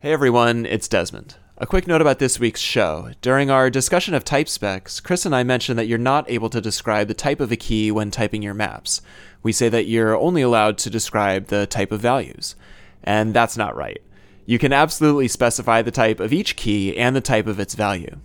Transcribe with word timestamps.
Hey 0.00 0.12
everyone, 0.12 0.64
it's 0.64 0.86
Desmond. 0.86 1.34
A 1.56 1.66
quick 1.66 1.88
note 1.88 2.00
about 2.00 2.20
this 2.20 2.38
week's 2.38 2.60
show. 2.60 3.10
During 3.20 3.50
our 3.50 3.68
discussion 3.68 4.14
of 4.14 4.22
type 4.22 4.48
specs, 4.48 5.00
Chris 5.00 5.26
and 5.26 5.34
I 5.34 5.42
mentioned 5.42 5.76
that 5.76 5.88
you're 5.88 5.98
not 5.98 6.30
able 6.30 6.48
to 6.50 6.60
describe 6.60 7.08
the 7.08 7.14
type 7.14 7.40
of 7.40 7.50
a 7.50 7.56
key 7.56 7.90
when 7.90 8.12
typing 8.12 8.40
your 8.40 8.54
maps. 8.54 9.02
We 9.42 9.50
say 9.50 9.68
that 9.70 9.86
you're 9.88 10.16
only 10.16 10.40
allowed 10.40 10.78
to 10.78 10.88
describe 10.88 11.48
the 11.48 11.66
type 11.66 11.90
of 11.90 11.98
values. 11.98 12.54
And 13.02 13.34
that's 13.34 13.56
not 13.56 13.74
right. 13.74 14.00
You 14.46 14.56
can 14.56 14.72
absolutely 14.72 15.26
specify 15.26 15.82
the 15.82 15.90
type 15.90 16.20
of 16.20 16.32
each 16.32 16.54
key 16.54 16.96
and 16.96 17.16
the 17.16 17.20
type 17.20 17.48
of 17.48 17.58
its 17.58 17.74
value. 17.74 18.18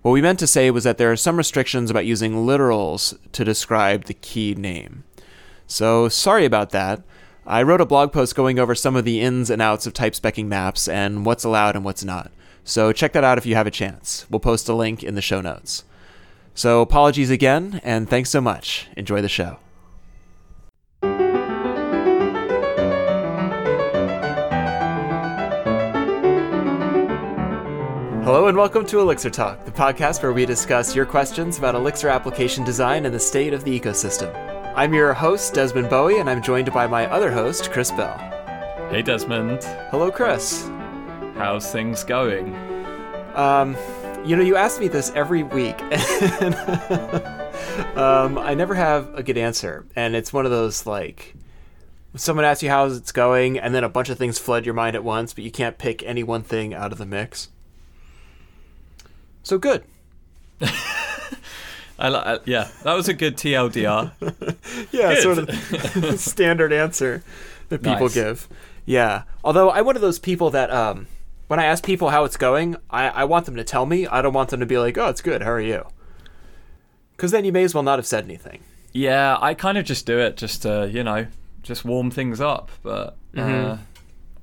What 0.00 0.12
we 0.12 0.22
meant 0.22 0.38
to 0.38 0.46
say 0.46 0.70
was 0.70 0.84
that 0.84 0.96
there 0.96 1.12
are 1.12 1.16
some 1.16 1.36
restrictions 1.36 1.90
about 1.90 2.06
using 2.06 2.46
literals 2.46 3.14
to 3.32 3.44
describe 3.44 4.04
the 4.04 4.14
key 4.14 4.54
name. 4.54 5.04
So, 5.66 6.08
sorry 6.08 6.46
about 6.46 6.70
that. 6.70 7.02
I 7.46 7.62
wrote 7.62 7.80
a 7.80 7.86
blog 7.86 8.12
post 8.12 8.34
going 8.34 8.58
over 8.58 8.74
some 8.74 8.96
of 8.96 9.06
the 9.06 9.20
ins 9.20 9.48
and 9.48 9.62
outs 9.62 9.86
of 9.86 9.94
type 9.94 10.12
specking 10.12 10.46
maps 10.46 10.86
and 10.86 11.24
what's 11.24 11.42
allowed 11.42 11.74
and 11.74 11.84
what's 11.84 12.04
not. 12.04 12.30
So 12.64 12.92
check 12.92 13.14
that 13.14 13.24
out 13.24 13.38
if 13.38 13.46
you 13.46 13.54
have 13.54 13.66
a 13.66 13.70
chance. 13.70 14.26
We'll 14.28 14.40
post 14.40 14.68
a 14.68 14.74
link 14.74 15.02
in 15.02 15.14
the 15.14 15.22
show 15.22 15.40
notes. 15.40 15.84
So 16.54 16.82
apologies 16.82 17.30
again, 17.30 17.80
and 17.82 18.10
thanks 18.10 18.28
so 18.28 18.42
much. 18.42 18.88
Enjoy 18.94 19.22
the 19.22 19.28
show. 19.28 19.56
Hello 28.22 28.48
and 28.48 28.56
welcome 28.56 28.84
to 28.86 29.00
Elixir 29.00 29.30
Talk, 29.30 29.64
the 29.64 29.72
podcast 29.72 30.22
where 30.22 30.34
we 30.34 30.44
discuss 30.44 30.94
your 30.94 31.06
questions 31.06 31.56
about 31.56 31.74
Elixir 31.74 32.10
application 32.10 32.64
design 32.64 33.06
and 33.06 33.14
the 33.14 33.18
state 33.18 33.54
of 33.54 33.64
the 33.64 33.80
ecosystem. 33.80 34.49
I'm 34.76 34.94
your 34.94 35.12
host, 35.12 35.54
Desmond 35.54 35.90
Bowie, 35.90 36.20
and 36.20 36.30
I'm 36.30 36.40
joined 36.40 36.72
by 36.72 36.86
my 36.86 37.06
other 37.10 37.32
host, 37.32 37.72
Chris 37.72 37.90
Bell. 37.90 38.16
Hey, 38.88 39.02
Desmond. 39.02 39.64
Hello, 39.90 40.12
Chris. 40.12 40.68
How's 41.34 41.72
things 41.72 42.04
going? 42.04 42.54
Um, 43.34 43.76
you 44.24 44.36
know, 44.36 44.42
you 44.42 44.54
ask 44.54 44.78
me 44.78 44.86
this 44.86 45.10
every 45.16 45.42
week, 45.42 45.74
and 45.82 46.54
um, 47.96 48.38
I 48.38 48.54
never 48.54 48.76
have 48.76 49.12
a 49.12 49.24
good 49.24 49.36
answer. 49.36 49.86
And 49.96 50.14
it's 50.14 50.32
one 50.32 50.44
of 50.44 50.52
those 50.52 50.86
like, 50.86 51.34
someone 52.14 52.44
asks 52.44 52.62
you 52.62 52.70
how 52.70 52.86
it's 52.86 53.10
going, 53.10 53.58
and 53.58 53.74
then 53.74 53.82
a 53.82 53.88
bunch 53.88 54.08
of 54.08 54.18
things 54.18 54.38
flood 54.38 54.64
your 54.64 54.74
mind 54.74 54.94
at 54.94 55.02
once, 55.02 55.34
but 55.34 55.42
you 55.42 55.50
can't 55.50 55.78
pick 55.78 56.04
any 56.04 56.22
one 56.22 56.42
thing 56.42 56.74
out 56.74 56.92
of 56.92 56.98
the 56.98 57.06
mix. 57.06 57.48
So 59.42 59.58
good. 59.58 59.82
I, 62.00 62.08
li- 62.34 62.38
yeah, 62.46 62.68
that 62.84 62.94
was 62.94 63.08
a 63.08 63.14
good 63.14 63.36
TLDR. 63.36 64.12
yeah, 64.92 65.14
Good. 65.14 65.22
sort 65.22 65.38
of 65.38 66.18
standard 66.20 66.72
answer 66.72 67.22
that 67.68 67.82
people 67.82 68.06
Nice. 68.06 68.14
give. 68.14 68.48
Yeah. 68.86 69.24
Although 69.44 69.70
I'm 69.70 69.84
one 69.84 69.96
of 69.96 70.02
those 70.02 70.18
people 70.18 70.50
that 70.50 70.70
um, 70.70 71.06
when 71.48 71.60
I 71.60 71.66
ask 71.66 71.84
people 71.84 72.08
how 72.10 72.24
it's 72.24 72.36
going, 72.38 72.76
I, 72.90 73.08
I 73.10 73.24
want 73.24 73.44
them 73.46 73.54
to 73.56 73.64
tell 73.64 73.84
me. 73.86 74.06
I 74.06 74.22
don't 74.22 74.32
want 74.32 74.48
them 74.50 74.60
to 74.60 74.66
be 74.66 74.78
like, 74.78 74.96
"Oh, 74.96 75.08
it's 75.08 75.20
good. 75.20 75.42
How 75.42 75.50
are 75.50 75.60
you?" 75.60 75.84
Because 77.16 77.32
then 77.32 77.44
you 77.44 77.52
may 77.52 77.64
as 77.64 77.74
well 77.74 77.82
not 77.82 77.98
have 77.98 78.06
said 78.06 78.24
anything. 78.24 78.60
yeah, 78.92 79.36
I 79.40 79.52
kind 79.54 79.76
of 79.78 79.84
just 79.84 80.06
do 80.06 80.18
it 80.18 80.36
just 80.38 80.62
to, 80.62 80.88
you 80.90 81.04
know, 81.04 81.26
just 81.62 81.84
warm 81.84 82.10
things 82.10 82.40
up. 82.40 82.70
But 82.82 83.16
uh, 83.36 83.40
Mhm. 83.40 83.78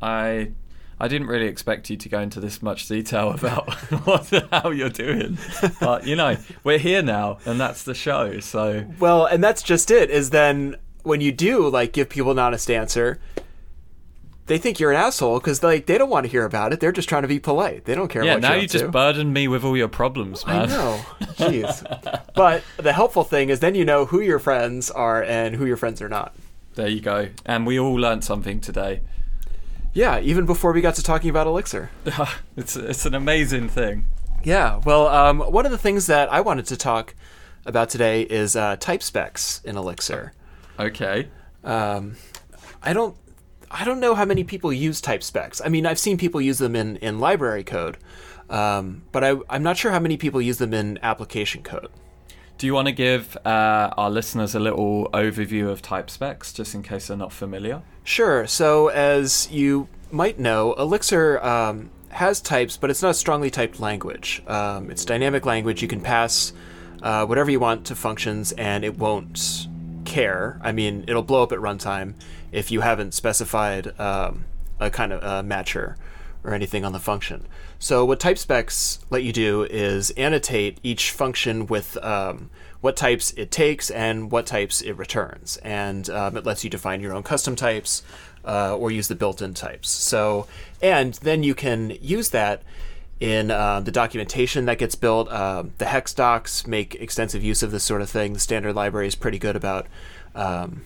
I 0.02 0.52
I 1.00 1.08
didn't 1.08 1.28
really 1.28 1.46
expect 1.46 1.90
you 1.90 1.98
to 1.98 2.10
go 2.10 2.20
into 2.20 2.40
this 2.40 2.62
much 2.62 2.88
detail 2.88 3.32
about 3.32 3.72
what 4.06 4.32
how 4.52 4.72
you're 4.72 4.90
doing. 4.90 5.38
But, 5.80 6.08
you 6.08 6.16
know, 6.16 6.38
we're 6.64 6.80
here 6.80 7.04
now, 7.04 7.38
and 7.46 7.60
that's 7.60 7.84
the 7.84 7.94
show. 7.94 8.40
So, 8.40 8.86
Well, 9.00 9.26
and 9.26 9.44
that's 9.44 9.62
just 9.62 9.92
it. 9.92 10.10
Is 10.10 10.32
then 10.32 10.76
when 11.04 11.22
you 11.22 11.32
do 11.32 11.70
like 11.70 11.94
give 11.94 12.10
people 12.10 12.32
an 12.32 12.40
honest 12.40 12.72
answer, 12.72 13.20
they 14.48 14.58
think 14.58 14.80
you're 14.80 14.92
an 14.92 14.98
asshole 14.98 15.40
because 15.40 15.62
like 15.62 15.86
they 15.86 15.98
don't 15.98 16.10
want 16.10 16.26
to 16.26 16.32
hear 16.32 16.46
about 16.46 16.74
it. 16.74 16.80
They're 16.80 16.92
just 16.92 17.10
trying 17.10 17.22
to 17.22 17.28
be 17.28 17.40
polite. 17.40 17.86
They 17.86 17.94
don't 17.94 18.08
care. 18.08 18.24
yeah, 18.24 18.38
now 18.38 18.56
you 18.56 18.68
just 18.68 18.86
to. 18.86 18.92
burden 18.92 19.32
me 19.32 19.48
with 19.48 19.64
all 19.64 19.78
your 19.78 19.90
problems, 19.90 20.44
I 20.48 20.66
know. 20.66 21.02
Jeez. 21.38 22.24
but 22.34 22.64
the 22.78 22.94
helpful 22.94 23.24
thing 23.24 23.50
is 23.50 23.60
then 23.60 23.76
you 23.76 23.86
know 23.86 24.06
who 24.06 24.20
your 24.22 24.40
friends 24.40 24.90
are 24.90 25.22
and 25.24 25.56
who 25.56 25.66
your 25.66 25.78
friends 25.78 26.02
are 26.02 26.10
not. 26.10 26.34
There 26.76 26.88
you 26.88 27.02
go. 27.02 27.30
And 27.46 27.68
we 27.68 27.80
all 27.80 27.96
learned 27.96 28.24
something 28.24 28.60
today. 28.62 29.02
Yeah, 29.98 30.20
even 30.20 30.46
before 30.46 30.74
we 30.74 30.82
got 30.82 30.94
to 30.96 31.02
talking 31.02 31.32
about 31.32 31.48
Elixir. 31.48 31.90
it's 32.56 32.76
it's 32.76 33.08
an 33.08 33.16
amazing 33.16 33.68
thing. 33.68 34.06
Yeah, 34.44 34.80
well, 34.86 35.08
um, 35.08 35.40
one 35.40 35.66
of 35.66 35.72
the 35.72 35.78
things 35.80 36.06
that 36.06 36.32
I 36.32 36.40
wanted 36.40 36.68
to 36.68 36.78
talk 36.78 37.16
about 37.66 37.90
today 37.90 38.22
is 38.22 38.56
uh, 38.56 38.76
type 38.76 39.02
specs 39.02 39.60
in 39.66 39.76
Elixir. 39.76 40.34
Okay. 40.78 41.30
Um, 41.64 42.16
I 42.84 42.94
don't, 42.94 43.18
I 43.72 43.86
don't 43.86 44.00
know 44.00 44.14
how 44.14 44.24
many 44.24 44.44
people 44.44 44.72
use 44.72 45.02
type 45.02 45.24
specs. 45.24 45.62
I 45.66 45.70
mean, 45.70 45.88
I've 45.88 45.98
seen 45.98 46.20
people 46.20 46.42
use 46.42 46.60
them 46.60 46.76
in, 46.76 46.98
in 46.98 47.18
library 47.18 47.64
code, 47.64 47.98
um, 48.52 49.02
but 49.12 49.24
I, 49.24 49.38
I'm 49.50 49.64
not 49.64 49.78
sure 49.78 49.90
how 49.90 50.00
many 50.00 50.16
people 50.16 50.40
use 50.40 50.60
them 50.60 50.76
in 50.76 51.00
application 51.02 51.64
code. 51.64 51.90
Do 52.58 52.66
you 52.66 52.74
want 52.74 52.88
to 52.88 52.92
give 52.92 53.38
uh, 53.46 53.94
our 53.98 54.10
listeners 54.10 54.56
a 54.56 54.60
little 54.60 55.10
overview 55.14 55.70
of 55.70 55.84
type 55.84 56.10
specs, 56.10 56.52
just 56.52 56.74
in 56.74 56.82
case 56.82 57.08
they're 57.08 57.18
not 57.18 57.32
familiar? 57.32 57.84
Sure. 58.04 58.48
So, 58.48 58.88
as 58.88 59.48
you 59.52 59.88
might 60.12 60.40
know, 60.40 60.74
Elixir 60.74 61.44
um, 61.46 61.92
has 62.10 62.42
types, 62.42 62.76
but 62.76 62.90
it's 62.90 63.04
not 63.04 63.12
a 63.12 63.14
strongly 63.14 63.52
typed 63.52 63.80
language. 63.80 64.42
Um, 64.48 64.90
it's 64.90 65.06
dynamic 65.06 65.46
language. 65.46 65.84
You 65.84 65.88
can 65.88 66.02
pass 66.02 66.52
uh, 67.04 67.28
whatever 67.28 67.52
you 67.52 67.60
want 67.60 67.86
to 67.88 67.96
functions, 67.96 68.54
and 68.54 68.84
it 68.84 68.98
won't 68.98 69.68
care. 70.06 70.60
I 70.64 70.72
mean, 70.72 71.06
it'll 71.08 71.22
blow 71.22 71.44
up 71.44 71.52
at 71.52 71.60
runtime 71.60 72.16
if 72.52 72.72
you 72.72 72.82
haven't 72.82 73.14
specified 73.14 74.00
um, 74.00 74.46
a 74.80 74.90
kind 74.90 75.14
of 75.14 75.24
uh, 75.24 75.44
matcher 75.48 75.96
or 76.44 76.56
anything 76.56 76.84
on 76.84 76.92
the 76.92 77.00
function. 77.00 77.46
So, 77.80 78.04
what 78.06 78.20
type 78.20 78.38
specs 78.38 79.00
let 79.10 79.24
you 79.24 79.32
do 79.32 79.64
is 79.64 80.10
annotate 80.12 80.80
each 80.82 81.12
function 81.12 81.68
with 81.68 81.96
um, 82.04 82.50
what 82.82 82.96
types 82.96 83.32
it 83.32 83.52
takes 83.52 83.92
and 83.92 84.32
what 84.32 84.46
types 84.46 84.82
it 84.82 84.94
returns. 84.94 85.58
And 85.58 86.10
um, 86.10 86.38
it 86.38 86.46
lets 86.46 86.64
you 86.64 86.70
define 86.70 87.02
your 87.02 87.14
own 87.14 87.24
custom 87.24 87.56
types 87.56 88.04
uh, 88.46 88.76
or 88.76 88.90
use 88.92 89.08
the 89.08 89.16
built 89.16 89.42
in 89.42 89.54
types. 89.54 89.90
So, 89.90 90.48
and 90.82 91.14
then 91.16 91.44
you 91.44 91.54
can 91.54 91.98
use 92.02 92.30
that 92.30 92.64
in 93.20 93.52
uh, 93.52 93.80
the 93.80 93.92
documentation 93.92 94.66
that 94.66 94.78
gets 94.78 94.96
built. 94.96 95.32
Um, 95.32 95.74
the 95.78 95.86
hex 95.86 96.14
docs 96.14 96.66
make 96.66 96.96
extensive 96.96 97.44
use 97.44 97.62
of 97.62 97.72
this 97.72 97.84
sort 97.84 98.02
of 98.02 98.10
thing. 98.10 98.34
The 98.34 98.40
standard 98.40 98.76
library 98.76 99.08
is 99.08 99.16
pretty 99.16 99.40
good 99.40 99.56
about 99.56 99.88
um, 100.36 100.84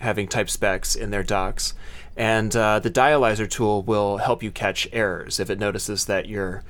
having 0.00 0.26
type 0.28 0.50
specs 0.50 0.94
in 0.94 1.10
their 1.10 1.22
docs. 1.22 1.74
And 2.20 2.54
uh, 2.54 2.80
the 2.80 2.90
dialyzer 2.90 3.48
tool 3.48 3.82
will 3.82 4.18
help 4.18 4.42
you 4.42 4.50
catch 4.50 4.86
errors 4.92 5.40
if 5.40 5.48
it 5.48 5.58
notices 5.58 6.04
that 6.04 6.28
you're 6.28 6.62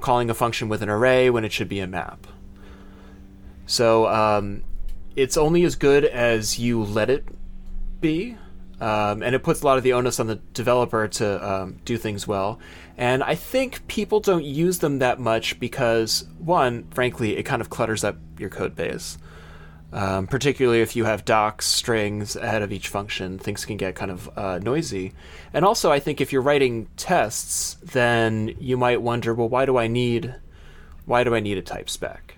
calling 0.00 0.30
a 0.30 0.34
function 0.34 0.70
with 0.70 0.80
an 0.80 0.88
array 0.88 1.28
when 1.28 1.44
it 1.44 1.52
should 1.52 1.68
be 1.68 1.80
a 1.80 1.86
map. 1.86 2.26
So 3.66 4.06
um, 4.08 4.64
it's 5.14 5.36
only 5.36 5.62
as 5.64 5.76
good 5.76 6.06
as 6.06 6.58
you 6.58 6.82
let 6.82 7.10
it 7.10 7.26
be. 8.00 8.38
Um, 8.80 9.22
and 9.22 9.34
it 9.34 9.42
puts 9.42 9.60
a 9.60 9.66
lot 9.66 9.76
of 9.76 9.84
the 9.84 9.92
onus 9.92 10.20
on 10.20 10.26
the 10.26 10.36
developer 10.54 11.06
to 11.06 11.52
um, 11.52 11.80
do 11.84 11.98
things 11.98 12.26
well. 12.26 12.58
And 12.96 13.22
I 13.22 13.34
think 13.34 13.86
people 13.88 14.20
don't 14.20 14.44
use 14.44 14.78
them 14.78 15.00
that 15.00 15.20
much 15.20 15.60
because, 15.60 16.26
one, 16.38 16.88
frankly, 16.92 17.36
it 17.36 17.42
kind 17.42 17.60
of 17.60 17.68
clutters 17.68 18.04
up 18.04 18.16
your 18.38 18.48
code 18.48 18.74
base. 18.74 19.18
Um, 19.94 20.26
particularly 20.26 20.80
if 20.80 20.96
you 20.96 21.04
have 21.04 21.24
docs, 21.24 21.66
strings 21.66 22.34
ahead 22.34 22.62
of 22.62 22.72
each 22.72 22.88
function, 22.88 23.38
things 23.38 23.64
can 23.64 23.76
get 23.76 23.94
kind 23.94 24.10
of 24.10 24.28
uh, 24.36 24.58
noisy. 24.58 25.12
And 25.52 25.64
also, 25.64 25.92
I 25.92 26.00
think 26.00 26.20
if 26.20 26.32
you're 26.32 26.42
writing 26.42 26.88
tests, 26.96 27.74
then 27.80 28.56
you 28.58 28.76
might 28.76 29.00
wonder, 29.00 29.32
well, 29.32 29.48
why 29.48 29.66
do 29.66 29.76
I 29.76 29.86
need, 29.86 30.34
why 31.06 31.22
do 31.22 31.32
I 31.32 31.38
need 31.38 31.58
a 31.58 31.62
type 31.62 31.88
spec? 31.88 32.36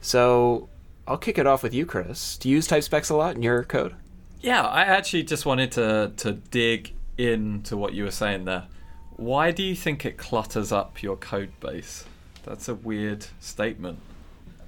So 0.00 0.68
I'll 1.08 1.18
kick 1.18 1.38
it 1.38 1.46
off 1.46 1.64
with 1.64 1.74
you, 1.74 1.86
Chris. 1.86 2.36
Do 2.36 2.48
you 2.48 2.54
use 2.54 2.68
type 2.68 2.84
specs 2.84 3.10
a 3.10 3.16
lot 3.16 3.34
in 3.34 3.42
your 3.42 3.64
code? 3.64 3.96
Yeah, 4.40 4.62
I 4.62 4.82
actually 4.82 5.24
just 5.24 5.44
wanted 5.44 5.72
to 5.72 6.12
to 6.18 6.32
dig 6.32 6.92
into 7.18 7.76
what 7.76 7.94
you 7.94 8.04
were 8.04 8.12
saying 8.12 8.44
there. 8.44 8.68
Why 9.16 9.50
do 9.50 9.64
you 9.64 9.74
think 9.74 10.06
it 10.06 10.18
clutters 10.18 10.70
up 10.70 11.02
your 11.02 11.16
code 11.16 11.50
base? 11.58 12.04
That's 12.44 12.68
a 12.68 12.76
weird 12.76 13.26
statement. 13.40 13.98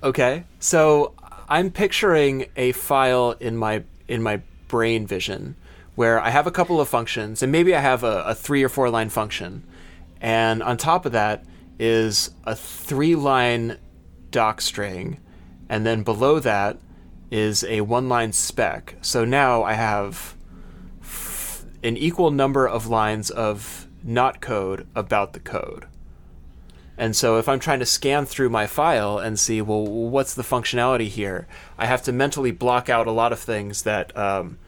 Okay, 0.02 0.44
so 0.58 1.12
I'm 1.48 1.70
picturing 1.70 2.46
a 2.56 2.72
file 2.72 3.32
in 3.40 3.56
my 3.56 3.84
in 4.06 4.22
my 4.22 4.42
brain 4.68 5.06
vision 5.06 5.56
where 5.94 6.20
I 6.20 6.28
have 6.30 6.46
a 6.46 6.50
couple 6.50 6.80
of 6.80 6.88
functions, 6.88 7.42
and 7.42 7.50
maybe 7.50 7.74
I 7.74 7.80
have 7.80 8.04
a, 8.04 8.22
a 8.24 8.34
three 8.34 8.62
or 8.62 8.68
four 8.68 8.90
line 8.90 9.08
function, 9.08 9.64
and 10.20 10.62
on 10.62 10.76
top 10.76 11.06
of 11.06 11.12
that 11.12 11.44
is 11.78 12.30
a 12.44 12.54
three 12.54 13.14
line 13.14 13.78
doc 14.30 14.60
string, 14.60 15.20
and 15.68 15.86
then 15.86 16.02
below 16.02 16.38
that 16.38 16.78
is 17.30 17.64
a 17.64 17.80
one 17.80 18.08
line 18.08 18.32
spec. 18.32 18.96
So 19.00 19.24
now 19.24 19.62
I 19.62 19.72
have 19.72 20.36
f- 21.00 21.64
an 21.82 21.96
equal 21.96 22.30
number 22.30 22.68
of 22.68 22.86
lines 22.86 23.30
of 23.30 23.86
not 24.04 24.42
code 24.42 24.86
about 24.94 25.32
the 25.32 25.40
code. 25.40 25.86
And 26.98 27.14
so 27.14 27.38
if 27.38 27.48
I'm 27.48 27.60
trying 27.60 27.78
to 27.78 27.86
scan 27.86 28.26
through 28.26 28.50
my 28.50 28.66
file 28.66 29.18
and 29.18 29.38
see, 29.38 29.62
well, 29.62 29.86
what's 29.86 30.34
the 30.34 30.42
functionality 30.42 31.06
here, 31.06 31.46
I 31.78 31.86
have 31.86 32.02
to 32.02 32.12
mentally 32.12 32.50
block 32.50 32.88
out 32.88 33.06
a 33.06 33.12
lot 33.12 33.32
of 33.32 33.38
things 33.38 33.82
that 33.82 34.14
um, 34.16 34.58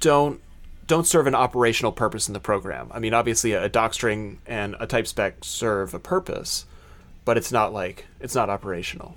don't 0.00 0.40
don't 0.88 1.06
serve 1.06 1.28
an 1.28 1.34
operational 1.34 1.92
purpose 1.92 2.26
in 2.26 2.34
the 2.34 2.40
program. 2.40 2.90
I 2.92 2.98
mean, 2.98 3.14
obviously, 3.14 3.52
a, 3.52 3.64
a 3.64 3.70
docstring 3.70 4.38
and 4.46 4.74
a 4.80 4.86
type 4.86 5.06
spec 5.06 5.36
serve 5.42 5.94
a 5.94 6.00
purpose, 6.00 6.66
but 7.24 7.36
it's 7.36 7.52
not 7.52 7.72
like 7.72 8.06
it's 8.18 8.34
not 8.34 8.50
operational. 8.50 9.16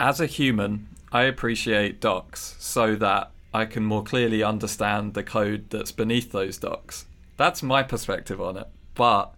As 0.00 0.18
a 0.20 0.26
human, 0.26 0.88
I 1.12 1.24
appreciate 1.24 2.00
docs 2.00 2.56
so 2.58 2.96
that 2.96 3.30
I 3.52 3.66
can 3.66 3.84
more 3.84 4.02
clearly 4.02 4.42
understand 4.42 5.12
the 5.12 5.22
code 5.22 5.66
that's 5.68 5.92
beneath 5.92 6.32
those 6.32 6.56
docs. 6.56 7.04
That's 7.36 7.62
my 7.62 7.82
perspective 7.82 8.40
on 8.40 8.56
it. 8.56 8.66
But 8.94 9.34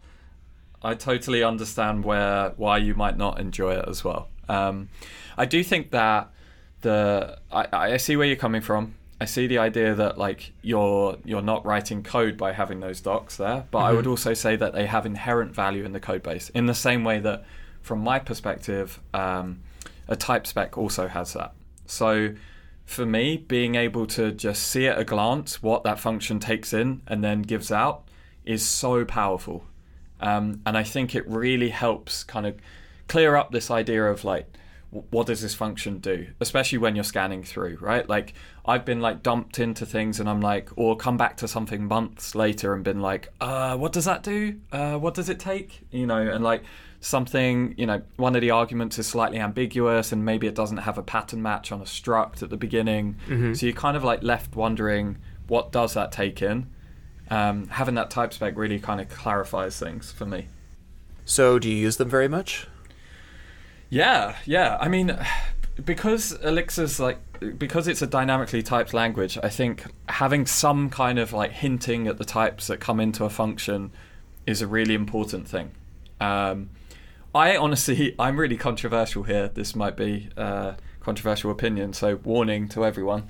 I 0.84 0.94
totally 0.94 1.42
understand 1.42 2.04
where 2.04 2.50
why 2.56 2.78
you 2.78 2.94
might 2.94 3.16
not 3.16 3.40
enjoy 3.40 3.74
it 3.74 3.88
as 3.88 4.04
well. 4.04 4.28
Um, 4.48 4.90
I 5.36 5.46
do 5.46 5.64
think 5.64 5.90
that 5.92 6.30
the 6.82 7.38
I, 7.50 7.66
I 7.72 7.96
see 7.96 8.16
where 8.16 8.26
you're 8.26 8.36
coming 8.36 8.60
from. 8.60 8.94
I 9.20 9.24
see 9.24 9.46
the 9.46 9.58
idea 9.58 9.94
that 9.94 10.18
like 10.18 10.52
you're 10.62 11.16
you're 11.24 11.42
not 11.42 11.64
writing 11.64 12.02
code 12.02 12.36
by 12.36 12.52
having 12.52 12.80
those 12.80 13.00
docs 13.00 13.36
there, 13.38 13.64
but 13.70 13.78
I 13.78 13.92
would 13.92 14.06
also 14.06 14.34
say 14.34 14.56
that 14.56 14.74
they 14.74 14.86
have 14.86 15.06
inherent 15.06 15.54
value 15.54 15.84
in 15.84 15.92
the 15.92 16.00
code 16.00 16.22
base 16.22 16.50
in 16.50 16.66
the 16.66 16.74
same 16.74 17.04
way 17.04 17.20
that, 17.20 17.44
from 17.80 18.00
my 18.00 18.18
perspective, 18.18 19.00
um, 19.14 19.60
a 20.08 20.16
type 20.16 20.46
spec 20.46 20.76
also 20.76 21.08
has 21.08 21.32
that. 21.32 21.54
So 21.86 22.34
for 22.84 23.06
me, 23.06 23.38
being 23.38 23.76
able 23.76 24.06
to 24.08 24.30
just 24.32 24.64
see 24.64 24.86
at 24.86 24.98
a 24.98 25.04
glance 25.04 25.62
what 25.62 25.84
that 25.84 25.98
function 25.98 26.38
takes 26.38 26.74
in 26.74 27.00
and 27.06 27.24
then 27.24 27.42
gives 27.42 27.72
out 27.72 28.06
is 28.44 28.66
so 28.66 29.04
powerful. 29.04 29.64
Um, 30.20 30.60
and 30.64 30.76
I 30.76 30.82
think 30.82 31.14
it 31.14 31.28
really 31.28 31.70
helps 31.70 32.24
kind 32.24 32.46
of 32.46 32.56
clear 33.08 33.36
up 33.36 33.50
this 33.50 33.70
idea 33.70 34.04
of 34.04 34.24
like, 34.24 34.46
what 35.10 35.26
does 35.26 35.42
this 35.42 35.54
function 35.54 35.98
do? 35.98 36.28
Especially 36.40 36.78
when 36.78 36.94
you're 36.94 37.04
scanning 37.04 37.42
through 37.42 37.78
right? 37.80 38.08
Like 38.08 38.34
i've 38.66 38.84
been 38.84 39.00
like 39.00 39.22
dumped 39.22 39.58
into 39.58 39.84
things 39.84 40.20
and 40.20 40.28
i'm 40.28 40.40
like 40.40 40.70
or 40.76 40.96
come 40.96 41.18
back 41.18 41.36
to 41.36 41.46
something 41.46 41.84
months 41.86 42.34
later 42.34 42.72
and 42.72 42.82
been 42.82 43.02
like 43.02 43.28
uh 43.40 43.76
what 43.76 43.92
does 43.92 44.04
that 44.04 44.22
do? 44.22 44.58
Uh 44.72 44.96
what 44.96 45.14
does 45.14 45.28
it 45.28 45.38
take? 45.40 45.80
You 45.90 46.06
know 46.06 46.20
and 46.20 46.42
like 46.44 46.62
something 47.00 47.74
you 47.76 47.86
know 47.86 48.00
one 48.16 48.34
of 48.34 48.40
the 48.40 48.50
arguments 48.50 48.98
is 48.98 49.06
slightly 49.06 49.38
ambiguous 49.38 50.12
and 50.12 50.24
maybe 50.24 50.46
it 50.46 50.54
doesn't 50.54 50.78
have 50.78 50.96
a 50.96 51.02
pattern 51.02 51.42
match 51.42 51.72
on 51.72 51.80
a 51.80 51.84
struct 51.84 52.42
at 52.42 52.50
the 52.50 52.56
beginning. 52.56 53.16
So 53.54 53.66
you're 53.66 53.74
kind 53.74 53.96
of 53.96 54.04
like 54.04 54.22
left 54.22 54.54
wondering 54.56 55.18
what 55.48 55.72
does 55.72 55.94
that 55.94 56.12
take 56.12 56.40
in 56.40 56.70
um, 57.30 57.68
having 57.68 57.94
that 57.94 58.10
type 58.10 58.32
spec 58.32 58.56
really 58.56 58.78
kind 58.78 59.00
of 59.00 59.08
clarifies 59.08 59.78
things 59.78 60.12
for 60.12 60.26
me 60.26 60.46
So, 61.24 61.58
do 61.58 61.68
you 61.70 61.76
use 61.76 61.96
them 61.96 62.08
very 62.08 62.28
much? 62.28 62.66
Yeah, 63.88 64.36
yeah. 64.44 64.76
I 64.80 64.88
mean, 64.88 65.16
because 65.82 66.32
Elixir's 66.42 67.00
like 67.00 67.18
because 67.58 67.88
it's 67.88 68.02
a 68.02 68.06
dynamically 68.06 68.62
typed 68.62 68.94
language, 68.94 69.38
I 69.42 69.48
think 69.48 69.84
having 70.08 70.46
some 70.46 70.90
kind 70.90 71.18
of 71.18 71.32
like 71.32 71.52
hinting 71.52 72.06
at 72.06 72.18
the 72.18 72.24
types 72.24 72.66
that 72.68 72.80
come 72.80 73.00
into 73.00 73.24
a 73.24 73.30
function 73.30 73.92
is 74.46 74.62
a 74.62 74.66
really 74.66 74.94
important 74.94 75.48
thing. 75.48 75.72
Um, 76.20 76.70
I 77.34 77.56
honestly, 77.56 78.14
I'm 78.18 78.38
really 78.38 78.56
controversial 78.56 79.24
here. 79.24 79.48
This 79.48 79.74
might 79.74 79.96
be 79.96 80.28
a 80.36 80.76
controversial 81.00 81.50
opinion, 81.50 81.92
so 81.92 82.16
warning 82.16 82.68
to 82.70 82.84
everyone. 82.84 83.28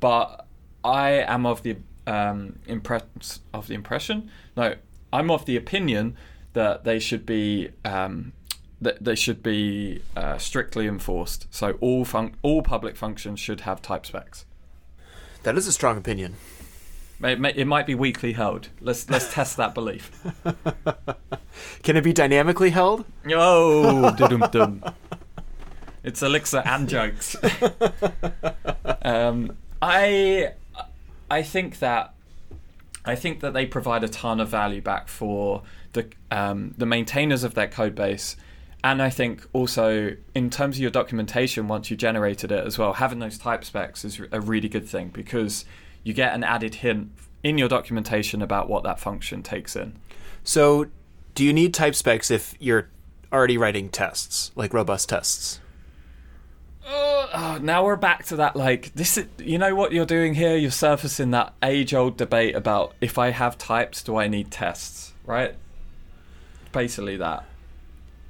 But 0.00 0.46
I 0.82 1.10
am 1.10 1.46
of 1.46 1.62
the 1.62 1.76
um, 2.06 2.58
impress 2.66 3.40
of 3.52 3.68
the 3.68 3.74
impression. 3.74 4.30
No, 4.56 4.74
I'm 5.12 5.30
of 5.30 5.46
the 5.46 5.56
opinion 5.56 6.16
that 6.52 6.84
they 6.84 6.98
should 6.98 7.24
be 7.24 7.70
um, 7.84 8.32
that 8.80 9.02
they 9.04 9.14
should 9.14 9.42
be 9.42 10.02
uh, 10.16 10.38
strictly 10.38 10.86
enforced. 10.86 11.46
So 11.50 11.72
all 11.80 12.04
fun- 12.04 12.34
all 12.42 12.62
public 12.62 12.96
functions 12.96 13.40
should 13.40 13.62
have 13.62 13.80
type 13.80 14.06
specs. 14.06 14.44
That 15.44 15.56
is 15.56 15.66
a 15.66 15.72
strong 15.72 15.96
opinion. 15.96 16.34
It, 17.22 17.38
may, 17.38 17.52
it 17.54 17.66
might 17.66 17.86
be 17.86 17.94
weakly 17.94 18.32
held. 18.32 18.68
Let's 18.80 19.08
let's 19.08 19.32
test 19.32 19.56
that 19.56 19.74
belief. 19.74 20.10
Can 21.82 21.96
it 21.96 22.02
be 22.02 22.12
dynamically 22.12 22.70
held? 22.70 23.04
Oh, 23.30 24.10
dum 24.16 24.48
dum. 24.50 24.84
It's 26.02 26.20
Elixir 26.20 26.62
and 26.64 26.88
jokes. 26.88 27.36
um, 29.02 29.56
I 29.80 30.54
I 31.32 31.42
think 31.42 31.78
that 31.78 32.12
I 33.06 33.14
think 33.14 33.40
that 33.40 33.54
they 33.54 33.64
provide 33.64 34.04
a 34.04 34.08
ton 34.08 34.38
of 34.38 34.50
value 34.50 34.82
back 34.82 35.08
for 35.08 35.62
the 35.94 36.08
um, 36.30 36.74
the 36.76 36.84
maintainers 36.84 37.42
of 37.42 37.54
their 37.54 37.68
code 37.68 37.94
base, 37.94 38.36
and 38.84 39.00
I 39.00 39.08
think 39.08 39.46
also 39.54 40.14
in 40.34 40.50
terms 40.50 40.76
of 40.76 40.82
your 40.82 40.90
documentation 40.90 41.68
once 41.68 41.90
you 41.90 41.96
generated 41.96 42.52
it 42.52 42.66
as 42.66 42.76
well, 42.76 42.92
having 42.92 43.18
those 43.18 43.38
type 43.38 43.64
specs 43.64 44.04
is 44.04 44.20
a 44.30 44.42
really 44.42 44.68
good 44.68 44.86
thing 44.86 45.08
because 45.08 45.64
you 46.04 46.12
get 46.12 46.34
an 46.34 46.44
added 46.44 46.74
hint 46.76 47.10
in 47.42 47.56
your 47.56 47.68
documentation 47.68 48.42
about 48.42 48.68
what 48.68 48.84
that 48.84 49.00
function 49.00 49.42
takes 49.42 49.74
in. 49.74 49.98
So, 50.44 50.88
do 51.34 51.44
you 51.44 51.54
need 51.54 51.72
type 51.72 51.94
specs 51.94 52.30
if 52.30 52.54
you're 52.60 52.90
already 53.32 53.56
writing 53.56 53.88
tests, 53.88 54.52
like 54.54 54.74
robust 54.74 55.08
tests? 55.08 55.60
Oh, 56.86 57.58
now 57.62 57.84
we're 57.84 57.96
back 57.96 58.24
to 58.26 58.36
that. 58.36 58.56
Like 58.56 58.92
this, 58.94 59.16
is, 59.16 59.26
you 59.38 59.58
know 59.58 59.74
what 59.74 59.92
you're 59.92 60.06
doing 60.06 60.34
here. 60.34 60.56
You're 60.56 60.70
surfacing 60.70 61.30
that 61.30 61.54
age-old 61.62 62.16
debate 62.16 62.54
about 62.54 62.94
if 63.00 63.18
I 63.18 63.30
have 63.30 63.56
types, 63.58 64.02
do 64.02 64.16
I 64.16 64.28
need 64.28 64.50
tests? 64.50 65.12
Right? 65.24 65.54
Basically 66.72 67.16
that. 67.18 67.44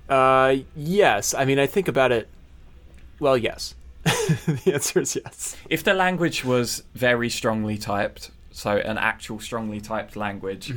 Uh, 0.09 0.57
yes. 0.77 1.35
I 1.35 1.45
mean, 1.45 1.59
I 1.59 1.67
think 1.67 1.89
about 1.89 2.13
it. 2.13 2.29
Well, 3.19 3.37
yes. 3.37 3.75
the 4.05 4.73
answer 4.75 5.01
is 5.01 5.17
yes. 5.17 5.57
If 5.71 5.85
the 5.85 5.95
language 5.95 6.45
was 6.45 6.83
very 6.95 7.31
strongly 7.31 7.79
typed, 7.79 8.31
so 8.51 8.77
an 8.77 8.99
actual 8.99 9.41
strongly 9.41 9.81
typed 9.81 10.17
language, 10.17 10.71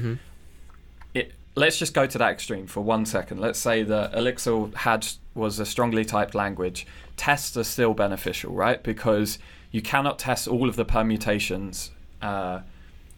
it. 1.13 1.31
Let's 1.55 1.77
just 1.77 1.93
go 1.93 2.05
to 2.05 2.17
that 2.17 2.31
extreme 2.31 2.67
for 2.67 2.81
one 2.81 3.05
second. 3.05 3.39
Let's 3.39 3.59
say 3.59 3.83
that 3.83 4.13
Elixir 4.13 4.67
had 4.75 5.07
was 5.33 5.59
a 5.59 5.65
strongly 5.65 6.03
typed 6.03 6.35
language. 6.35 6.85
Tests 7.15 7.55
are 7.55 7.63
still 7.63 7.93
beneficial, 7.93 8.53
right? 8.53 8.83
Because 8.83 9.39
you 9.71 9.81
cannot 9.81 10.19
test 10.19 10.47
all 10.47 10.67
of 10.67 10.75
the 10.75 10.85
permutations 10.85 11.91
uh, 12.21 12.61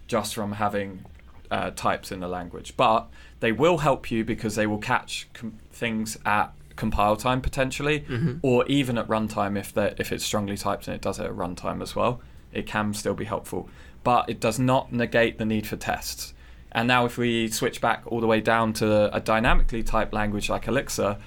just 0.07 0.36
from 0.36 0.54
having 0.54 1.06
uh, 1.50 1.72
types 1.72 2.12
in 2.12 2.19
the 2.19 2.28
language, 2.28 2.75
but 2.78 3.07
they 3.39 3.51
will 3.51 3.80
help 3.80 4.12
you 4.12 4.24
because 4.24 4.56
they 4.56 4.68
will 4.68 4.80
catch 4.80 5.28
com- 5.34 5.57
things 5.72 6.18
at 6.25 6.51
compile 6.75 7.16
time 7.16 7.42
potentially, 7.42 8.06
or 8.44 8.66
even 8.68 8.98
at 9.00 9.07
runtime 9.07 9.57
if 9.57 9.74
they 9.74 9.95
if 9.98 10.12
it's 10.12 10.24
strongly 10.24 10.57
typed 10.57 10.88
and 10.88 10.95
it 10.95 11.01
does 11.01 11.19
it 11.19 11.25
at 11.25 11.31
runtime 11.31 11.81
as 11.81 11.95
well. 11.95 12.22
It 12.54 12.68
can 12.68 12.94
still 12.94 13.13
be 13.16 13.25
helpful, 13.25 13.69
but 14.04 14.30
it 14.30 14.39
does 14.39 14.60
not 14.60 14.92
negate 14.94 15.38
the 15.38 15.45
need 15.45 15.66
for 15.66 15.75
tests. 15.75 16.34
And 16.71 16.87
now, 16.87 17.05
if 17.05 17.17
we 17.17 17.47
switch 17.47 17.81
back 17.81 18.03
all 18.05 18.19
the 18.19 18.27
way 18.27 18.41
down 18.41 18.73
to 18.73 19.15
a 19.15 19.19
dynamically 19.19 19.83
typed 19.83 20.13
language 20.13 20.49
like 20.49 20.67
Elixir, 20.67 21.17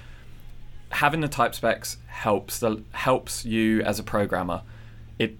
having 0.89 1.21
the 1.21 1.27
type 1.27 1.55
specs 1.55 1.97
helps 2.07 2.59
the 2.59 2.83
helps 2.91 3.45
you 3.45 3.81
as 3.81 3.99
a 3.99 4.03
programmer. 4.03 4.61
It, 5.17 5.37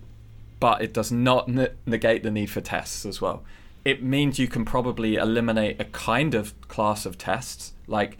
but 0.60 0.82
it 0.82 0.94
does 0.94 1.12
not 1.12 1.48
ne- 1.48 1.70
negate 1.86 2.24
the 2.24 2.32
need 2.32 2.50
for 2.50 2.62
tests 2.62 3.06
as 3.06 3.22
well. 3.22 3.44
It 3.84 4.04
means 4.04 4.38
you 4.38 4.48
can 4.48 4.66
probably 4.66 5.16
eliminate 5.16 5.80
a 5.80 5.86
kind 5.86 6.36
of 6.36 6.60
class 6.68 7.06
of 7.06 7.18
tests, 7.18 7.74
like 7.88 8.18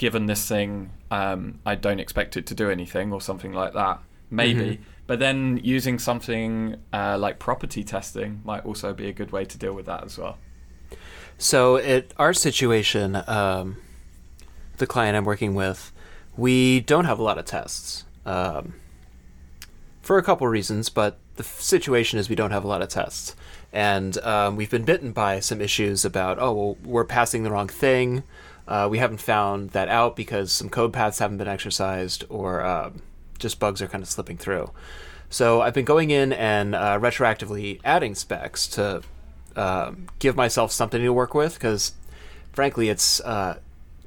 given 0.00 0.26
this 0.26 0.48
thing, 0.48 0.90
um, 1.10 1.60
I 1.66 1.74
don't 1.74 2.00
expect 2.00 2.36
it 2.36 2.46
to 2.46 2.54
do 2.54 2.70
anything 2.70 3.12
or 3.12 3.20
something 3.20 3.52
like 3.52 3.74
that. 3.74 4.00
Maybe. 4.30 4.80
But 5.06 5.18
then 5.18 5.60
using 5.62 5.98
something 5.98 6.76
uh, 6.92 7.18
like 7.18 7.38
property 7.38 7.84
testing 7.84 8.40
might 8.44 8.64
also 8.64 8.94
be 8.94 9.08
a 9.08 9.12
good 9.12 9.32
way 9.32 9.44
to 9.44 9.58
deal 9.58 9.74
with 9.74 9.86
that 9.86 10.04
as 10.04 10.16
well. 10.16 10.38
So, 11.42 11.78
at 11.78 12.12
our 12.18 12.34
situation, 12.34 13.16
um, 13.26 13.78
the 14.76 14.86
client 14.86 15.16
I'm 15.16 15.24
working 15.24 15.54
with, 15.54 15.90
we 16.36 16.80
don't 16.80 17.06
have 17.06 17.18
a 17.18 17.22
lot 17.22 17.38
of 17.38 17.46
tests. 17.46 18.04
Um, 18.26 18.74
for 20.02 20.18
a 20.18 20.22
couple 20.22 20.46
reasons, 20.48 20.90
but 20.90 21.16
the 21.36 21.42
situation 21.42 22.18
is 22.18 22.28
we 22.28 22.36
don't 22.36 22.50
have 22.50 22.62
a 22.62 22.68
lot 22.68 22.82
of 22.82 22.90
tests. 22.90 23.34
And 23.72 24.18
um, 24.18 24.56
we've 24.56 24.70
been 24.70 24.84
bitten 24.84 25.12
by 25.12 25.40
some 25.40 25.62
issues 25.62 26.04
about, 26.04 26.38
oh, 26.38 26.52
well, 26.52 26.76
we're 26.84 27.04
passing 27.06 27.42
the 27.42 27.50
wrong 27.50 27.68
thing. 27.68 28.22
Uh, 28.68 28.86
we 28.90 28.98
haven't 28.98 29.22
found 29.22 29.70
that 29.70 29.88
out 29.88 30.16
because 30.16 30.52
some 30.52 30.68
code 30.68 30.92
paths 30.92 31.20
haven't 31.20 31.38
been 31.38 31.48
exercised, 31.48 32.22
or 32.28 32.62
um, 32.62 33.00
just 33.38 33.58
bugs 33.58 33.80
are 33.80 33.88
kind 33.88 34.02
of 34.02 34.10
slipping 34.10 34.36
through. 34.36 34.72
So 35.30 35.62
I've 35.62 35.72
been 35.72 35.86
going 35.86 36.10
in 36.10 36.34
and 36.34 36.74
uh, 36.74 36.98
retroactively 37.00 37.80
adding 37.82 38.14
specs 38.14 38.66
to 38.68 39.00
um 39.56 40.08
give 40.18 40.36
myself 40.36 40.72
something 40.72 41.00
to 41.02 41.12
work 41.12 41.34
with 41.34 41.54
because, 41.54 41.94
frankly, 42.52 42.88
it's 42.88 43.20
uh, 43.20 43.58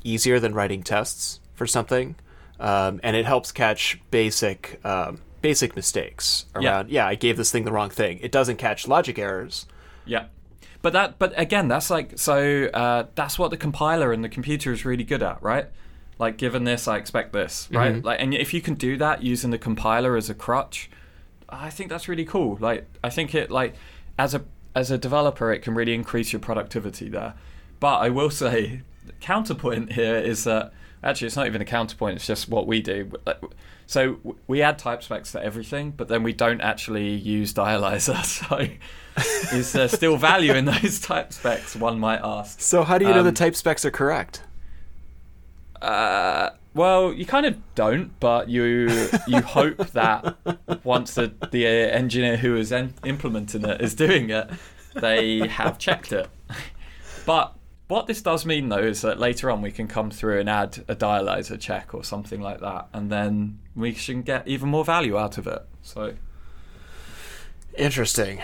easier 0.04 0.40
than 0.40 0.54
writing 0.54 0.84
tests 0.84 1.40
for 1.54 1.68
something, 1.68 2.16
um, 2.60 3.00
and 3.04 3.16
it 3.16 3.26
helps 3.26 3.52
catch 3.52 4.00
basic 4.12 4.80
um, 4.86 5.22
basic 5.44 5.76
mistakes 5.76 6.46
around. 6.56 6.90
Yeah. 6.90 7.06
I 7.06 7.16
gave 7.16 7.38
this 7.38 7.52
thing 7.52 7.66
the 7.66 7.72
wrong 7.72 7.92
thing. 7.92 8.18
It 8.22 8.32
doesn't 8.32 8.58
catch 8.58 8.88
logic 8.88 9.20
errors. 9.20 9.68
Yeah. 10.06 10.26
But 10.82 10.94
that, 10.94 11.20
but 11.20 11.38
again, 11.40 11.68
that's 11.68 11.90
like 11.90 12.18
so. 12.18 12.66
Uh, 12.74 13.06
that's 13.16 13.38
what 13.38 13.52
the 13.52 13.58
compiler 13.58 14.12
and 14.12 14.24
the 14.24 14.30
computer 14.30 14.74
is 14.74 14.84
really 14.84 15.04
good 15.04 15.22
at, 15.22 15.42
right? 15.44 15.68
Like, 16.20 16.38
given 16.38 16.64
this, 16.64 16.88
I 16.88 16.98
expect 16.98 17.34
this, 17.34 17.70
right? 17.72 18.04
Like, 18.04 18.22
and 18.22 18.34
if 18.34 18.54
you 18.54 18.62
can 18.62 18.76
do 18.76 18.98
that 18.98 19.24
using 19.24 19.52
the 19.52 19.58
compiler 19.58 20.16
as 20.16 20.30
a 20.30 20.34
crutch, 20.34 20.90
I 21.50 21.70
think 21.70 21.90
that's 21.90 22.08
really 22.08 22.26
cool. 22.26 22.58
Like, 22.60 22.86
I 23.04 23.10
think 23.10 23.34
it 23.34 23.50
like 23.50 23.76
as 24.20 24.34
a 24.34 24.44
as 24.76 24.92
a 24.92 24.98
developer, 24.98 25.52
it 25.52 25.60
can 25.60 25.76
really 25.76 25.94
increase 25.94 26.34
your 26.34 26.40
productivity 26.40 27.10
there. 27.10 27.36
But 27.80 27.98
I 27.98 28.10
will 28.10 28.30
say, 28.30 28.82
the 29.06 29.14
counterpoint 29.14 29.94
here 29.94 30.16
is 30.16 30.46
that 30.46 30.72
actually 31.04 31.28
it's 31.28 31.36
not 31.36 31.48
even 31.48 31.62
a 31.62 31.66
counterpoint; 31.66 32.16
it's 32.16 32.28
just 32.28 32.50
what 32.50 32.66
we 32.68 32.82
do. 32.82 33.12
So 33.86 34.18
we 34.48 34.62
add 34.62 34.80
type 34.80 35.04
specs 35.04 35.34
to 35.34 35.44
everything, 35.44 35.92
but 35.92 36.08
then 36.08 36.24
we 36.24 36.34
don't 36.34 36.62
actually 36.62 37.10
use 37.10 37.54
dialyzer. 37.54 38.24
So 39.16 39.56
is 39.56 39.74
there 39.74 39.88
still 39.88 40.18
value 40.18 40.54
in 40.54 40.66
those 40.66 41.00
type 41.00 41.34
specs? 41.34 41.76
One 41.76 42.00
might 42.00 42.22
ask. 42.24 42.60
So 42.62 42.84
how 42.84 42.98
do 42.98 43.06
you 43.06 43.14
know 43.14 43.22
the 43.22 43.32
type 43.32 43.56
specs 43.56 43.86
are 43.86 43.92
correct? 43.92 44.42
Uh, 45.80 46.52
well, 46.74 47.14
you 47.14 47.26
kind 47.26 47.46
of 47.46 47.58
don't, 47.76 48.20
but 48.20 48.50
you 48.50 49.10
you 49.28 49.42
hope 49.42 49.78
that 49.92 50.36
once 50.84 51.16
the 51.16 51.34
the 51.52 51.68
engineer 51.68 52.38
who 52.38 52.56
is 52.56 52.72
en- 52.72 52.94
implementing 53.06 53.64
it 53.66 53.82
is 53.82 53.94
doing 53.96 54.30
it, 54.30 54.50
they 54.96 55.48
have 55.48 55.78
checked 55.78 56.12
it. 56.12 56.28
But 57.26 57.54
what 57.88 58.08
this 58.08 58.22
does 58.22 58.46
mean 58.46 58.70
though 58.70 58.78
is 58.80 59.02
that 59.02 59.20
later 59.20 59.52
on 59.52 59.62
we 59.62 59.72
can 59.72 59.88
come 59.88 60.10
through 60.10 60.40
and 60.40 60.50
add 60.50 60.84
a 60.88 60.96
dialyzer 60.96 61.60
check 61.60 61.94
or 61.94 62.04
something 62.04 62.42
like 62.42 62.60
that, 62.62 62.88
and 62.94 63.12
then 63.12 63.60
we 63.76 63.94
can 63.94 64.22
get 64.24 64.48
even 64.48 64.70
more 64.70 64.86
value 64.86 65.18
out 65.18 65.38
of 65.38 65.48
it. 65.48 65.66
So 65.82 66.14
interesting. 67.78 68.42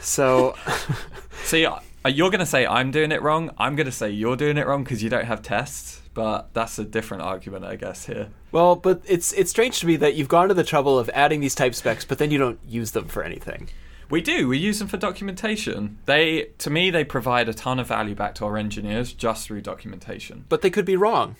So, 0.00 0.54
see, 1.44 1.66
uh, 1.66 1.78
you're 2.06 2.30
going 2.30 2.40
to 2.40 2.46
say 2.46 2.66
I'm 2.66 2.90
doing 2.90 3.12
it 3.12 3.22
wrong. 3.22 3.50
I'm 3.58 3.76
going 3.76 3.86
to 3.86 3.92
say 3.92 4.10
you're 4.10 4.36
doing 4.36 4.56
it 4.56 4.66
wrong 4.66 4.84
because 4.84 5.02
you 5.02 5.10
don't 5.10 5.26
have 5.26 5.42
tests. 5.42 6.02
But 6.18 6.52
that's 6.52 6.80
a 6.80 6.84
different 6.84 7.22
argument, 7.22 7.64
I 7.64 7.76
guess. 7.76 8.06
Here. 8.06 8.30
Well, 8.50 8.74
but 8.74 9.02
it's 9.04 9.32
it's 9.34 9.50
strange 9.50 9.78
to 9.78 9.86
me 9.86 9.94
that 9.98 10.16
you've 10.16 10.26
gone 10.26 10.48
to 10.48 10.54
the 10.54 10.64
trouble 10.64 10.98
of 10.98 11.08
adding 11.10 11.38
these 11.38 11.54
type 11.54 11.76
specs, 11.76 12.04
but 12.04 12.18
then 12.18 12.32
you 12.32 12.38
don't 12.38 12.58
use 12.66 12.90
them 12.90 13.06
for 13.06 13.22
anything. 13.22 13.68
We 14.10 14.20
do. 14.20 14.48
We 14.48 14.58
use 14.58 14.80
them 14.80 14.88
for 14.88 14.96
documentation. 14.96 15.98
They, 16.06 16.48
to 16.58 16.70
me, 16.70 16.90
they 16.90 17.04
provide 17.04 17.48
a 17.48 17.54
ton 17.54 17.78
of 17.78 17.86
value 17.86 18.16
back 18.16 18.34
to 18.36 18.46
our 18.46 18.56
engineers 18.56 19.12
just 19.12 19.46
through 19.46 19.60
documentation. 19.60 20.44
But 20.48 20.62
they 20.62 20.70
could 20.70 20.84
be 20.84 20.96
wrong. 20.96 21.36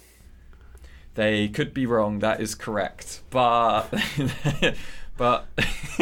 They 1.15 1.49
could 1.49 1.75
be 1.75 1.85
wrong. 1.85 2.21
That 2.21 2.41
is 2.41 2.55
correct. 2.55 3.23
But, 3.31 3.89
but, 5.19 5.47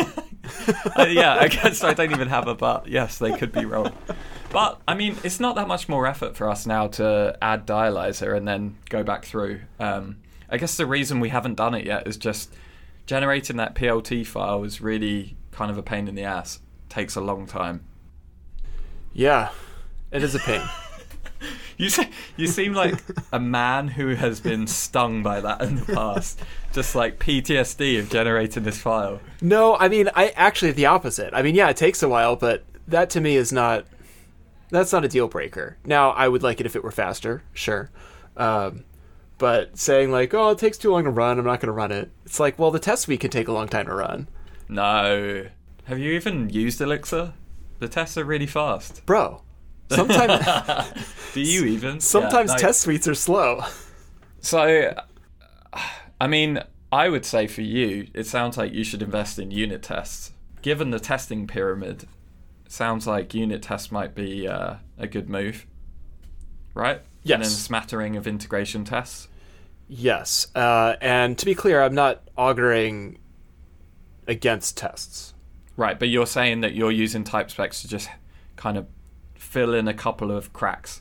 yeah, 1.08 1.36
I 1.40 1.48
guess 1.48 1.82
I 1.82 1.92
don't 1.94 2.12
even 2.12 2.28
have 2.28 2.46
a 2.46 2.54
but. 2.54 2.86
Yes, 2.86 3.18
they 3.18 3.36
could 3.36 3.50
be 3.50 3.64
wrong. 3.64 3.92
But 4.50 4.80
I 4.86 4.94
mean, 4.94 5.16
it's 5.24 5.40
not 5.40 5.56
that 5.56 5.66
much 5.66 5.88
more 5.88 6.06
effort 6.06 6.36
for 6.36 6.48
us 6.48 6.66
now 6.66 6.86
to 6.88 7.36
add 7.42 7.66
dialyzer 7.66 8.36
and 8.36 8.46
then 8.46 8.76
go 8.88 9.02
back 9.02 9.24
through. 9.24 9.62
Um, 9.80 10.18
I 10.48 10.58
guess 10.58 10.76
the 10.76 10.86
reason 10.86 11.18
we 11.18 11.30
haven't 11.30 11.56
done 11.56 11.74
it 11.74 11.84
yet 11.84 12.06
is 12.06 12.16
just 12.16 12.54
generating 13.06 13.56
that 13.56 13.74
PLT 13.74 14.26
file 14.26 14.62
is 14.62 14.80
really 14.80 15.36
kind 15.50 15.70
of 15.70 15.78
a 15.78 15.82
pain 15.82 16.06
in 16.06 16.14
the 16.14 16.22
ass. 16.22 16.60
Takes 16.88 17.16
a 17.16 17.20
long 17.20 17.46
time. 17.46 17.84
Yeah, 19.12 19.50
it 20.12 20.22
is 20.22 20.34
a 20.34 20.38
pain. 20.38 20.62
you 21.76 21.88
say, 21.88 22.10
you 22.36 22.46
seem 22.46 22.72
like 22.72 23.02
a 23.32 23.40
man 23.40 23.88
who 23.88 24.14
has 24.14 24.40
been 24.40 24.66
stung 24.66 25.22
by 25.22 25.40
that 25.40 25.62
in 25.62 25.76
the 25.76 25.94
past. 25.94 26.40
Just 26.72 26.94
like 26.94 27.18
PTSD 27.18 27.98
of 27.98 28.10
generating 28.10 28.62
this 28.62 28.78
file. 28.78 29.20
No, 29.40 29.76
I 29.76 29.88
mean, 29.88 30.10
I 30.14 30.28
actually 30.30 30.72
the 30.72 30.86
opposite. 30.86 31.32
I 31.32 31.42
mean, 31.42 31.54
yeah, 31.54 31.70
it 31.70 31.76
takes 31.76 32.02
a 32.02 32.08
while, 32.08 32.36
but 32.36 32.64
that 32.88 33.10
to 33.10 33.20
me 33.20 33.36
is 33.36 33.52
not 33.52 33.86
that's 34.70 34.92
not 34.92 35.04
a 35.04 35.08
deal 35.08 35.28
breaker. 35.28 35.78
Now, 35.84 36.10
I 36.10 36.28
would 36.28 36.42
like 36.42 36.60
it 36.60 36.66
if 36.66 36.76
it 36.76 36.82
were 36.82 36.90
faster, 36.90 37.42
sure. 37.52 37.90
Um, 38.36 38.84
but 39.38 39.78
saying 39.78 40.10
like, 40.10 40.34
"Oh, 40.34 40.50
it 40.50 40.58
takes 40.58 40.78
too 40.78 40.90
long 40.90 41.04
to 41.04 41.10
run. 41.10 41.38
I'm 41.38 41.44
not 41.44 41.60
going 41.60 41.68
to 41.68 41.72
run 41.72 41.92
it." 41.92 42.10
It's 42.24 42.40
like, 42.40 42.58
well, 42.58 42.70
the 42.70 42.78
test 42.78 43.02
suite 43.02 43.20
can 43.20 43.30
take 43.30 43.48
a 43.48 43.52
long 43.52 43.68
time 43.68 43.86
to 43.86 43.94
run. 43.94 44.28
No. 44.68 45.46
Have 45.84 45.98
you 45.98 46.12
even 46.12 46.50
used 46.50 46.80
Elixir? 46.80 47.34
The 47.78 47.88
tests 47.88 48.16
are 48.16 48.24
really 48.24 48.46
fast. 48.46 49.04
Bro, 49.06 49.42
sometimes. 49.90 50.92
Do 51.34 51.40
you 51.40 51.64
even? 51.66 52.00
Sometimes 52.00 52.50
yeah, 52.50 52.56
no. 52.56 52.60
test 52.60 52.80
suites 52.80 53.06
are 53.06 53.14
slow. 53.14 53.62
So, 54.40 54.94
I 56.20 56.26
mean, 56.26 56.62
I 56.90 57.08
would 57.08 57.24
say 57.24 57.46
for 57.46 57.62
you, 57.62 58.08
it 58.14 58.26
sounds 58.26 58.56
like 58.56 58.72
you 58.72 58.84
should 58.84 59.02
invest 59.02 59.38
in 59.38 59.50
unit 59.50 59.82
tests. 59.82 60.32
Given 60.62 60.90
the 60.90 61.00
testing 61.00 61.46
pyramid, 61.46 62.04
it 62.64 62.72
sounds 62.72 63.06
like 63.06 63.34
unit 63.34 63.62
tests 63.62 63.92
might 63.92 64.14
be 64.14 64.48
uh, 64.48 64.76
a 64.98 65.06
good 65.06 65.28
move, 65.28 65.66
right? 66.74 67.02
Yes. 67.22 67.34
And 67.34 67.44
then 67.44 67.50
smattering 67.50 68.16
of 68.16 68.26
integration 68.26 68.84
tests. 68.84 69.28
Yes. 69.88 70.46
Uh, 70.54 70.96
and 71.00 71.36
to 71.38 71.44
be 71.44 71.54
clear, 71.54 71.82
I'm 71.82 71.94
not 71.94 72.22
auguring 72.36 73.18
against 74.26 74.76
tests. 74.76 75.34
Right, 75.76 75.98
but 75.98 76.08
you're 76.08 76.26
saying 76.26 76.62
that 76.62 76.74
you're 76.74 76.92
using 76.92 77.22
type 77.22 77.50
specs 77.50 77.82
to 77.82 77.88
just 77.88 78.08
kind 78.56 78.78
of 78.78 78.86
fill 79.56 79.72
in 79.72 79.88
a 79.88 79.94
couple 79.94 80.30
of 80.30 80.52
cracks. 80.52 81.00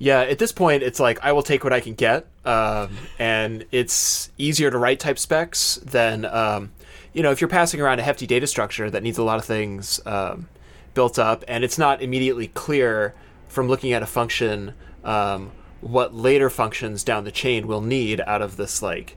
Yeah, 0.00 0.22
at 0.22 0.40
this 0.40 0.50
point, 0.50 0.82
it's 0.82 0.98
like 0.98 1.20
I 1.22 1.30
will 1.30 1.44
take 1.44 1.62
what 1.62 1.72
I 1.72 1.78
can 1.78 1.94
get, 1.94 2.26
um, 2.44 2.90
and 3.20 3.64
it's 3.70 4.32
easier 4.36 4.72
to 4.72 4.76
write 4.76 4.98
type 4.98 5.20
specs 5.20 5.76
than 5.76 6.24
um, 6.24 6.72
you 7.12 7.22
know 7.22 7.30
if 7.30 7.40
you're 7.40 7.46
passing 7.46 7.80
around 7.80 8.00
a 8.00 8.02
hefty 8.02 8.26
data 8.26 8.48
structure 8.48 8.90
that 8.90 9.04
needs 9.04 9.18
a 9.18 9.22
lot 9.22 9.38
of 9.38 9.44
things 9.44 10.00
um, 10.04 10.48
built 10.94 11.16
up, 11.16 11.44
and 11.46 11.62
it's 11.62 11.78
not 11.78 12.02
immediately 12.02 12.48
clear 12.48 13.14
from 13.46 13.68
looking 13.68 13.92
at 13.92 14.02
a 14.02 14.06
function 14.06 14.74
um, 15.04 15.52
what 15.80 16.12
later 16.12 16.50
functions 16.50 17.04
down 17.04 17.22
the 17.22 17.30
chain 17.30 17.68
will 17.68 17.82
need 17.82 18.20
out 18.22 18.42
of 18.42 18.56
this 18.56 18.82
like 18.82 19.16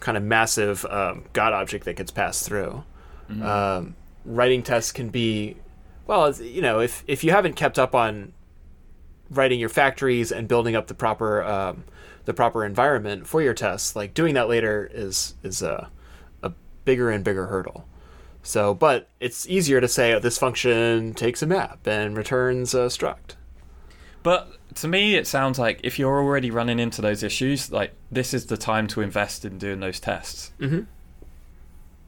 kind 0.00 0.18
of 0.18 0.22
massive 0.22 0.84
um, 0.90 1.24
God 1.32 1.54
object 1.54 1.86
that 1.86 1.96
gets 1.96 2.10
passed 2.10 2.44
through. 2.44 2.84
Mm-hmm. 3.30 3.42
Um, 3.42 3.96
writing 4.26 4.62
tests 4.62 4.92
can 4.92 5.08
be, 5.08 5.56
well, 6.12 6.30
you 6.34 6.60
know, 6.60 6.78
if 6.80 7.02
if 7.06 7.24
you 7.24 7.30
haven't 7.30 7.54
kept 7.54 7.78
up 7.78 7.94
on 7.94 8.34
writing 9.30 9.58
your 9.58 9.70
factories 9.70 10.30
and 10.30 10.46
building 10.46 10.76
up 10.76 10.86
the 10.86 10.94
proper 10.94 11.42
um, 11.42 11.84
the 12.26 12.34
proper 12.34 12.66
environment 12.66 13.26
for 13.26 13.40
your 13.40 13.54
tests, 13.54 13.96
like 13.96 14.12
doing 14.12 14.34
that 14.34 14.46
later 14.46 14.90
is 14.92 15.34
is 15.42 15.62
a 15.62 15.88
a 16.42 16.52
bigger 16.84 17.10
and 17.10 17.24
bigger 17.24 17.46
hurdle. 17.46 17.86
So, 18.42 18.74
but 18.74 19.08
it's 19.20 19.48
easier 19.48 19.80
to 19.80 19.88
say 19.88 20.12
oh, 20.12 20.18
this 20.18 20.36
function 20.36 21.14
takes 21.14 21.42
a 21.42 21.46
map 21.46 21.86
and 21.86 22.14
returns 22.14 22.74
a 22.74 22.88
struct. 22.88 23.36
But 24.22 24.52
to 24.74 24.88
me, 24.88 25.14
it 25.14 25.26
sounds 25.26 25.58
like 25.58 25.80
if 25.82 25.98
you're 25.98 26.20
already 26.20 26.50
running 26.50 26.78
into 26.78 27.00
those 27.00 27.22
issues, 27.22 27.72
like 27.72 27.94
this 28.10 28.34
is 28.34 28.46
the 28.46 28.58
time 28.58 28.86
to 28.88 29.00
invest 29.00 29.46
in 29.46 29.56
doing 29.56 29.80
those 29.80 29.98
tests. 29.98 30.52
Mm-hmm. 30.60 30.82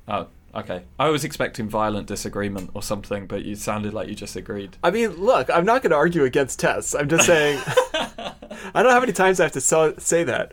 Oh, 0.08 0.26
okay. 0.54 0.82
I 0.98 1.08
was 1.08 1.24
expecting 1.24 1.68
violent 1.68 2.06
disagreement 2.06 2.70
or 2.74 2.82
something, 2.82 3.26
but 3.26 3.44
you 3.44 3.54
sounded 3.54 3.94
like 3.94 4.08
you 4.08 4.14
just 4.14 4.36
agreed. 4.36 4.76
I 4.82 4.90
mean, 4.90 5.10
look, 5.12 5.50
I'm 5.50 5.64
not 5.64 5.82
going 5.82 5.90
to 5.90 5.96
argue 5.96 6.24
against 6.24 6.60
tests. 6.60 6.94
I'm 6.94 7.08
just 7.08 7.26
saying. 7.26 7.60
I 7.96 8.82
don't 8.82 8.84
know 8.84 8.90
how 8.90 9.00
many 9.00 9.12
times 9.12 9.40
I 9.40 9.44
have 9.44 9.52
to 9.52 9.60
so- 9.60 9.94
say 9.98 10.24
that, 10.24 10.52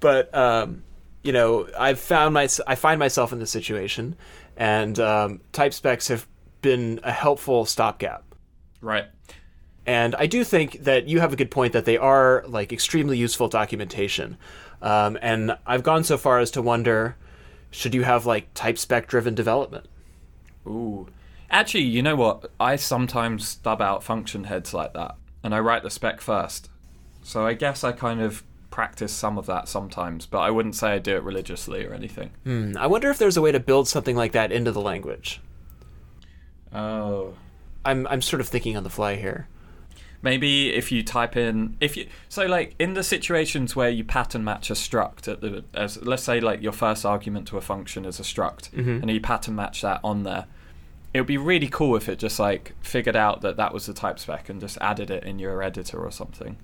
but 0.00 0.34
um, 0.34 0.82
you 1.22 1.32
know, 1.32 1.68
I've 1.78 2.00
found 2.00 2.34
my 2.34 2.48
I 2.66 2.74
find 2.74 2.98
myself 2.98 3.32
in 3.32 3.38
this 3.38 3.50
situation, 3.50 4.16
and 4.56 4.98
um, 5.00 5.40
type 5.52 5.72
specs 5.72 6.08
have 6.08 6.26
been 6.62 7.00
a 7.02 7.12
helpful 7.12 7.64
stopgap. 7.64 8.24
Right. 8.80 9.06
And 9.86 10.16
I 10.16 10.26
do 10.26 10.42
think 10.42 10.84
that 10.84 11.06
you 11.06 11.20
have 11.20 11.32
a 11.32 11.36
good 11.36 11.50
point 11.50 11.72
that 11.72 11.84
they 11.84 11.96
are 11.96 12.44
like 12.48 12.72
extremely 12.72 13.16
useful 13.16 13.48
documentation. 13.48 14.36
Um, 14.82 15.16
and 15.22 15.56
I've 15.64 15.82
gone 15.82 16.04
so 16.04 16.18
far 16.18 16.40
as 16.40 16.50
to 16.52 16.62
wonder 16.62 17.16
should 17.70 17.94
you 17.94 18.02
have 18.02 18.26
like 18.26 18.52
type 18.54 18.78
spec 18.78 19.06
driven 19.06 19.34
development? 19.34 19.86
Ooh. 20.66 21.08
Actually, 21.50 21.84
you 21.84 22.02
know 22.02 22.16
what? 22.16 22.50
I 22.58 22.76
sometimes 22.76 23.46
stub 23.46 23.80
out 23.80 24.02
function 24.02 24.44
heads 24.44 24.74
like 24.74 24.94
that 24.94 25.16
and 25.42 25.54
I 25.54 25.60
write 25.60 25.82
the 25.82 25.90
spec 25.90 26.20
first. 26.20 26.70
So 27.22 27.46
I 27.46 27.54
guess 27.54 27.84
I 27.84 27.92
kind 27.92 28.20
of 28.20 28.42
practice 28.70 29.12
some 29.12 29.38
of 29.38 29.46
that 29.46 29.68
sometimes, 29.68 30.26
but 30.26 30.40
I 30.40 30.50
wouldn't 30.50 30.74
say 30.74 30.88
I 30.88 30.98
do 30.98 31.16
it 31.16 31.22
religiously 31.22 31.84
or 31.84 31.94
anything. 31.94 32.30
Hmm. 32.44 32.72
I 32.78 32.86
wonder 32.86 33.10
if 33.10 33.18
there's 33.18 33.36
a 33.36 33.42
way 33.42 33.52
to 33.52 33.60
build 33.60 33.88
something 33.88 34.16
like 34.16 34.32
that 34.32 34.52
into 34.52 34.72
the 34.72 34.80
language. 34.80 35.40
Oh. 36.72 37.34
I'm 37.84 38.06
I'm 38.08 38.22
sort 38.22 38.40
of 38.40 38.48
thinking 38.48 38.76
on 38.76 38.82
the 38.82 38.90
fly 38.90 39.14
here 39.16 39.48
maybe 40.22 40.72
if 40.72 40.90
you 40.90 41.02
type 41.02 41.36
in 41.36 41.76
if 41.80 41.96
you 41.96 42.06
so 42.28 42.46
like 42.46 42.74
in 42.78 42.94
the 42.94 43.02
situations 43.02 43.76
where 43.76 43.90
you 43.90 44.04
pattern 44.04 44.44
match 44.44 44.70
a 44.70 44.74
struct 44.74 45.28
at 45.28 45.40
the 45.40 45.64
as 45.74 46.02
let's 46.02 46.22
say 46.22 46.40
like 46.40 46.62
your 46.62 46.72
first 46.72 47.04
argument 47.04 47.46
to 47.46 47.56
a 47.56 47.60
function 47.60 48.04
is 48.04 48.18
a 48.18 48.22
struct 48.22 48.70
mm-hmm. 48.70 49.00
and 49.02 49.10
you 49.10 49.20
pattern 49.20 49.54
match 49.54 49.82
that 49.82 50.00
on 50.02 50.22
there 50.22 50.46
it 51.14 51.20
would 51.20 51.26
be 51.26 51.38
really 51.38 51.68
cool 51.68 51.96
if 51.96 52.08
it 52.08 52.18
just 52.18 52.38
like 52.38 52.74
figured 52.80 53.16
out 53.16 53.40
that 53.40 53.56
that 53.56 53.72
was 53.72 53.86
the 53.86 53.94
type 53.94 54.18
spec 54.18 54.48
and 54.48 54.60
just 54.60 54.76
added 54.80 55.10
it 55.10 55.24
in 55.24 55.38
your 55.38 55.62
editor 55.62 55.98
or 55.98 56.10
something 56.10 56.56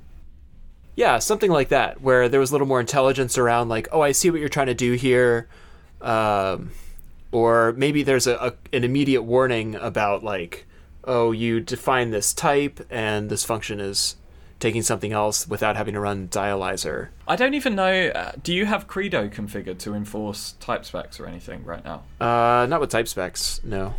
yeah 0.97 1.19
something 1.19 1.51
like 1.51 1.69
that 1.69 2.01
where 2.01 2.29
there 2.29 2.41
was 2.41 2.51
a 2.51 2.55
little 2.55 2.67
more 2.67 2.81
intelligence 2.81 3.39
around 3.39 3.69
like 3.69 3.89
oh 3.93 4.01
i 4.01 4.13
see 4.13 4.31
what 4.31 4.41
you're 4.41 4.49
trying 4.49 4.67
to 4.67 4.75
do 4.75 4.93
here 4.93 5.49
um, 6.01 6.73
or 7.31 7.73
maybe 7.77 8.03
there's 8.03 8.27
a, 8.27 8.35
a 8.35 8.53
an 8.77 8.83
immediate 8.85 9.23
warning 9.23 9.75
about 9.77 10.25
like 10.25 10.67
oh, 11.05 11.33
you 11.33 11.61
define 11.61 12.11
this 12.11 12.33
type 12.33 12.87
and 12.91 13.31
this 13.31 13.45
function 13.45 13.81
is 13.81 14.17
taking 14.61 14.83
something 14.83 15.13
else 15.13 15.49
without 15.49 15.77
having 15.77 15.95
to 15.95 16.01
run 16.01 16.29
dialyzer. 16.29 17.09
I 17.27 17.35
don't 17.35 17.55
even 17.55 17.75
know. 17.75 18.09
Uh, 18.09 18.33
do 18.43 18.55
you 18.55 18.67
have 18.67 18.87
Credo 18.87 19.29
configured 19.29 19.79
to 19.81 19.95
enforce 19.95 20.53
type 20.61 20.85
specs 20.85 21.19
or 21.19 21.27
anything 21.27 21.65
right 21.65 21.85
now? 21.85 22.05
Uh, 22.21 22.67
not 22.67 22.81
with 22.81 22.91
type 22.91 23.09
specs, 23.09 23.61
no. 23.65 23.95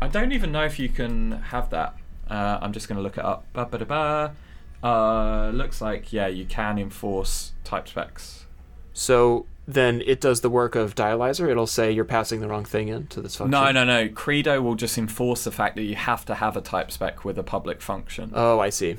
I 0.00 0.08
don't 0.08 0.32
even 0.32 0.52
know 0.52 0.64
if 0.64 0.78
you 0.78 0.88
can 0.88 1.32
have 1.32 1.70
that 1.70 1.94
Uh, 2.30 2.58
I'm 2.60 2.72
just 2.72 2.88
going 2.88 2.96
to 2.96 3.02
look 3.02 3.16
it 3.16 3.24
up. 3.24 3.44
Ba-ba-da-ba. 3.52 4.34
Uh, 4.82 5.50
looks 5.50 5.80
like 5.80 6.12
yeah, 6.12 6.28
you 6.28 6.44
can 6.44 6.78
enforce 6.78 7.52
type 7.64 7.88
specs. 7.88 8.46
So 8.92 9.46
then 9.68 10.02
it 10.06 10.18
does 10.18 10.40
the 10.40 10.48
work 10.48 10.74
of 10.74 10.94
dialyzer. 10.94 11.50
It'll 11.50 11.66
say 11.66 11.92
you're 11.92 12.06
passing 12.06 12.40
the 12.40 12.48
wrong 12.48 12.64
thing 12.64 12.88
into 12.88 13.20
this 13.20 13.36
function. 13.36 13.50
No, 13.50 13.70
no, 13.70 13.84
no. 13.84 14.08
Credo 14.08 14.62
will 14.62 14.76
just 14.76 14.96
enforce 14.96 15.44
the 15.44 15.50
fact 15.52 15.76
that 15.76 15.82
you 15.82 15.94
have 15.94 16.24
to 16.24 16.36
have 16.36 16.56
a 16.56 16.62
type 16.62 16.90
spec 16.90 17.22
with 17.22 17.38
a 17.38 17.42
public 17.42 17.82
function. 17.82 18.32
Oh, 18.34 18.60
I 18.60 18.70
see. 18.70 18.96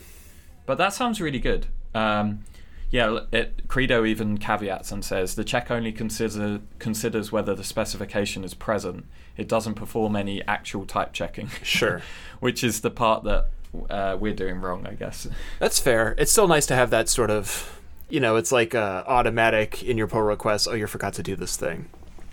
But 0.68 0.78
that 0.78 0.94
sounds 0.94 1.20
really 1.20 1.40
good. 1.40 1.66
Um, 1.96 2.44
yeah, 2.92 3.22
it, 3.32 3.68
Credo 3.68 4.06
even 4.06 4.38
caveats 4.38 4.92
and 4.92 5.04
says 5.04 5.34
the 5.34 5.44
check 5.44 5.72
only 5.72 5.92
consider, 5.92 6.62
considers 6.78 7.32
whether 7.32 7.56
the 7.56 7.64
specification 7.64 8.44
is 8.44 8.54
present. 8.54 9.06
It 9.38 9.48
doesn't 9.48 9.74
perform 9.74 10.16
any 10.16 10.46
actual 10.48 10.86
type 10.86 11.14
checking. 11.14 11.48
Sure. 11.64 12.04
Which 12.40 12.64
is 12.64 12.82
the 12.82 12.92
part 12.92 13.24
that 13.24 13.48
uh, 13.90 14.18
we're 14.20 14.36
doing 14.36 14.62
wrong, 14.62 14.86
I 14.86 14.94
guess. 14.94 15.28
That's 15.58 15.80
fair. 15.80 16.14
It's 16.20 16.32
still 16.32 16.48
nice 16.48 16.68
to 16.68 16.76
have 16.76 16.92
that 16.92 17.10
sort 17.10 17.32
of, 17.32 17.79
you 18.10 18.20
know, 18.20 18.36
it's 18.36 18.52
like 18.52 18.74
uh, 18.76 19.04
automatic 19.08 19.84
in 19.84 19.98
your 19.98 20.08
pull 20.08 20.22
request. 20.22 20.68
Oh, 20.70 20.74
you 20.74 20.88
forgot 20.88 21.14
to 21.16 21.24
do 21.24 21.36
this 21.36 21.56
thing. 21.58 21.90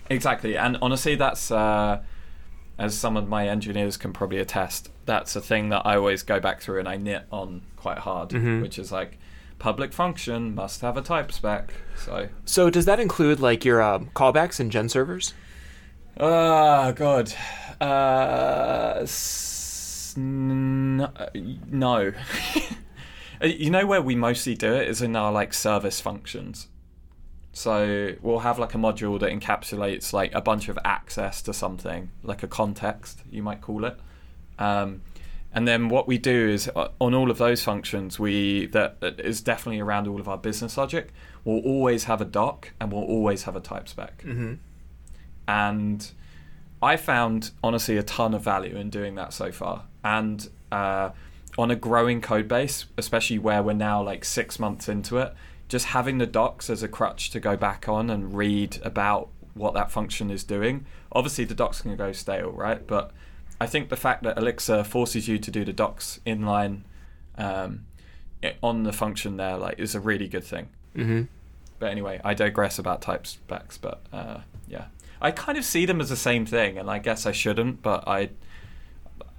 Exactly, 0.09 0.57
and 0.57 0.77
honestly, 0.81 1.15
that's 1.15 1.51
uh, 1.51 2.01
as 2.79 2.97
some 2.97 3.17
of 3.17 3.27
my 3.27 3.47
engineers 3.47 3.97
can 3.97 4.13
probably 4.13 4.37
attest. 4.39 4.89
That's 5.05 5.35
a 5.35 5.41
thing 5.41 5.69
that 5.69 5.81
I 5.85 5.95
always 5.97 6.23
go 6.23 6.39
back 6.39 6.61
through 6.61 6.79
and 6.79 6.87
I 6.87 6.95
knit 6.97 7.23
on 7.31 7.61
quite 7.75 7.97
hard, 7.99 8.29
Mhm. 8.29 8.61
which 8.61 8.77
is 8.79 8.91
like 8.91 9.17
public 9.59 9.91
function 9.93 10.53
must 10.53 10.81
have 10.81 10.95
a 10.97 11.01
type 11.01 11.31
spec. 11.31 11.73
So, 11.97 12.29
So 12.45 12.69
does 12.69 12.85
that 12.85 12.99
include 12.99 13.39
like 13.39 13.65
your 13.65 13.81
um, 13.81 14.09
callbacks 14.15 14.59
and 14.59 14.71
GenServers? 14.71 15.33
oh 16.19 16.91
god, 16.93 17.33
uh, 17.81 18.99
s- 19.01 20.13
n- 20.17 21.01
uh, 21.01 21.29
no. 21.69 22.11
Uh, 23.41 23.47
you 23.47 23.69
know 23.69 23.85
where 23.85 24.01
we 24.01 24.15
mostly 24.15 24.55
do 24.55 24.73
it 24.73 24.87
is 24.87 25.01
in 25.01 25.15
our 25.15 25.31
like 25.31 25.53
service 25.53 25.99
functions. 25.99 26.67
So 27.53 28.13
we'll 28.21 28.39
have 28.39 28.59
like 28.59 28.75
a 28.75 28.77
module 28.77 29.19
that 29.19 29.31
encapsulates 29.31 30.13
like 30.13 30.33
a 30.35 30.41
bunch 30.41 30.69
of 30.69 30.77
access 30.85 31.41
to 31.41 31.53
something, 31.53 32.11
like 32.21 32.43
a 32.43 32.47
context, 32.47 33.23
you 33.31 33.41
might 33.41 33.61
call 33.61 33.85
it. 33.85 33.97
Um, 34.59 35.01
and 35.53 35.67
then 35.67 35.89
what 35.89 36.07
we 36.07 36.19
do 36.19 36.49
is 36.49 36.69
uh, 36.75 36.89
on 36.99 37.15
all 37.15 37.31
of 37.31 37.39
those 37.39 37.63
functions, 37.63 38.19
we 38.19 38.67
that 38.67 39.01
that 39.01 39.19
is 39.19 39.41
definitely 39.41 39.79
around 39.79 40.07
all 40.07 40.19
of 40.19 40.27
our 40.27 40.37
business 40.37 40.77
logic. 40.77 41.11
We'll 41.43 41.63
always 41.63 42.03
have 42.03 42.21
a 42.21 42.25
doc 42.25 42.73
and 42.79 42.91
we'll 42.91 43.05
always 43.05 43.43
have 43.43 43.55
a 43.55 43.59
type 43.59 43.87
spec. 43.87 44.19
Mm-hmm. 44.19 44.53
And 45.47 46.11
I 46.81 46.97
found 46.97 47.51
honestly 47.63 47.97
a 47.97 48.03
ton 48.03 48.33
of 48.33 48.43
value 48.43 48.75
in 48.75 48.89
doing 48.89 49.15
that 49.15 49.33
so 49.33 49.51
far. 49.51 49.85
And 50.03 50.47
uh, 50.71 51.09
on 51.57 51.71
a 51.71 51.75
growing 51.75 52.21
code 52.21 52.47
base, 52.47 52.85
especially 52.97 53.39
where 53.39 53.63
we're 53.63 53.73
now 53.73 54.01
like 54.01 54.23
six 54.23 54.59
months 54.59 54.87
into 54.87 55.17
it, 55.17 55.33
just 55.67 55.87
having 55.87 56.17
the 56.17 56.27
docs 56.27 56.69
as 56.69 56.83
a 56.83 56.87
crutch 56.87 57.29
to 57.31 57.39
go 57.39 57.57
back 57.57 57.89
on 57.89 58.09
and 58.09 58.35
read 58.35 58.79
about 58.83 59.29
what 59.53 59.73
that 59.73 59.91
function 59.91 60.29
is 60.29 60.43
doing. 60.43 60.85
Obviously, 61.11 61.45
the 61.45 61.55
docs 61.55 61.81
can 61.81 61.95
go 61.95 62.11
stale, 62.11 62.51
right? 62.51 62.85
But 62.85 63.11
I 63.59 63.65
think 63.65 63.89
the 63.89 63.97
fact 63.97 64.23
that 64.23 64.37
Elixir 64.37 64.83
forces 64.83 65.27
you 65.27 65.39
to 65.39 65.51
do 65.51 65.65
the 65.65 65.73
docs 65.73 66.19
inline 66.25 66.81
um, 67.37 67.85
on 68.61 68.83
the 68.83 68.93
function 68.93 69.37
there, 69.37 69.57
like, 69.57 69.79
is 69.79 69.95
a 69.95 69.99
really 69.99 70.27
good 70.27 70.43
thing. 70.43 70.69
Mm-hmm. 70.95 71.23
But 71.79 71.91
anyway, 71.91 72.21
I 72.23 72.33
digress 72.33 72.79
about 72.79 73.01
type 73.01 73.25
specs. 73.25 73.77
But 73.77 74.01
uh, 74.13 74.39
yeah, 74.67 74.85
I 75.19 75.31
kind 75.31 75.57
of 75.57 75.65
see 75.65 75.85
them 75.85 75.99
as 76.01 76.09
the 76.09 76.15
same 76.15 76.45
thing, 76.45 76.77
and 76.77 76.89
I 76.89 76.99
guess 76.99 77.25
I 77.25 77.31
shouldn't. 77.31 77.81
But 77.81 78.07
I, 78.07 78.29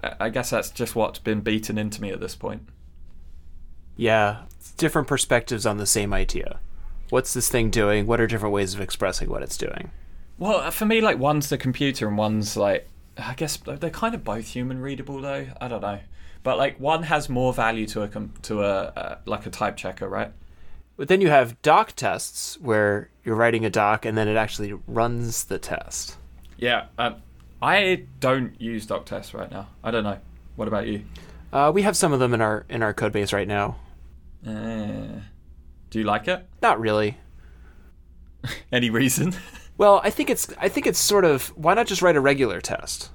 I 0.03 0.29
guess 0.29 0.51
that's 0.51 0.71
just 0.71 0.95
what's 0.95 1.19
been 1.19 1.41
beaten 1.41 1.79
into 1.79 2.01
me 2.01 2.11
at 2.11 2.21
this 2.21 2.35
point. 2.35 2.63
Yeah, 3.97 4.43
different 4.77 5.09
perspectives 5.09 5.67
on 5.67 5.79
the 5.79 5.87
same 5.87 6.15
idea. 6.15 6.61
What's 7.11 7.35
this 7.35 7.49
thing 7.49 7.71
doing? 7.71 8.07
What 8.07 8.21
are 8.21 8.27
different 8.27 8.55
ways 8.55 8.75
of 8.75 8.81
expressing 8.81 9.29
what 9.29 9.43
it's 9.43 9.57
doing? 9.57 9.91
Well, 10.39 10.71
for 10.71 10.87
me, 10.87 11.01
like 11.01 11.19
one's 11.19 11.49
the 11.49 11.59
computer 11.59 12.07
and 12.07 12.17
one's 12.17 12.57
like, 12.57 12.89
I 13.17 13.35
guess 13.35 13.57
they're 13.57 13.91
kind 13.91 14.15
of 14.15 14.23
both 14.23 14.47
human 14.47 14.81
readable 14.81 15.21
though. 15.21 15.47
I 15.61 15.67
don't 15.67 15.81
know, 15.81 15.99
but 16.45 16.59
like 16.59 16.79
one 16.79 17.03
has 17.05 17.29
more 17.29 17.53
value 17.53 17.87
to 17.87 18.03
a 18.03 18.09
com- 18.09 18.35
to 18.43 18.63
a 18.63 18.85
uh, 18.85 19.19
like 19.25 19.47
a 19.47 19.51
type 19.51 19.77
checker, 19.77 20.09
right? 20.09 20.33
But 20.97 21.09
then 21.09 21.21
you 21.21 21.29
have 21.29 21.61
doc 21.63 21.93
tests 21.93 22.59
where 22.61 23.11
you're 23.25 23.37
writing 23.37 23.65
a 23.65 23.71
doc 23.71 24.05
and 24.05 24.17
then 24.17 24.29
it 24.29 24.37
actually 24.37 24.75
runs 24.87 25.45
the 25.45 25.59
test. 25.59 26.17
Yeah. 26.57 26.87
Um, 26.99 27.23
I 27.61 28.05
don't 28.21 28.61
use 28.61 28.87
doc 28.87 29.07
tests 29.07 29.35
right 29.35 29.51
now. 29.51 29.69
I 29.83 29.91
don't 29.91 30.05
know. 30.05 30.19
What 30.57 30.69
about 30.69 30.87
you? 30.87 31.05
Uh, 31.53 31.73
we 31.75 31.83
have 31.83 31.97
some 31.97 32.13
of 32.13 32.21
them 32.21 32.35
in 32.35 32.41
our 32.41 32.65
in 32.69 32.83
our 32.83 32.93
code 32.95 33.13
base 33.13 33.33
right 33.33 33.49
now. 33.49 33.77
Uh, 34.47 35.21
do 35.91 35.99
you 35.99 36.05
like 36.05 36.29
it? 36.29 36.47
Not 36.63 36.79
really. 36.81 37.17
Any 38.73 38.91
reason? 38.91 39.35
Well, 39.79 40.01
I 40.03 40.11
think 40.11 40.29
it's 40.29 40.53
I 40.59 40.69
think 40.69 40.89
it's 40.89 40.99
sort 40.99 41.25
of 41.25 41.57
why 41.57 41.73
not 41.75 41.87
just 41.87 42.03
write 42.03 42.17
a 42.17 42.21
regular 42.21 42.61
test? 42.61 43.11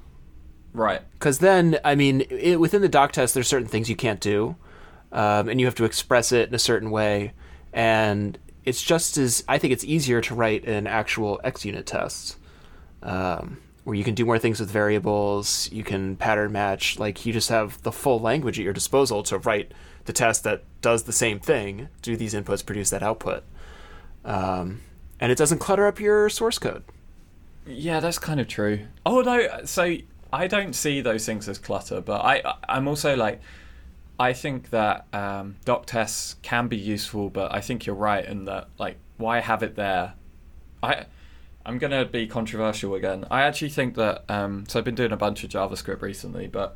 right. 0.72 1.02
Because 1.12 1.40
then, 1.40 1.78
I 1.84 1.94
mean, 1.96 2.22
it, 2.30 2.58
within 2.58 2.82
the 2.82 2.88
doc 2.88 3.12
test, 3.12 3.34
there's 3.34 3.50
certain 3.50 3.68
things 3.68 3.90
you 3.90 3.98
can't 3.98 4.22
do, 4.22 4.56
um, 5.12 5.50
and 5.50 5.60
you 5.60 5.66
have 5.68 5.76
to 5.76 5.84
express 5.84 6.32
it 6.32 6.48
in 6.48 6.56
a 6.56 6.60
certain 6.60 6.90
way. 6.90 7.34
And 7.74 8.38
it's 8.64 8.82
just 8.82 9.18
as 9.18 9.44
I 9.48 9.58
think 9.58 9.74
it's 9.74 9.84
easier 9.84 10.22
to 10.22 10.34
write 10.34 10.64
an 10.64 10.88
actual 10.88 11.42
ExUnit 11.44 11.84
test, 11.84 12.38
um, 13.02 13.58
where 13.84 13.96
you 13.96 14.04
can 14.04 14.16
do 14.16 14.26
more 14.26 14.40
things 14.40 14.60
with 14.60 14.70
variables. 14.70 15.70
You 15.72 15.84
can 15.84 16.16
pattern 16.16 16.52
match. 16.52 17.00
Like 17.00 17.26
you 17.26 17.34
just 17.34 17.50
have 17.50 17.82
the 17.84 17.92
full 17.92 18.20
language 18.20 18.60
at 18.60 18.64
your 18.64 18.74
disposal 18.74 19.24
to 19.24 19.38
write 19.38 19.72
the 20.06 20.14
test 20.14 20.44
that 20.44 20.64
does 20.82 21.04
the 21.04 21.14
same 21.14 21.40
thing, 21.40 21.90
do 22.02 22.16
these 22.18 22.34
inputs, 22.34 22.66
produce 22.66 22.90
that 22.90 23.04
output, 23.04 23.44
um, 24.26 24.82
and 25.20 25.32
it 25.32 25.38
doesn't 25.38 25.60
clutter 25.60 25.88
up 25.88 26.00
your 26.00 26.30
source 26.30 26.60
code. 26.60 26.84
Yeah, 27.66 28.00
that's 28.00 28.20
kind 28.20 28.40
of 28.40 28.48
true. 28.48 28.88
Oh 29.06 29.22
no, 29.22 29.48
so 29.66 29.96
I 30.34 30.48
don't 30.48 30.74
see 30.74 31.00
those 31.02 31.26
things 31.26 31.48
as 31.48 31.58
clutter, 31.58 32.02
but 32.02 32.22
I 32.22 32.56
I'm 32.68 32.88
also 32.88 33.16
like 33.16 33.42
I 34.20 34.34
think 34.34 34.70
that 34.72 35.08
um, 35.14 35.56
doc 35.64 35.86
tests 35.86 36.36
can 36.42 36.68
be 36.68 36.78
useful, 36.78 37.30
but 37.30 37.54
I 37.54 37.62
think 37.62 37.86
you're 37.86 37.96
right 37.96 38.26
in 38.26 38.46
that 38.46 38.68
like 38.78 38.98
why 39.18 39.40
have 39.40 39.64
it 39.64 39.76
there? 39.76 40.14
I 40.82 41.06
I'm 41.66 41.78
gonna 41.78 42.06
be 42.06 42.28
controversial 42.28 42.96
again. 42.96 43.26
I 43.32 43.44
actually 43.44 43.70
think 43.70 43.96
that 43.96 44.24
um, 44.30 44.66
so 44.68 44.80
I've 44.80 44.86
been 44.86 44.96
doing 44.96 45.12
a 45.12 45.18
bunch 45.18 45.44
of 45.44 45.50
JavaScript 45.50 46.02
recently, 46.02 46.48
but 46.48 46.76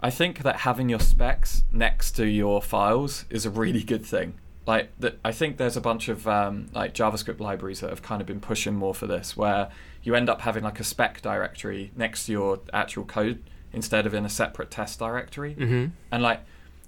I 0.00 0.10
think 0.10 0.42
that 0.42 0.56
having 0.56 0.88
your 0.88 1.00
specs 1.00 1.64
next 1.72 2.12
to 2.12 2.26
your 2.26 2.62
files 2.62 3.24
is 3.30 3.46
a 3.46 3.50
really 3.50 3.82
good 3.82 4.04
thing. 4.04 4.34
Like, 4.66 4.90
that, 5.00 5.18
I 5.24 5.32
think 5.32 5.56
there's 5.56 5.78
a 5.78 5.80
bunch 5.80 6.08
of 6.08 6.28
um, 6.28 6.66
like 6.74 6.92
JavaScript 6.92 7.40
libraries 7.40 7.80
that 7.80 7.90
have 7.90 8.02
kind 8.02 8.20
of 8.20 8.26
been 8.26 8.38
pushing 8.38 8.74
more 8.74 8.94
for 8.94 9.06
this, 9.06 9.36
where 9.36 9.70
you 10.02 10.14
end 10.14 10.28
up 10.28 10.42
having 10.42 10.62
like 10.62 10.78
a 10.78 10.84
spec 10.84 11.22
directory 11.22 11.90
next 11.96 12.26
to 12.26 12.32
your 12.32 12.60
actual 12.72 13.04
code 13.04 13.42
instead 13.72 14.06
of 14.06 14.14
in 14.14 14.24
a 14.26 14.28
separate 14.28 14.70
test 14.70 14.98
directory. 14.98 15.54
Mm-hmm. 15.54 15.86
And 16.12 16.22
like, 16.22 16.40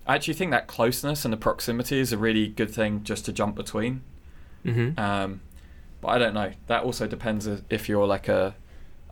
I 0.07 0.14
actually 0.14 0.35
think 0.35 0.50
that 0.50 0.66
closeness 0.66 1.24
and 1.24 1.33
the 1.33 1.38
proximity 1.38 1.98
is 1.98 2.12
a 2.12 2.18
really 2.18 2.48
good 2.48 2.70
thing 2.70 3.03
just 3.03 3.24
to 3.24 3.33
jump 3.33 3.57
between. 3.57 4.03
Mm-hmm. 4.64 5.00
Um, 5.00 5.40
but 6.01 6.09
I 6.09 6.19
don't 6.19 6.35
know. 6.35 6.53
That 6.67 6.85
also 6.85 7.07
depends 7.07 7.49
if 7.69 7.89
you're 7.89 8.07
like 8.07 8.29
a 8.29 8.55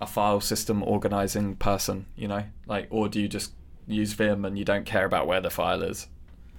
a 0.00 0.06
file 0.06 0.40
system 0.40 0.82
organizing 0.82 1.56
person, 1.56 2.06
you 2.16 2.28
know, 2.28 2.44
like, 2.66 2.86
or 2.90 3.08
do 3.08 3.20
you 3.20 3.28
just 3.28 3.52
use 3.86 4.12
Vim 4.12 4.44
and 4.44 4.56
you 4.56 4.64
don't 4.64 4.86
care 4.86 5.04
about 5.04 5.26
where 5.26 5.40
the 5.40 5.50
file 5.50 5.82
is? 5.82 6.06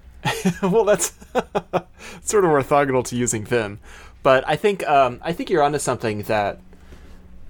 well, 0.62 0.84
that's 0.84 1.14
sort 2.22 2.44
of 2.44 2.52
orthogonal 2.52 3.06
to 3.06 3.16
using 3.16 3.46
Vim, 3.46 3.80
but 4.24 4.44
I 4.48 4.56
think 4.58 4.88
um, 4.88 5.20
I 5.24 5.32
think 5.32 5.50
you're 5.50 5.64
onto 5.64 5.80
something 5.80 6.24
that 6.24 6.60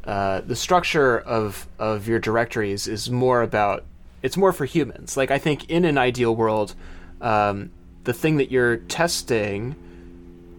uh, 0.03 0.41
the 0.41 0.55
structure 0.55 1.19
of 1.19 1.67
of 1.79 2.07
your 2.07 2.19
directories 2.19 2.87
is 2.87 3.09
more 3.09 3.41
about 3.41 3.83
it's 4.21 4.37
more 4.37 4.53
for 4.53 4.65
humans. 4.65 5.17
Like 5.17 5.31
I 5.31 5.39
think 5.39 5.69
in 5.69 5.85
an 5.85 5.97
ideal 5.97 6.35
world, 6.35 6.75
um, 7.21 7.71
the 8.03 8.13
thing 8.13 8.37
that 8.37 8.51
you're 8.51 8.77
testing, 8.77 9.75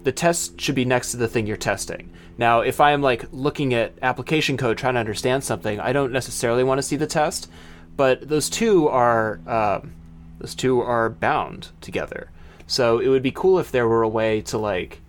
the 0.03 0.13
test 0.13 0.61
should 0.61 0.75
be 0.75 0.85
next 0.85 1.11
to 1.11 1.17
the 1.17 1.29
thing 1.29 1.47
you're 1.47 1.57
testing. 1.57 2.11
Now, 2.39 2.61
if 2.61 2.81
I 2.81 2.93
am 2.93 3.03
like 3.03 3.27
looking 3.33 3.75
at 3.75 3.93
application 4.03 4.57
code 4.57 4.79
trying 4.79 4.95
to 4.95 5.01
understand 5.01 5.45
something, 5.45 5.79
I 5.81 5.93
don't 5.93 6.13
necessarily 6.13 6.65
want 6.65 6.79
to 6.79 6.83
see 6.83 6.97
the 6.97 7.07
test, 7.07 7.51
but 7.97 8.29
those 8.29 8.49
two 8.49 8.89
are. 8.89 9.41
Um, 9.47 9.95
those 10.41 10.55
two 10.55 10.81
are 10.81 11.11
bound 11.11 11.69
together. 11.83 12.31
So 12.67 12.99
it 12.99 13.09
would 13.09 13.23
be 13.23 13.31
cool 13.31 13.59
if 13.59 13.71
there 13.71 13.87
were 13.87 14.03
a 14.03 14.09
way 14.09 14.41
to 14.43 14.57
like, 14.57 15.01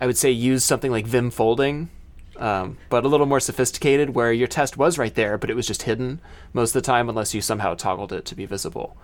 I 0.00 0.06
would 0.06 0.18
say 0.18 0.30
use 0.30 0.62
something 0.62 0.90
like 0.90 1.06
Vim 1.06 1.30
folding, 1.30 1.88
um, 2.36 2.76
but 2.90 3.06
a 3.06 3.08
little 3.08 3.26
more 3.26 3.40
sophisticated, 3.40 4.10
where 4.10 4.32
your 4.32 4.48
test 4.48 4.76
was 4.76 4.98
right 4.98 5.14
there, 5.14 5.38
but 5.38 5.48
it 5.48 5.56
was 5.56 5.66
just 5.66 5.84
hidden 5.84 6.20
most 6.52 6.76
of 6.76 6.82
the 6.82 6.86
time, 6.86 7.08
unless 7.08 7.32
you 7.32 7.40
somehow 7.40 7.74
toggled 7.74 8.12
it 8.12 8.26
to 8.26 8.34
be 8.34 8.44
visible. 8.44 8.98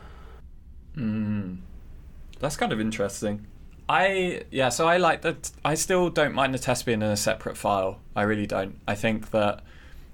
Mm. 0.95 1.61
That's 2.39 2.59
kind 2.59 2.73
of 2.73 2.81
interesting. 2.81 3.47
I 3.91 4.43
yeah, 4.53 4.69
so 4.69 4.87
I 4.87 4.99
like 4.99 5.23
that. 5.23 5.51
I 5.65 5.75
still 5.75 6.11
don't 6.11 6.33
mind 6.33 6.55
the 6.55 6.61
test 6.61 6.87
being 6.87 7.03
in 7.03 7.09
a 7.09 7.17
separate 7.17 7.57
file. 7.57 7.99
I 8.15 8.23
really 8.23 8.47
don't. 8.47 8.79
I 8.87 8.95
think 8.95 9.33
that 9.33 9.63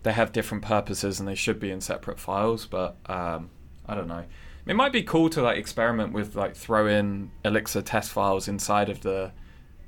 they 0.02 0.12
have 0.12 0.32
different 0.32 0.64
purposes 0.64 1.20
and 1.20 1.28
they 1.28 1.34
should 1.34 1.60
be 1.60 1.70
in 1.70 1.82
separate 1.82 2.18
files. 2.18 2.64
But 2.64 2.96
um, 3.04 3.50
I 3.86 3.94
don't 3.94 4.08
know. 4.08 4.24
It 4.66 4.76
might 4.76 4.92
be 4.92 5.02
cool 5.02 5.28
to 5.28 5.42
like 5.42 5.58
experiment 5.58 6.14
with 6.14 6.34
like 6.34 6.56
throw 6.56 6.86
in 6.86 7.30
Elixir 7.44 7.82
test 7.82 8.12
files 8.12 8.48
inside 8.48 8.88
of 8.88 9.02
the 9.02 9.32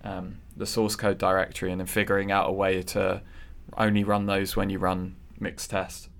um, 0.04 0.36
the 0.54 0.66
source 0.66 0.94
code 0.94 1.16
directory 1.16 1.72
and 1.72 1.80
then 1.80 1.86
figuring 1.86 2.30
out 2.30 2.46
a 2.46 2.52
way 2.52 2.82
to 2.82 3.22
only 3.78 4.04
run 4.04 4.26
those 4.26 4.54
when 4.54 4.68
you 4.68 4.78
run 4.78 5.16
mixed 5.40 5.70
test. 5.70 6.10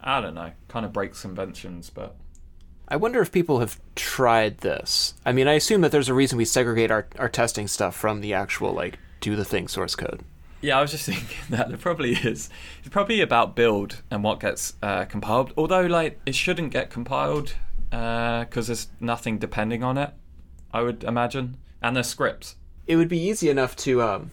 I 0.00 0.20
don't 0.20 0.34
know, 0.34 0.52
kind 0.68 0.86
of 0.86 0.92
breaks 0.92 1.22
conventions, 1.22 1.90
but 1.90 2.14
I 2.92 2.96
wonder 2.96 3.22
if 3.22 3.32
people 3.32 3.60
have 3.60 3.80
tried 3.96 4.58
this. 4.58 5.14
I 5.24 5.32
mean, 5.32 5.48
I 5.48 5.54
assume 5.54 5.80
that 5.80 5.92
there's 5.92 6.10
a 6.10 6.14
reason 6.14 6.36
we 6.36 6.44
segregate 6.44 6.90
our, 6.90 7.06
our 7.18 7.28
testing 7.30 7.66
stuff 7.66 7.96
from 7.96 8.20
the 8.20 8.34
actual 8.34 8.74
like 8.74 8.98
do 9.20 9.34
the 9.34 9.46
thing 9.46 9.66
source 9.66 9.94
code. 9.94 10.20
Yeah, 10.60 10.78
I 10.78 10.82
was 10.82 10.90
just 10.90 11.06
thinking 11.06 11.38
that 11.48 11.70
there 11.70 11.78
probably 11.78 12.12
is. 12.12 12.50
It's 12.80 12.90
probably 12.90 13.22
about 13.22 13.56
build 13.56 14.02
and 14.10 14.22
what 14.22 14.40
gets 14.40 14.74
uh, 14.82 15.06
compiled. 15.06 15.54
Although, 15.56 15.86
like, 15.86 16.20
it 16.26 16.34
shouldn't 16.34 16.70
get 16.70 16.90
compiled 16.90 17.54
because 17.88 18.66
there's 18.66 18.88
nothing 19.00 19.38
depending 19.38 19.82
on 19.82 19.96
it. 19.96 20.10
I 20.70 20.82
would 20.82 21.02
imagine, 21.02 21.56
and 21.82 21.96
there's 21.96 22.08
scripts. 22.08 22.56
It 22.86 22.96
would 22.96 23.08
be 23.08 23.18
easy 23.18 23.48
enough 23.48 23.74
to 23.76 24.02
um, 24.02 24.30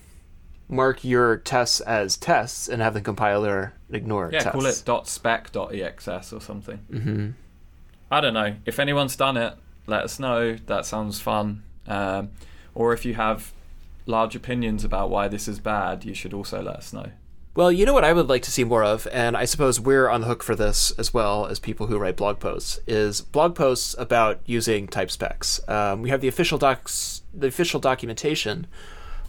mark 0.67 1.05
your 1.05 1.37
tests 1.37 1.79
as 1.79 2.17
tests 2.17 2.67
and 2.67 2.81
have 2.81 2.93
the 2.93 3.01
compiler 3.01 3.73
ignore 3.89 4.29
Yeah, 4.33 4.39
tests. 4.39 4.81
call 4.83 4.97
it 4.97 5.07
.spec.exs 5.07 6.33
or 6.33 6.41
something. 6.41 6.79
Mm-hmm. 6.91 7.29
I 8.11 8.21
don't 8.21 8.33
know. 8.33 8.55
If 8.65 8.79
anyone's 8.79 9.15
done 9.15 9.37
it, 9.37 9.53
let 9.87 10.03
us 10.03 10.19
know. 10.19 10.55
That 10.55 10.85
sounds 10.85 11.19
fun. 11.19 11.63
Um, 11.87 12.31
or 12.73 12.93
if 12.93 13.05
you 13.05 13.15
have 13.15 13.51
large 14.05 14.35
opinions 14.35 14.83
about 14.83 15.09
why 15.09 15.27
this 15.27 15.47
is 15.47 15.59
bad, 15.59 16.05
you 16.05 16.13
should 16.13 16.33
also 16.33 16.61
let 16.61 16.77
us 16.77 16.93
know. 16.93 17.11
Well, 17.55 17.71
you 17.71 17.85
know 17.85 17.93
what 17.93 18.05
I 18.05 18.13
would 18.13 18.29
like 18.29 18.43
to 18.43 18.51
see 18.51 18.63
more 18.63 18.83
of, 18.83 19.07
and 19.11 19.35
I 19.35 19.45
suppose 19.45 19.79
we're 19.79 20.07
on 20.07 20.21
the 20.21 20.27
hook 20.27 20.43
for 20.43 20.55
this 20.55 20.91
as 20.91 21.13
well 21.13 21.47
as 21.47 21.59
people 21.59 21.87
who 21.87 21.97
write 21.97 22.15
blog 22.15 22.39
posts, 22.39 22.79
is 22.87 23.21
blog 23.21 23.55
posts 23.55 23.95
about 23.97 24.39
using 24.45 24.87
type 24.87 25.11
specs. 25.11 25.59
Um, 25.67 26.01
we 26.01 26.09
have 26.09 26.21
the 26.21 26.27
official 26.27 26.57
docs, 26.57 27.23
the 27.33 27.47
official 27.47 27.79
documentation, 27.79 28.67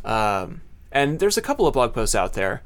um, 0.04 0.60
and 0.92 1.18
there's 1.18 1.38
a 1.38 1.42
couple 1.42 1.66
of 1.66 1.72
blog 1.72 1.92
posts 1.92 2.14
out 2.14 2.34
there, 2.34 2.62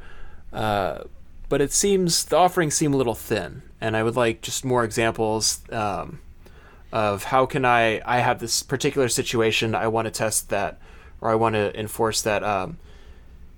uh, 0.53 1.05
but 1.49 1.61
it 1.61 1.73
seems 1.73 2.25
the 2.25 2.37
offerings 2.37 2.75
seem 2.75 2.95
a 2.95 2.97
little 2.97 3.15
thin, 3.15 3.63
and 3.81 3.97
I 3.97 4.03
would 4.03 4.17
like 4.17 4.41
just 4.41 4.65
more 4.65 4.85
examples 4.85 5.61
um, 5.71 6.21
of 6.93 7.25
how 7.25 7.47
can 7.47 7.65
I 7.65 8.01
I 8.05 8.21
have 8.21 8.39
this 8.39 8.63
particular 8.63 9.09
situation 9.09 9.75
I 9.75 9.89
want 9.89 10.07
to 10.07 10.11
test 10.11 10.49
that, 10.51 10.81
or 11.21 11.31
I 11.31 11.35
want 11.35 11.55
to 11.55 11.79
enforce 11.79 12.23
that. 12.23 12.43
Um, 12.43 12.79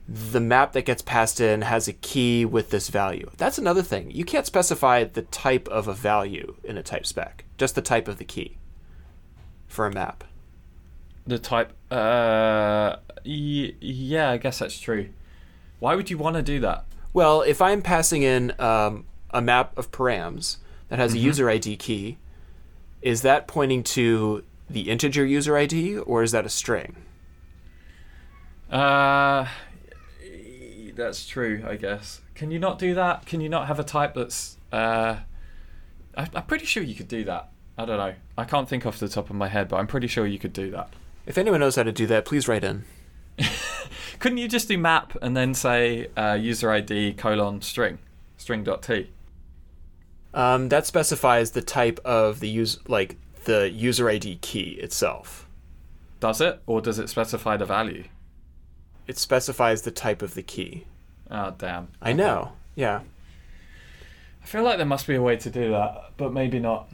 the 0.08 0.40
map 0.40 0.72
that 0.72 0.82
gets 0.82 1.02
passed 1.02 1.40
in 1.40 1.62
has 1.62 1.88
a 1.88 1.92
key 1.92 2.44
with 2.44 2.70
this 2.70 2.88
value. 2.88 3.28
That's 3.38 3.58
another 3.58 3.82
thing. 3.82 4.10
You 4.12 4.24
can't 4.24 4.46
specify 4.46 5.02
the 5.02 5.22
type 5.22 5.66
of 5.68 5.88
a 5.88 5.94
value 5.94 6.54
in 6.62 6.78
a 6.78 6.82
type 6.82 7.06
spec, 7.06 7.44
just 7.58 7.74
the 7.74 7.82
type 7.82 8.06
of 8.06 8.18
the 8.18 8.24
key 8.24 8.56
for 9.66 9.84
a 9.86 9.92
map. 9.92 10.22
The 11.26 11.40
type, 11.40 11.72
uh, 11.90 12.96
y- 13.24 13.74
yeah, 13.80 14.30
I 14.30 14.36
guess 14.36 14.60
that's 14.60 14.78
true. 14.78 15.08
Why 15.80 15.96
would 15.96 16.08
you 16.08 16.18
want 16.18 16.36
to 16.36 16.42
do 16.42 16.60
that? 16.60 16.84
Well, 17.16 17.40
if 17.40 17.62
I'm 17.62 17.80
passing 17.80 18.24
in 18.24 18.52
um, 18.58 19.06
a 19.30 19.40
map 19.40 19.78
of 19.78 19.90
params 19.90 20.58
that 20.90 20.98
has 20.98 21.14
a 21.14 21.18
user 21.18 21.48
ID 21.48 21.78
key, 21.78 22.18
is 23.00 23.22
that 23.22 23.48
pointing 23.48 23.82
to 23.84 24.44
the 24.68 24.90
integer 24.90 25.24
user 25.24 25.56
ID 25.56 25.96
or 25.96 26.22
is 26.22 26.32
that 26.32 26.44
a 26.44 26.50
string? 26.50 26.94
Uh, 28.70 29.46
that's 30.94 31.26
true, 31.26 31.64
I 31.66 31.76
guess. 31.76 32.20
Can 32.34 32.50
you 32.50 32.58
not 32.58 32.78
do 32.78 32.94
that? 32.94 33.24
Can 33.24 33.40
you 33.40 33.48
not 33.48 33.66
have 33.66 33.80
a 33.80 33.84
type 33.84 34.12
that's? 34.12 34.58
Uh, 34.70 35.20
I, 36.18 36.28
I'm 36.34 36.44
pretty 36.44 36.66
sure 36.66 36.82
you 36.82 36.94
could 36.94 37.08
do 37.08 37.24
that. 37.24 37.48
I 37.78 37.86
don't 37.86 37.96
know. 37.96 38.14
I 38.36 38.44
can't 38.44 38.68
think 38.68 38.84
off 38.84 38.98
the 38.98 39.08
top 39.08 39.30
of 39.30 39.36
my 39.36 39.48
head, 39.48 39.68
but 39.68 39.76
I'm 39.76 39.86
pretty 39.86 40.06
sure 40.06 40.26
you 40.26 40.38
could 40.38 40.52
do 40.52 40.70
that. 40.72 40.90
If 41.24 41.38
anyone 41.38 41.60
knows 41.60 41.76
how 41.76 41.84
to 41.84 41.92
do 41.92 42.06
that, 42.08 42.26
please 42.26 42.46
write 42.46 42.62
in. 42.62 42.84
Couldn't 44.18 44.38
you 44.38 44.48
just 44.48 44.68
do 44.68 44.78
map 44.78 45.16
and 45.22 45.36
then 45.36 45.54
say 45.54 46.08
uh, 46.16 46.34
user 46.34 46.70
ID 46.70 47.14
colon 47.14 47.62
string 47.62 47.98
string 48.36 48.64
string.t? 48.64 49.10
Um, 50.34 50.68
that 50.68 50.86
specifies 50.86 51.52
the 51.52 51.62
type 51.62 51.98
of 52.04 52.40
the 52.40 52.48
use, 52.48 52.78
like 52.86 53.16
the 53.44 53.70
user 53.70 54.10
ID 54.10 54.36
key 54.36 54.72
itself. 54.80 55.48
Does 56.20 56.40
it, 56.40 56.60
or 56.66 56.80
does 56.80 56.98
it 56.98 57.08
specify 57.08 57.56
the 57.56 57.64
value? 57.64 58.04
It 59.06 59.18
specifies 59.18 59.82
the 59.82 59.90
type 59.90 60.22
of 60.22 60.34
the 60.34 60.42
key. 60.42 60.86
Oh 61.30 61.54
damn! 61.56 61.88
I 62.02 62.12
know. 62.12 62.52
Yeah. 62.74 63.00
I 64.42 64.46
feel 64.46 64.62
like 64.62 64.76
there 64.76 64.86
must 64.86 65.06
be 65.06 65.14
a 65.16 65.22
way 65.22 65.36
to 65.36 65.50
do 65.50 65.70
that, 65.70 66.12
but 66.16 66.32
maybe 66.32 66.60
not. 66.60 66.88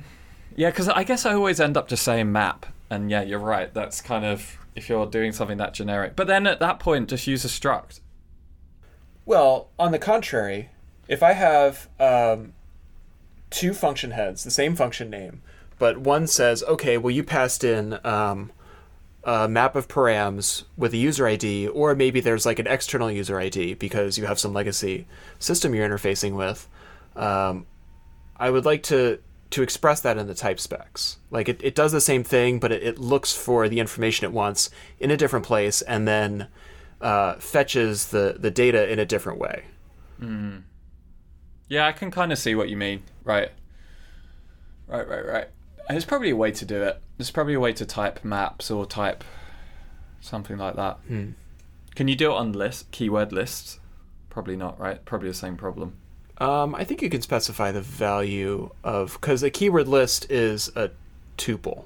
Yeah, 0.56 0.70
because 0.70 0.88
I 0.88 1.04
guess 1.04 1.26
I 1.26 1.34
always 1.34 1.60
end 1.60 1.76
up 1.76 1.88
just 1.88 2.02
saying 2.02 2.32
map, 2.32 2.66
and 2.88 3.10
yeah, 3.10 3.22
you're 3.22 3.38
right. 3.38 3.72
That's 3.74 4.00
kind 4.00 4.24
of 4.24 4.58
if 4.74 4.88
you're 4.88 5.06
doing 5.06 5.32
something 5.32 5.58
that 5.58 5.74
generic. 5.74 6.16
But 6.16 6.26
then 6.26 6.46
at 6.46 6.60
that 6.60 6.78
point, 6.78 7.08
just 7.08 7.26
use 7.26 7.44
a 7.44 7.48
struct. 7.48 8.00
Well, 9.24 9.68
on 9.78 9.92
the 9.92 9.98
contrary, 9.98 10.70
if 11.08 11.22
I 11.22 11.32
have 11.32 11.88
um, 12.00 12.54
two 13.50 13.74
function 13.74 14.12
heads, 14.12 14.44
the 14.44 14.50
same 14.50 14.74
function 14.74 15.10
name, 15.10 15.42
but 15.78 15.98
one 15.98 16.26
says, 16.26 16.62
okay, 16.64 16.96
well, 16.98 17.10
you 17.10 17.22
passed 17.22 17.64
in 17.64 17.98
um, 18.04 18.52
a 19.24 19.48
map 19.48 19.76
of 19.76 19.88
params 19.88 20.64
with 20.76 20.92
a 20.92 20.96
user 20.96 21.26
ID, 21.26 21.68
or 21.68 21.94
maybe 21.94 22.20
there's 22.20 22.46
like 22.46 22.58
an 22.58 22.66
external 22.66 23.10
user 23.10 23.38
ID 23.38 23.74
because 23.74 24.18
you 24.18 24.26
have 24.26 24.38
some 24.38 24.52
legacy 24.52 25.06
system 25.38 25.74
you're 25.74 25.88
interfacing 25.88 26.34
with. 26.34 26.68
Um, 27.14 27.66
I 28.36 28.50
would 28.50 28.64
like 28.64 28.82
to 28.84 29.18
to 29.52 29.62
express 29.62 30.00
that 30.00 30.18
in 30.18 30.26
the 30.26 30.34
type 30.34 30.58
specs. 30.58 31.18
Like 31.30 31.48
it, 31.48 31.60
it 31.62 31.74
does 31.74 31.92
the 31.92 32.00
same 32.00 32.24
thing, 32.24 32.58
but 32.58 32.72
it, 32.72 32.82
it 32.82 32.98
looks 32.98 33.32
for 33.34 33.68
the 33.68 33.80
information 33.80 34.24
it 34.24 34.32
wants 34.32 34.70
in 34.98 35.10
a 35.10 35.16
different 35.16 35.46
place 35.46 35.82
and 35.82 36.06
then 36.06 36.48
uh, 37.00 37.34
fetches 37.34 38.08
the, 38.08 38.36
the 38.38 38.50
data 38.50 38.90
in 38.90 38.98
a 38.98 39.04
different 39.04 39.38
way. 39.38 39.64
Yeah, 41.68 41.86
I 41.86 41.92
can 41.92 42.10
kind 42.10 42.32
of 42.32 42.38
see 42.38 42.54
what 42.54 42.68
you 42.68 42.76
mean. 42.76 43.02
Right. 43.24 43.50
Right, 44.86 45.08
right, 45.08 45.26
right. 45.26 45.48
There's 45.88 46.04
probably 46.04 46.30
a 46.30 46.36
way 46.36 46.50
to 46.52 46.64
do 46.64 46.82
it. 46.82 47.00
There's 47.16 47.30
probably 47.30 47.54
a 47.54 47.60
way 47.60 47.72
to 47.72 47.86
type 47.86 48.24
maps 48.24 48.70
or 48.70 48.86
type 48.86 49.24
something 50.20 50.56
like 50.58 50.76
that. 50.76 50.98
Can 51.94 52.08
you 52.08 52.14
do 52.14 52.30
it 52.30 52.34
on 52.36 52.52
list 52.52 52.90
keyword 52.90 53.32
lists? 53.32 53.80
Probably 54.30 54.56
not, 54.56 54.78
right? 54.78 55.04
Probably 55.04 55.28
the 55.28 55.34
same 55.34 55.56
problem. 55.56 55.96
Um, 56.38 56.74
I 56.74 56.84
think 56.84 57.02
you 57.02 57.10
can 57.10 57.22
specify 57.22 57.70
the 57.72 57.80
value 57.80 58.70
of 58.82 59.12
because 59.20 59.42
a 59.42 59.50
keyword 59.50 59.86
list 59.88 60.30
is 60.30 60.70
a 60.74 60.90
tuple. 61.38 61.84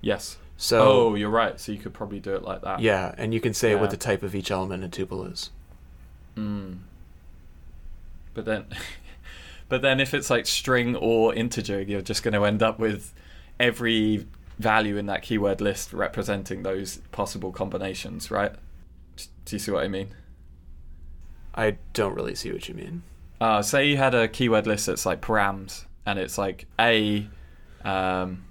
Yes. 0.00 0.38
So 0.56 0.80
oh, 0.82 1.14
you're 1.14 1.30
right. 1.30 1.58
So 1.60 1.72
you 1.72 1.78
could 1.78 1.92
probably 1.92 2.20
do 2.20 2.34
it 2.34 2.42
like 2.42 2.62
that. 2.62 2.80
yeah, 2.80 3.14
and 3.18 3.34
you 3.34 3.40
can 3.40 3.54
say 3.54 3.72
Yeah. 3.72 3.80
what 3.80 3.90
the 3.90 3.96
type 3.96 4.22
of 4.22 4.34
each 4.34 4.50
element 4.50 4.84
in 4.84 4.90
tuple 4.90 5.30
is. 5.30 5.50
Mm. 6.36 6.78
But 8.34 8.44
then, 8.44 8.66
but 9.68 9.82
then 9.82 10.00
if 10.00 10.14
it's 10.14 10.30
like 10.30 10.46
string 10.46 10.94
or 10.96 11.34
integer, 11.34 11.80
you're 11.82 12.02
just 12.02 12.22
going 12.22 12.34
to 12.34 12.44
end 12.44 12.62
up 12.62 12.78
with 12.78 13.12
every 13.58 14.26
value 14.58 14.96
in 14.96 15.06
that 15.06 15.22
keyword 15.22 15.60
list 15.60 15.92
representing 15.92 16.62
those 16.62 16.98
possible 17.12 17.52
combinations, 17.52 18.30
right? 18.30 18.52
Do 19.44 19.56
you 19.56 19.58
see 19.58 19.70
what 19.70 19.84
I 19.84 19.88
mean? 19.88 20.08
I 21.54 21.78
don't 21.92 22.14
really 22.14 22.34
see 22.34 22.52
what 22.52 22.68
you 22.68 22.74
mean. 22.74 23.02
Uh, 23.40 23.62
say 23.62 23.86
you 23.88 23.96
had 23.96 24.14
a 24.14 24.28
keyword 24.28 24.66
list 24.66 24.86
that's 24.86 25.04
like 25.04 25.20
params, 25.20 25.84
and 26.04 26.18
it's 26.18 26.38
like 26.38 26.66
a, 26.78 27.28
um, 27.84 28.44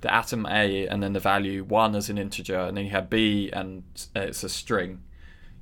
the 0.00 0.12
atom 0.12 0.46
A, 0.46 0.86
and 0.86 1.02
then 1.02 1.12
the 1.12 1.20
value 1.20 1.64
one 1.64 1.94
as 1.94 2.08
an 2.08 2.18
integer, 2.18 2.58
and 2.58 2.76
then 2.76 2.84
you 2.84 2.90
have 2.90 3.10
B, 3.10 3.50
and 3.52 3.82
it's 4.16 4.42
a 4.42 4.48
string. 4.48 5.02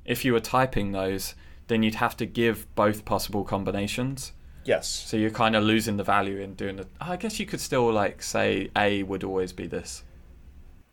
If 0.05 0.23
you 0.23 0.33
were 0.33 0.39
typing 0.39 0.91
those, 0.91 1.35
then 1.67 1.83
you'd 1.83 1.95
have 1.95 2.17
to 2.17 2.25
give 2.25 2.73
both 2.75 3.05
possible 3.05 3.43
combinations. 3.43 4.33
Yes. 4.63 4.87
So 4.87 5.17
you're 5.17 5.31
kind 5.31 5.55
of 5.55 5.63
losing 5.63 5.97
the 5.97 6.03
value 6.03 6.37
in 6.37 6.53
doing 6.53 6.75
the. 6.77 6.87
I 6.99 7.17
guess 7.17 7.39
you 7.39 7.45
could 7.45 7.61
still 7.61 7.91
like 7.91 8.21
say 8.21 8.69
A 8.75 9.03
would 9.03 9.23
always 9.23 9.53
be 9.53 9.67
this. 9.67 10.03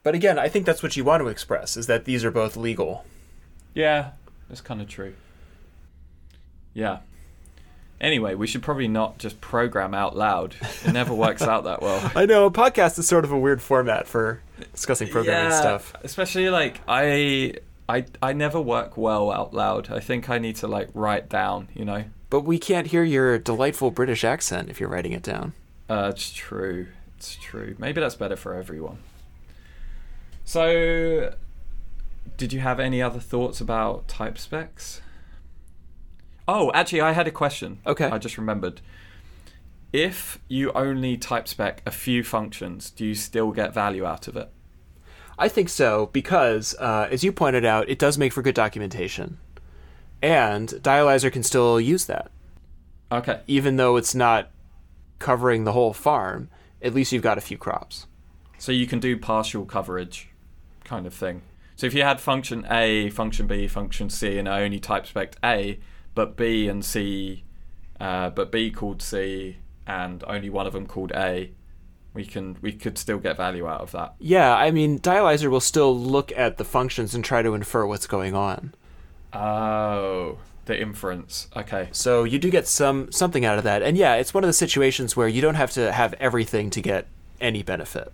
But 0.03 0.15
again, 0.15 0.39
I 0.39 0.49
think 0.49 0.65
that's 0.65 0.83
what 0.83 0.97
you 0.97 1.05
want 1.05 1.23
to 1.23 1.29
express 1.29 1.77
is 1.77 1.87
that 1.87 2.05
these 2.05 2.25
are 2.25 2.31
both 2.31 2.57
legal. 2.57 3.05
Yeah, 3.75 4.13
that's 4.49 4.61
kind 4.61 4.81
of 4.81 4.89
true. 4.89 5.15
Yeah. 6.73 6.99
Anyway, 8.01 8.35
we 8.35 8.47
should 8.47 8.63
probably 8.63 8.87
not 8.87 9.19
just 9.19 9.41
program 9.41 9.93
out 9.93 10.17
loud. 10.17 10.55
It 10.85 10.93
never 10.93 11.13
works 11.13 11.43
out 11.43 11.65
that 11.65 11.83
well. 11.83 12.13
I 12.17 12.27
know 12.27 12.47
a 12.47 12.51
podcast 12.51 12.99
is 12.99 13.09
sort 13.09 13.25
of 13.25 13.33
a 13.33 13.39
weird 13.39 13.61
format 13.61 14.07
for 14.07 14.41
discussing 14.73 15.09
programming 15.09 15.51
Yeah, 15.51 15.59
stuff. 15.59 15.95
Especially 16.05 16.49
like 16.49 16.81
I 16.87 17.55
I 17.89 18.05
I 18.23 18.35
never 18.35 18.61
work 18.61 18.97
well 18.97 19.33
out 19.33 19.53
loud. 19.53 19.91
I 19.91 19.99
think 19.99 20.31
I 20.31 20.39
need 20.39 20.57
to 20.57 20.69
like 20.69 20.91
write 20.95 21.29
down, 21.29 21.69
you 21.75 21.85
know. 21.85 22.05
But 22.31 22.43
we 22.43 22.59
can't 22.59 22.87
hear 22.87 23.03
your 23.03 23.39
delightful 23.39 23.91
British 23.91 24.23
accent 24.23 24.69
if 24.69 24.79
you're 24.79 24.89
writing 24.91 25.13
it 25.13 25.23
down. 25.23 25.55
Uh, 25.89 26.11
it's 26.15 26.31
true. 26.33 26.87
It's 27.17 27.35
true. 27.37 27.75
Maybe 27.79 28.01
that's 28.01 28.15
better 28.15 28.37
for 28.37 28.55
everyone. 28.55 28.99
So, 30.45 31.35
did 32.37 32.53
you 32.53 32.61
have 32.61 32.79
any 32.79 33.03
other 33.03 33.19
thoughts 33.19 33.61
about 33.61 34.07
type 34.09 34.39
specs? 34.39 35.01
Oh, 36.49 36.73
actually, 36.75 37.03
I 37.03 37.13
had 37.13 37.29
a 37.29 37.31
question. 37.31 37.79
Okay. 37.87 38.07
I 38.07 38.19
just 38.19 38.39
remembered. 38.39 38.81
if 39.93 40.39
you 40.49 40.71
only 40.73 41.17
type 41.17 41.47
spec 41.49 41.83
a 41.87 41.91
few 41.91 42.23
functions, 42.25 42.91
do 42.91 43.05
you 43.07 43.15
still 43.15 43.53
get 43.53 43.73
value 43.73 44.05
out 44.05 44.29
of 44.29 44.37
it? 44.37 44.51
I 45.39 45.49
think 45.49 45.69
so 45.69 46.11
because, 46.13 46.75
uh, 46.79 47.09
as 47.11 47.23
you 47.25 47.33
pointed 47.33 47.65
out, 47.65 47.89
it 47.89 47.99
does 47.99 48.19
make 48.19 48.33
for 48.33 48.43
good 48.43 48.55
documentation, 48.55 49.39
and 50.21 50.69
Dialyzer 50.69 51.31
can 51.33 51.43
still 51.43 51.81
use 51.81 52.07
that, 52.07 52.31
Okay. 53.13 53.41
even 53.47 53.77
though 53.77 53.97
it's 53.97 54.15
not 54.15 54.51
covering 55.19 55.65
the 55.65 55.73
whole 55.73 55.93
farm. 55.95 56.51
At 56.83 56.93
least 56.95 57.11
you've 57.13 57.23
got 57.23 57.39
a 57.39 57.41
few 57.41 57.57
crops. 57.59 58.07
So 58.59 58.73
you 58.73 58.87
can 58.87 59.01
do 59.01 59.17
partial 59.17 59.65
coverage 59.65 60.29
kind 60.85 61.07
of 61.07 61.15
thing. 61.15 61.43
So 61.77 61.87
if 61.87 61.95
you 61.95 62.03
had 62.03 62.21
function 62.21 62.67
A, 62.71 63.09
function 63.11 63.47
B, 63.47 63.67
function 63.69 64.11
C, 64.11 64.39
and 64.39 64.49
I 64.49 64.63
only 64.65 64.79
type 64.81 65.07
spec 65.07 65.37
A, 65.45 65.79
but 66.19 66.35
B 66.35 66.67
and 66.67 66.85
C, 66.85 67.45
uh, 68.01 68.31
but 68.31 68.51
B 68.51 68.73
called 68.73 69.01
C, 69.03 69.59
and 69.87 70.25
only 70.27 70.51
one 70.51 70.67
of 70.67 70.73
them 70.73 70.85
called 70.85 71.13
A, 71.13 71.53
we 72.13 72.25
can 72.25 72.57
we 72.61 72.73
could 72.73 72.99
still 72.99 73.19
get 73.19 73.37
value 73.37 73.69
out 73.69 73.83
of 73.83 73.93
that. 73.93 74.17
Yeah, 74.19 74.57
I 74.57 74.73
mean, 74.73 74.99
Dialyzer 74.99 75.49
will 75.49 75.61
still 75.61 75.97
look 75.97 76.33
at 76.33 76.57
the 76.57 76.65
functions 76.65 77.15
and 77.15 77.25
try 77.25 77.43
to 77.43 77.55
infer 77.55 77.87
what's 77.87 78.09
going 78.09 78.35
on. 78.35 78.75
Oh, 79.33 80.39
the 80.65 80.81
inference. 80.81 81.47
Okay. 81.55 81.89
So 81.93 82.25
you 82.25 82.41
do 82.41 82.51
get 82.51 82.67
some 82.67 83.13
something 83.13 83.45
out 83.45 83.57
of 83.57 83.63
that. 83.63 83.85
And 83.85 83.97
yeah, 83.97 84.17
it's 84.17 84.35
one 84.35 84.43
of 84.43 84.49
the 84.49 84.55
situations 84.55 85.17
where 85.17 85.29
you 85.29 85.41
don't 85.41 85.55
have 85.55 85.71
to 85.75 85.93
have 85.93 86.15
everything 86.15 86.69
to 86.71 86.81
get 86.81 87.07
any 87.41 87.63
benefit. 87.63 88.13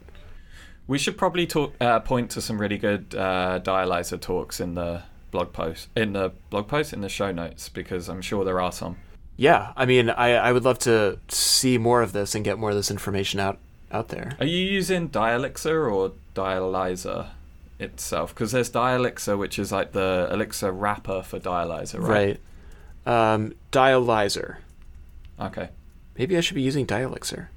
We 0.87 0.99
should 0.99 1.17
probably 1.17 1.47
talk, 1.47 1.73
uh, 1.81 2.01
point 2.01 2.31
to 2.33 2.43
some 2.43 2.61
really 2.61 2.77
good 2.77 3.15
uh, 3.15 3.61
dialyzer 3.65 4.21
talks 4.21 4.61
in 4.61 4.75
the 4.75 5.05
blog 5.35 5.53
post, 5.53 5.89
in 5.97 6.13
the 6.13 6.31
blog 6.49 6.69
post, 6.69 6.93
in 6.93 7.01
the 7.01 7.09
show 7.09 7.33
notes, 7.33 7.69
because 7.69 8.09
I'm 8.09 8.23
sure 8.23 8.45
there 8.45 8.61
are 8.61 8.71
some. 8.71 8.97
Yeah, 9.37 9.73
I 9.77 9.85
mean, 9.85 10.09
I, 10.11 10.35
I 10.35 10.53
would 10.53 10.65
love 10.65 10.79
to 10.81 11.19
see 11.29 11.77
more 11.77 12.03
of 12.03 12.13
this 12.13 12.37
and 12.37 12.45
get 12.45 12.57
more 12.57 12.71
of 12.71 12.77
this 12.77 12.91
information 12.91 13.41
out 13.41 13.59
out 13.91 14.09
there. 14.09 14.37
Are 14.39 14.47
you 14.47 14.59
using 14.59 15.09
Dialyxir 15.09 15.93
or 15.93 16.13
Dialyzer 16.37 17.31
itself? 17.81 18.33
Because 18.33 18.53
there's 18.53 18.71
Dialyxir, 18.71 19.37
which 19.37 19.59
is 19.59 19.73
like 19.73 19.91
the 19.91 20.29
Elixir 20.31 20.71
wrapper 20.71 21.23
for 21.23 21.41
Dialyzer, 21.41 22.01
right? 22.01 22.39
Right. 23.05 23.35
Um, 23.35 23.55
Dialyzer. 23.73 24.59
Okay. 25.41 25.69
Maybe 26.17 26.37
I 26.37 26.41
should 26.41 26.55
be 26.55 26.63
using 26.63 26.87
Dialyxir. 26.87 27.49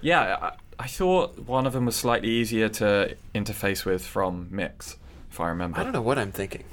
Yeah, 0.00 0.38
I, 0.40 0.52
I 0.78 0.86
thought 0.86 1.40
one 1.40 1.66
of 1.66 1.72
them 1.72 1.86
was 1.86 1.96
slightly 1.96 2.30
easier 2.30 2.68
to 2.68 3.16
interface 3.34 3.84
with 3.84 4.06
from 4.06 4.46
Mix, 4.50 4.96
if 5.30 5.40
I 5.40 5.48
remember. 5.48 5.80
I 5.80 5.82
don't 5.82 5.92
know 5.92 6.02
what 6.02 6.18
I'm 6.18 6.32
thinking. 6.32 6.64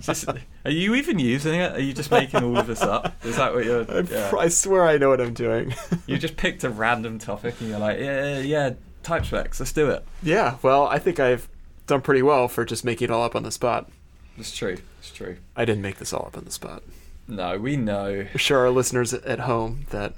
Just, 0.00 0.28
are 0.64 0.70
you 0.70 0.94
even 0.94 1.18
using 1.18 1.54
it? 1.60 1.72
Are 1.72 1.80
you 1.80 1.92
just 1.92 2.10
making 2.10 2.42
all 2.44 2.58
of 2.58 2.66
this 2.66 2.82
up? 2.82 3.14
Is 3.24 3.36
that 3.36 3.54
what 3.54 3.64
you're? 3.64 3.84
I, 3.90 4.00
yeah. 4.00 4.32
I 4.38 4.48
swear 4.48 4.84
I 4.86 4.98
know 4.98 5.08
what 5.10 5.20
I'm 5.20 5.34
doing. 5.34 5.74
You 6.06 6.18
just 6.18 6.36
picked 6.36 6.64
a 6.64 6.70
random 6.70 7.18
topic 7.18 7.58
and 7.60 7.70
you're 7.70 7.78
like, 7.78 7.98
yeah, 7.98 8.36
yeah, 8.36 8.40
yeah, 8.40 8.70
type 9.02 9.24
specs, 9.24 9.58
let's 9.58 9.72
do 9.72 9.88
it. 9.88 10.04
yeah, 10.22 10.56
well, 10.62 10.86
I 10.86 10.98
think 10.98 11.18
I've 11.18 11.48
done 11.86 12.02
pretty 12.02 12.20
well 12.22 12.46
for 12.46 12.64
just 12.66 12.84
making 12.84 13.06
it 13.06 13.10
all 13.10 13.22
up 13.24 13.34
on 13.34 13.42
the 13.42 13.50
spot. 13.50 13.90
It's 14.36 14.54
true. 14.54 14.76
It's 14.98 15.10
true. 15.10 15.38
I 15.56 15.64
didn't 15.64 15.80
make 15.82 15.96
this 15.96 16.12
all 16.12 16.26
up 16.26 16.36
on 16.36 16.44
the 16.44 16.50
spot. 16.50 16.82
No, 17.26 17.58
we 17.58 17.76
know. 17.76 18.26
Show 18.36 18.56
our 18.56 18.70
listeners 18.70 19.14
at 19.14 19.40
home 19.40 19.86
that 19.90 20.12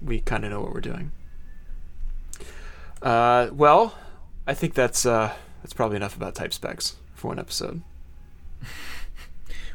we 0.00 0.20
kind 0.20 0.44
of 0.46 0.50
know 0.50 0.60
what 0.62 0.72
we're 0.72 0.80
doing. 0.80 1.12
Uh, 3.02 3.48
well, 3.52 3.94
I 4.46 4.54
think 4.54 4.74
that's 4.74 5.04
uh, 5.04 5.34
that's 5.62 5.72
probably 5.74 5.96
enough 5.96 6.16
about 6.16 6.34
type 6.34 6.52
specs 6.54 6.96
for 7.14 7.28
one 7.28 7.38
episode. 7.38 7.82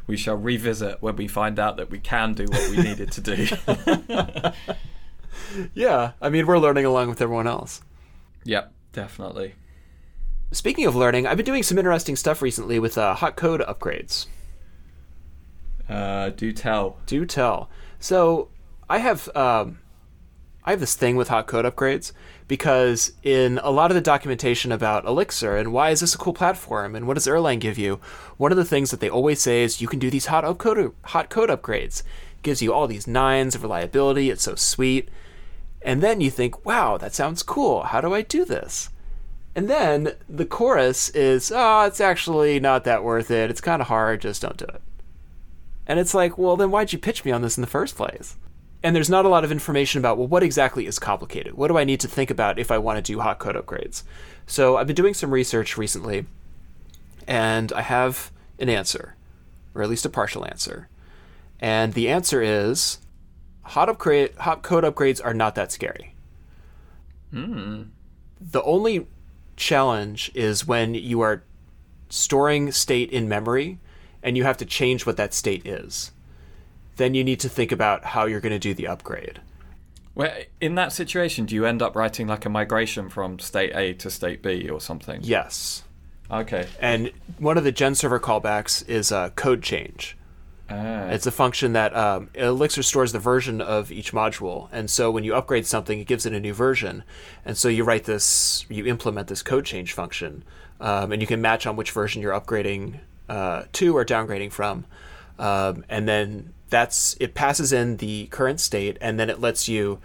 We 0.06 0.18
shall 0.18 0.36
revisit 0.36 1.00
when 1.00 1.16
we 1.16 1.26
find 1.28 1.58
out 1.58 1.78
that 1.78 1.90
we 1.90 1.98
can 1.98 2.34
do 2.34 2.44
what 2.44 2.70
we 2.70 2.76
needed 2.76 3.10
to 3.12 3.20
do. 3.22 3.46
Yeah, 5.74 6.12
I 6.20 6.28
mean 6.30 6.46
we're 6.46 6.58
learning 6.58 6.84
along 6.84 7.08
with 7.08 7.20
everyone 7.20 7.46
else. 7.46 7.80
yep, 8.44 8.72
definitely. 8.92 9.54
Speaking 10.52 10.86
of 10.86 10.94
learning, 10.94 11.26
I've 11.26 11.36
been 11.36 11.46
doing 11.46 11.62
some 11.62 11.78
interesting 11.78 12.16
stuff 12.16 12.42
recently 12.42 12.78
with 12.78 12.96
uh, 12.98 13.14
hot 13.14 13.36
code 13.36 13.60
upgrades. 13.60 14.26
Uh, 15.88 16.30
do 16.30 16.52
tell. 16.52 16.98
Do 17.06 17.24
tell. 17.26 17.68
So 17.98 18.48
I 18.88 18.98
have 18.98 19.28
um, 19.36 19.78
I 20.66 20.70
have 20.70 20.80
this 20.80 20.94
thing 20.94 21.16
with 21.16 21.28
hot 21.28 21.46
code 21.46 21.66
upgrades 21.66 22.12
because 22.48 23.12
in 23.22 23.58
a 23.62 23.70
lot 23.70 23.90
of 23.90 23.94
the 23.94 24.00
documentation 24.00 24.72
about 24.72 25.04
Elixir 25.04 25.56
and 25.58 25.72
why 25.72 25.90
is 25.90 26.00
this 26.00 26.14
a 26.14 26.18
cool 26.18 26.32
platform 26.32 26.96
and 26.96 27.06
what 27.06 27.14
does 27.14 27.26
Erlang 27.26 27.60
give 27.60 27.76
you, 27.76 28.00
one 28.38 28.50
of 28.50 28.56
the 28.56 28.64
things 28.64 28.90
that 28.90 29.00
they 29.00 29.10
always 29.10 29.42
say 29.42 29.62
is 29.62 29.82
you 29.82 29.88
can 29.88 29.98
do 29.98 30.10
these 30.10 30.26
hot 30.26 30.58
code 30.58 30.92
hot 31.04 31.28
code 31.28 31.50
upgrades. 31.50 32.00
It 32.00 32.42
gives 32.42 32.62
you 32.62 32.72
all 32.72 32.86
these 32.86 33.06
nines 33.06 33.54
of 33.54 33.62
reliability. 33.62 34.30
It's 34.30 34.44
so 34.44 34.54
sweet. 34.54 35.10
And 35.82 36.02
then 36.02 36.22
you 36.22 36.30
think, 36.30 36.64
wow, 36.64 36.96
that 36.96 37.14
sounds 37.14 37.42
cool. 37.42 37.82
How 37.82 38.00
do 38.00 38.14
I 38.14 38.22
do 38.22 38.46
this? 38.46 38.88
And 39.54 39.68
then 39.68 40.14
the 40.28 40.46
chorus 40.46 41.10
is, 41.10 41.52
oh, 41.54 41.82
it's 41.82 42.00
actually 42.00 42.58
not 42.58 42.84
that 42.84 43.04
worth 43.04 43.30
it. 43.30 43.50
It's 43.50 43.60
kind 43.60 43.82
of 43.82 43.88
hard. 43.88 44.22
Just 44.22 44.40
don't 44.40 44.56
do 44.56 44.64
it. 44.64 44.80
And 45.86 46.00
it's 46.00 46.14
like, 46.14 46.38
well, 46.38 46.56
then 46.56 46.70
why'd 46.70 46.94
you 46.94 46.98
pitch 46.98 47.22
me 47.22 47.32
on 47.32 47.42
this 47.42 47.58
in 47.58 47.60
the 47.60 47.66
first 47.66 47.96
place? 47.96 48.36
And 48.84 48.94
there's 48.94 49.08
not 49.08 49.24
a 49.24 49.30
lot 49.30 49.44
of 49.44 49.50
information 49.50 49.98
about, 49.98 50.18
well, 50.18 50.28
what 50.28 50.42
exactly 50.42 50.86
is 50.86 50.98
complicated? 50.98 51.54
What 51.54 51.68
do 51.68 51.78
I 51.78 51.84
need 51.84 52.00
to 52.00 52.08
think 52.08 52.30
about 52.30 52.58
if 52.58 52.70
I 52.70 52.76
want 52.76 52.98
to 52.98 53.12
do 53.12 53.18
hot 53.18 53.38
code 53.38 53.56
upgrades? 53.56 54.02
So 54.46 54.76
I've 54.76 54.86
been 54.86 54.94
doing 54.94 55.14
some 55.14 55.32
research 55.32 55.78
recently, 55.78 56.26
and 57.26 57.72
I 57.72 57.80
have 57.80 58.30
an 58.58 58.68
answer, 58.68 59.16
or 59.74 59.82
at 59.82 59.88
least 59.88 60.04
a 60.04 60.10
partial 60.10 60.44
answer. 60.44 60.88
And 61.58 61.94
the 61.94 62.10
answer 62.10 62.42
is 62.42 62.98
hot, 63.62 63.88
upgrade, 63.88 64.34
hot 64.34 64.62
code 64.62 64.84
upgrades 64.84 65.24
are 65.24 65.32
not 65.32 65.54
that 65.54 65.72
scary. 65.72 66.14
Hmm. 67.30 67.84
The 68.38 68.62
only 68.64 69.06
challenge 69.56 70.30
is 70.34 70.66
when 70.66 70.92
you 70.92 71.22
are 71.22 71.42
storing 72.10 72.70
state 72.70 73.10
in 73.10 73.30
memory 73.30 73.78
and 74.22 74.36
you 74.36 74.44
have 74.44 74.58
to 74.58 74.66
change 74.66 75.06
what 75.06 75.16
that 75.16 75.32
state 75.32 75.66
is. 75.66 76.12
Then 76.96 77.14
you 77.14 77.24
need 77.24 77.40
to 77.40 77.48
think 77.48 77.72
about 77.72 78.04
how 78.04 78.26
you're 78.26 78.40
going 78.40 78.52
to 78.52 78.58
do 78.58 78.74
the 78.74 78.86
upgrade. 78.86 79.40
Well, 80.14 80.32
in 80.60 80.76
that 80.76 80.92
situation, 80.92 81.44
do 81.46 81.54
you 81.54 81.66
end 81.66 81.82
up 81.82 81.96
writing 81.96 82.28
like 82.28 82.46
a 82.46 82.48
migration 82.48 83.08
from 83.08 83.38
state 83.40 83.74
A 83.74 83.94
to 83.94 84.10
state 84.10 84.42
B 84.42 84.68
or 84.68 84.80
something? 84.80 85.20
Yes. 85.22 85.82
Okay. 86.30 86.66
And 86.80 87.10
one 87.38 87.58
of 87.58 87.64
the 87.64 87.72
GenServer 87.72 88.20
callbacks 88.20 88.88
is 88.88 89.10
a 89.10 89.32
code 89.34 89.62
change. 89.62 90.16
Ah. 90.70 91.08
It's 91.08 91.26
a 91.26 91.30
function 91.30 91.74
that 91.74 91.94
um, 91.94 92.30
Elixir 92.34 92.82
stores 92.82 93.12
the 93.12 93.18
version 93.18 93.60
of 93.60 93.92
each 93.92 94.12
module, 94.12 94.68
and 94.72 94.88
so 94.88 95.10
when 95.10 95.22
you 95.22 95.34
upgrade 95.34 95.66
something, 95.66 95.98
it 95.98 96.06
gives 96.06 96.24
it 96.24 96.32
a 96.32 96.40
new 96.40 96.54
version. 96.54 97.04
And 97.44 97.56
so 97.56 97.68
you 97.68 97.84
write 97.84 98.04
this, 98.04 98.64
you 98.70 98.86
implement 98.86 99.28
this 99.28 99.42
code 99.42 99.66
change 99.66 99.92
function, 99.92 100.42
um, 100.80 101.12
and 101.12 101.20
you 101.20 101.26
can 101.26 101.42
match 101.42 101.66
on 101.66 101.76
which 101.76 101.90
version 101.90 102.22
you're 102.22 102.32
upgrading 102.32 103.00
uh, 103.28 103.64
to 103.72 103.96
or 103.96 104.06
downgrading 104.06 104.52
from, 104.52 104.86
um, 105.38 105.84
and 105.90 106.08
then 106.08 106.54
that's 106.74 107.16
it 107.20 107.34
passes 107.34 107.72
in 107.72 107.98
the 107.98 108.26
current 108.26 108.60
state, 108.60 108.98
and 109.00 109.18
then 109.18 109.30
it 109.30 109.40
lets 109.40 109.68
you 109.68 110.00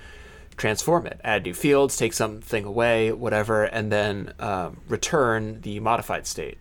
transform 0.56 1.08
it, 1.08 1.20
add 1.24 1.44
new 1.44 1.54
fields, 1.54 1.98
take 1.98 2.14
something 2.14 2.66
away, 2.66 3.12
whatever, 3.12 3.64
and 3.64 3.92
then 3.92 4.34
um, 4.40 4.82
return 4.88 5.62
the 5.62 5.80
modified 5.80 6.28
state. 6.28 6.60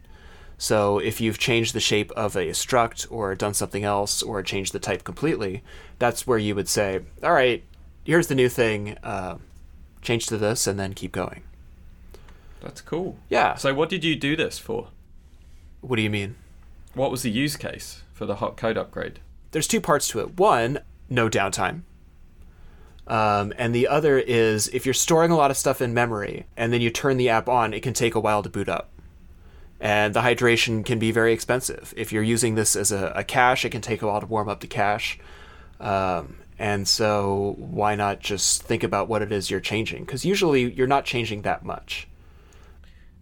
So 0.57 0.99
if 0.99 1.21
you've 1.21 1.38
changed 1.38 1.75
the 1.75 1.81
shape 1.81 2.11
of 2.12 2.37
a 2.37 2.49
struct 2.49 3.07
or 3.11 3.35
done 3.35 3.55
something 3.55 3.85
else 3.85 4.23
or 4.23 4.42
changed 4.42 4.73
the 4.73 4.79
type 4.79 5.05
completely, 5.05 5.62
that's 5.99 6.27
where 6.27 6.38
you 6.38 6.55
would 6.55 6.68
say, 6.68 7.01
all 7.23 7.33
right, 7.33 7.62
here's 8.05 8.29
the 8.29 8.35
new 8.35 8.49
thing, 8.49 8.97
uh, 9.03 9.37
change 10.01 10.27
to 10.27 10.38
this, 10.38 10.66
and 10.66 10.79
then 10.81 10.94
keep 10.94 11.12
going. 11.12 11.42
That's 12.61 12.81
cool. 12.81 13.18
Yeah. 13.29 13.55
So, 13.55 13.75
what 13.75 13.88
did 13.88 14.03
you 14.03 14.16
do 14.16 14.35
this 14.35 14.59
for? 14.59 14.88
What 15.81 15.97
do 15.97 16.03
you 16.03 16.11
mean? 16.11 16.35
What 16.94 17.11
was 17.11 17.23
the 17.23 17.31
use 17.31 17.57
case 17.57 18.03
for 18.12 18.27
the 18.27 18.37
hot 18.37 18.57
code 18.57 18.77
upgrade? 18.77 19.21
There's 19.50 19.68
two 19.68 19.80
parts 19.80 20.08
to 20.08 20.20
it. 20.20 20.38
One, 20.38 20.80
no 21.08 21.28
downtime. 21.28 21.82
Um, 23.06 23.54
and 23.56 23.74
the 23.74 23.88
other 23.88 24.18
is 24.18 24.68
if 24.68 24.84
you're 24.84 24.94
storing 24.94 25.30
a 25.30 25.37
lot 25.37 25.50
of 25.50 25.56
stuff 25.56 25.80
in 25.80 25.94
memory 25.94 26.46
and 26.56 26.72
then 26.72 26.82
you 26.82 26.90
turn 26.90 27.16
the 27.16 27.30
app 27.30 27.48
on, 27.48 27.72
it 27.72 27.82
can 27.82 27.94
take 27.94 28.14
a 28.14 28.20
while 28.20 28.42
to 28.42 28.50
boot 28.50 28.68
up. 28.68 28.90
And 29.80 30.12
the 30.12 30.20
hydration 30.20 30.84
can 30.84 30.98
be 30.98 31.11
very 31.11 31.32
expensive. 31.32 31.94
If 31.96 32.12
you're 32.12 32.22
using 32.22 32.54
this 32.54 32.76
as 32.76 32.92
a, 32.92 33.12
a 33.14 33.24
cache, 33.24 33.64
it 33.64 33.70
can 33.70 33.80
take 33.80 34.02
a 34.02 34.06
while 34.06 34.20
to 34.20 34.26
warm 34.26 34.48
up 34.48 34.61
the 34.61 34.66
cache. 34.66 35.18
Um, 35.80 36.38
and 36.58 36.88
so, 36.88 37.54
why 37.58 37.94
not 37.94 38.18
just 38.18 38.64
think 38.64 38.82
about 38.82 39.08
what 39.08 39.22
it 39.22 39.30
is 39.30 39.50
you're 39.50 39.61
changing? 39.61 40.04
Because 40.04 40.24
usually 40.24 40.72
you're 40.72 40.88
not 40.88 41.04
changing 41.04 41.42
that 41.42 41.64
much. 41.64 42.08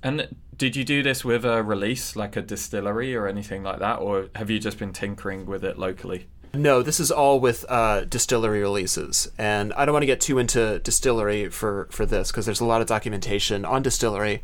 And 0.02 0.34
did 0.58 0.76
you 0.76 0.84
do 0.84 1.02
this 1.02 1.24
with 1.24 1.44
a 1.44 1.62
release, 1.62 2.16
like 2.16 2.36
a 2.36 2.42
distillery 2.42 3.14
or 3.14 3.26
anything 3.26 3.62
like 3.62 3.78
that, 3.80 3.96
or 3.96 4.28
have 4.34 4.50
you 4.50 4.58
just 4.58 4.78
been 4.78 4.92
tinkering 4.92 5.46
with 5.46 5.64
it 5.64 5.78
locally? 5.78 6.26
No, 6.54 6.82
this 6.82 7.00
is 7.00 7.10
all 7.10 7.38
with 7.38 7.66
uh, 7.68 8.04
distillery 8.04 8.60
releases, 8.60 9.30
and 9.36 9.72
I 9.74 9.84
don't 9.84 9.92
want 9.92 10.02
to 10.02 10.06
get 10.06 10.20
too 10.20 10.38
into 10.38 10.78
distillery 10.78 11.50
for 11.50 11.88
for 11.90 12.06
this 12.06 12.30
because 12.30 12.46
there's 12.46 12.60
a 12.60 12.64
lot 12.64 12.80
of 12.80 12.86
documentation 12.86 13.64
on 13.64 13.82
distillery 13.82 14.42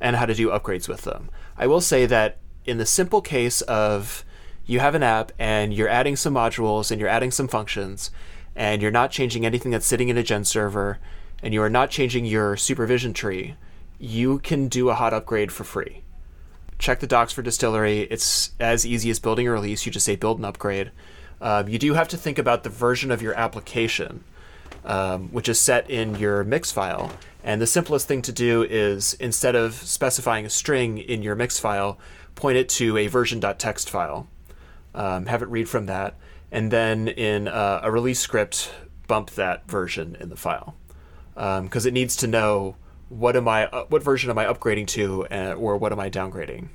and 0.00 0.16
how 0.16 0.26
to 0.26 0.34
do 0.34 0.48
upgrades 0.48 0.88
with 0.88 1.02
them. 1.02 1.30
I 1.56 1.68
will 1.68 1.80
say 1.80 2.06
that 2.06 2.38
in 2.64 2.78
the 2.78 2.86
simple 2.86 3.20
case 3.20 3.60
of 3.62 4.24
you 4.66 4.80
have 4.80 4.96
an 4.96 5.02
app 5.02 5.30
and 5.38 5.72
you're 5.72 5.88
adding 5.88 6.16
some 6.16 6.34
modules 6.34 6.90
and 6.90 7.00
you're 7.00 7.08
adding 7.08 7.30
some 7.30 7.46
functions, 7.46 8.10
and 8.56 8.82
you're 8.82 8.90
not 8.90 9.12
changing 9.12 9.46
anything 9.46 9.70
that's 9.70 9.86
sitting 9.86 10.08
in 10.08 10.18
a 10.18 10.22
GenServer, 10.24 10.96
and 11.42 11.54
you 11.54 11.62
are 11.62 11.70
not 11.70 11.90
changing 11.90 12.24
your 12.24 12.56
supervision 12.56 13.12
tree, 13.12 13.54
you 14.02 14.40
can 14.40 14.66
do 14.66 14.90
a 14.90 14.94
hot 14.94 15.14
upgrade 15.14 15.52
for 15.52 15.62
free. 15.62 16.02
Check 16.80 16.98
the 16.98 17.06
docs 17.06 17.32
for 17.32 17.40
distillery. 17.40 18.00
It's 18.00 18.50
as 18.58 18.84
easy 18.84 19.10
as 19.10 19.20
building 19.20 19.46
a 19.46 19.52
release. 19.52 19.86
You 19.86 19.92
just 19.92 20.04
say 20.04 20.16
build 20.16 20.40
an 20.40 20.44
upgrade. 20.44 20.90
Um, 21.40 21.68
you 21.68 21.78
do 21.78 21.94
have 21.94 22.08
to 22.08 22.16
think 22.16 22.36
about 22.36 22.64
the 22.64 22.68
version 22.68 23.12
of 23.12 23.22
your 23.22 23.34
application, 23.34 24.24
um, 24.84 25.28
which 25.28 25.48
is 25.48 25.60
set 25.60 25.88
in 25.88 26.16
your 26.16 26.42
mix 26.42 26.72
file. 26.72 27.12
And 27.44 27.62
the 27.62 27.66
simplest 27.66 28.08
thing 28.08 28.22
to 28.22 28.32
do 28.32 28.64
is 28.64 29.14
instead 29.14 29.54
of 29.54 29.74
specifying 29.74 30.46
a 30.46 30.50
string 30.50 30.98
in 30.98 31.22
your 31.22 31.36
mix 31.36 31.60
file, 31.60 31.96
point 32.34 32.56
it 32.56 32.68
to 32.70 32.96
a 32.96 33.06
version.txt 33.06 33.88
file. 33.88 34.26
Um, 34.96 35.26
have 35.26 35.42
it 35.42 35.48
read 35.48 35.68
from 35.68 35.86
that, 35.86 36.16
and 36.50 36.72
then 36.72 37.06
in 37.06 37.46
uh, 37.46 37.80
a 37.82 37.90
release 37.90 38.18
script, 38.18 38.72
bump 39.06 39.30
that 39.30 39.68
version 39.70 40.16
in 40.18 40.28
the 40.28 40.36
file 40.36 40.74
because 41.34 41.86
um, 41.86 41.88
it 41.88 41.94
needs 41.94 42.14
to 42.16 42.26
know 42.26 42.76
what 43.12 43.36
am 43.36 43.46
I, 43.46 43.66
uh, 43.66 43.84
what 43.88 44.02
version 44.02 44.30
am 44.30 44.38
I 44.38 44.46
upgrading 44.46 44.86
to, 44.88 45.26
uh, 45.26 45.52
or 45.52 45.76
what 45.76 45.92
am 45.92 46.00
I 46.00 46.08
downgrading 46.08 46.68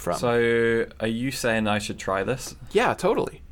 from. 0.00 0.18
So, 0.18 0.86
are 0.98 1.06
you 1.06 1.30
saying 1.30 1.66
I 1.66 1.78
should 1.78 1.98
try 1.98 2.24
this? 2.24 2.56
Yeah, 2.72 2.94
totally. 2.94 3.42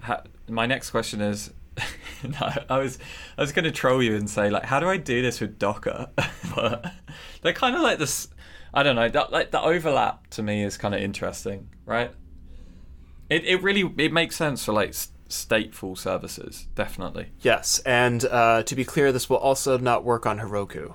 How, 0.00 0.22
my 0.48 0.66
next 0.66 0.90
question 0.90 1.20
is, 1.20 1.52
no, 2.24 2.52
I 2.68 2.78
was 2.78 2.98
I 3.36 3.42
was 3.42 3.52
going 3.52 3.64
to 3.64 3.70
troll 3.70 4.02
you 4.02 4.16
and 4.16 4.28
say 4.28 4.50
like, 4.50 4.64
how 4.64 4.80
do 4.80 4.88
I 4.88 4.96
do 4.96 5.22
this 5.22 5.40
with 5.40 5.58
Docker? 5.58 6.08
but 6.54 6.92
they're 7.42 7.52
kind 7.52 7.76
of 7.76 7.82
like 7.82 7.98
this. 7.98 8.28
I 8.74 8.82
don't 8.82 8.96
know. 8.96 9.08
That, 9.08 9.30
like 9.30 9.50
the 9.50 9.60
overlap 9.60 10.28
to 10.30 10.42
me 10.42 10.64
is 10.64 10.76
kind 10.76 10.94
of 10.94 11.00
interesting, 11.00 11.68
right? 11.84 12.10
It 13.28 13.44
it 13.44 13.62
really 13.62 13.92
it 13.98 14.12
makes 14.12 14.34
sense 14.34 14.64
for 14.64 14.72
like 14.72 14.90
stateful 15.28 15.96
services, 15.96 16.66
definitely. 16.74 17.28
Yes, 17.42 17.80
and 17.80 18.24
uh, 18.24 18.62
to 18.64 18.74
be 18.74 18.84
clear, 18.84 19.12
this 19.12 19.30
will 19.30 19.36
also 19.36 19.78
not 19.78 20.04
work 20.04 20.26
on 20.26 20.38
Heroku 20.38 20.94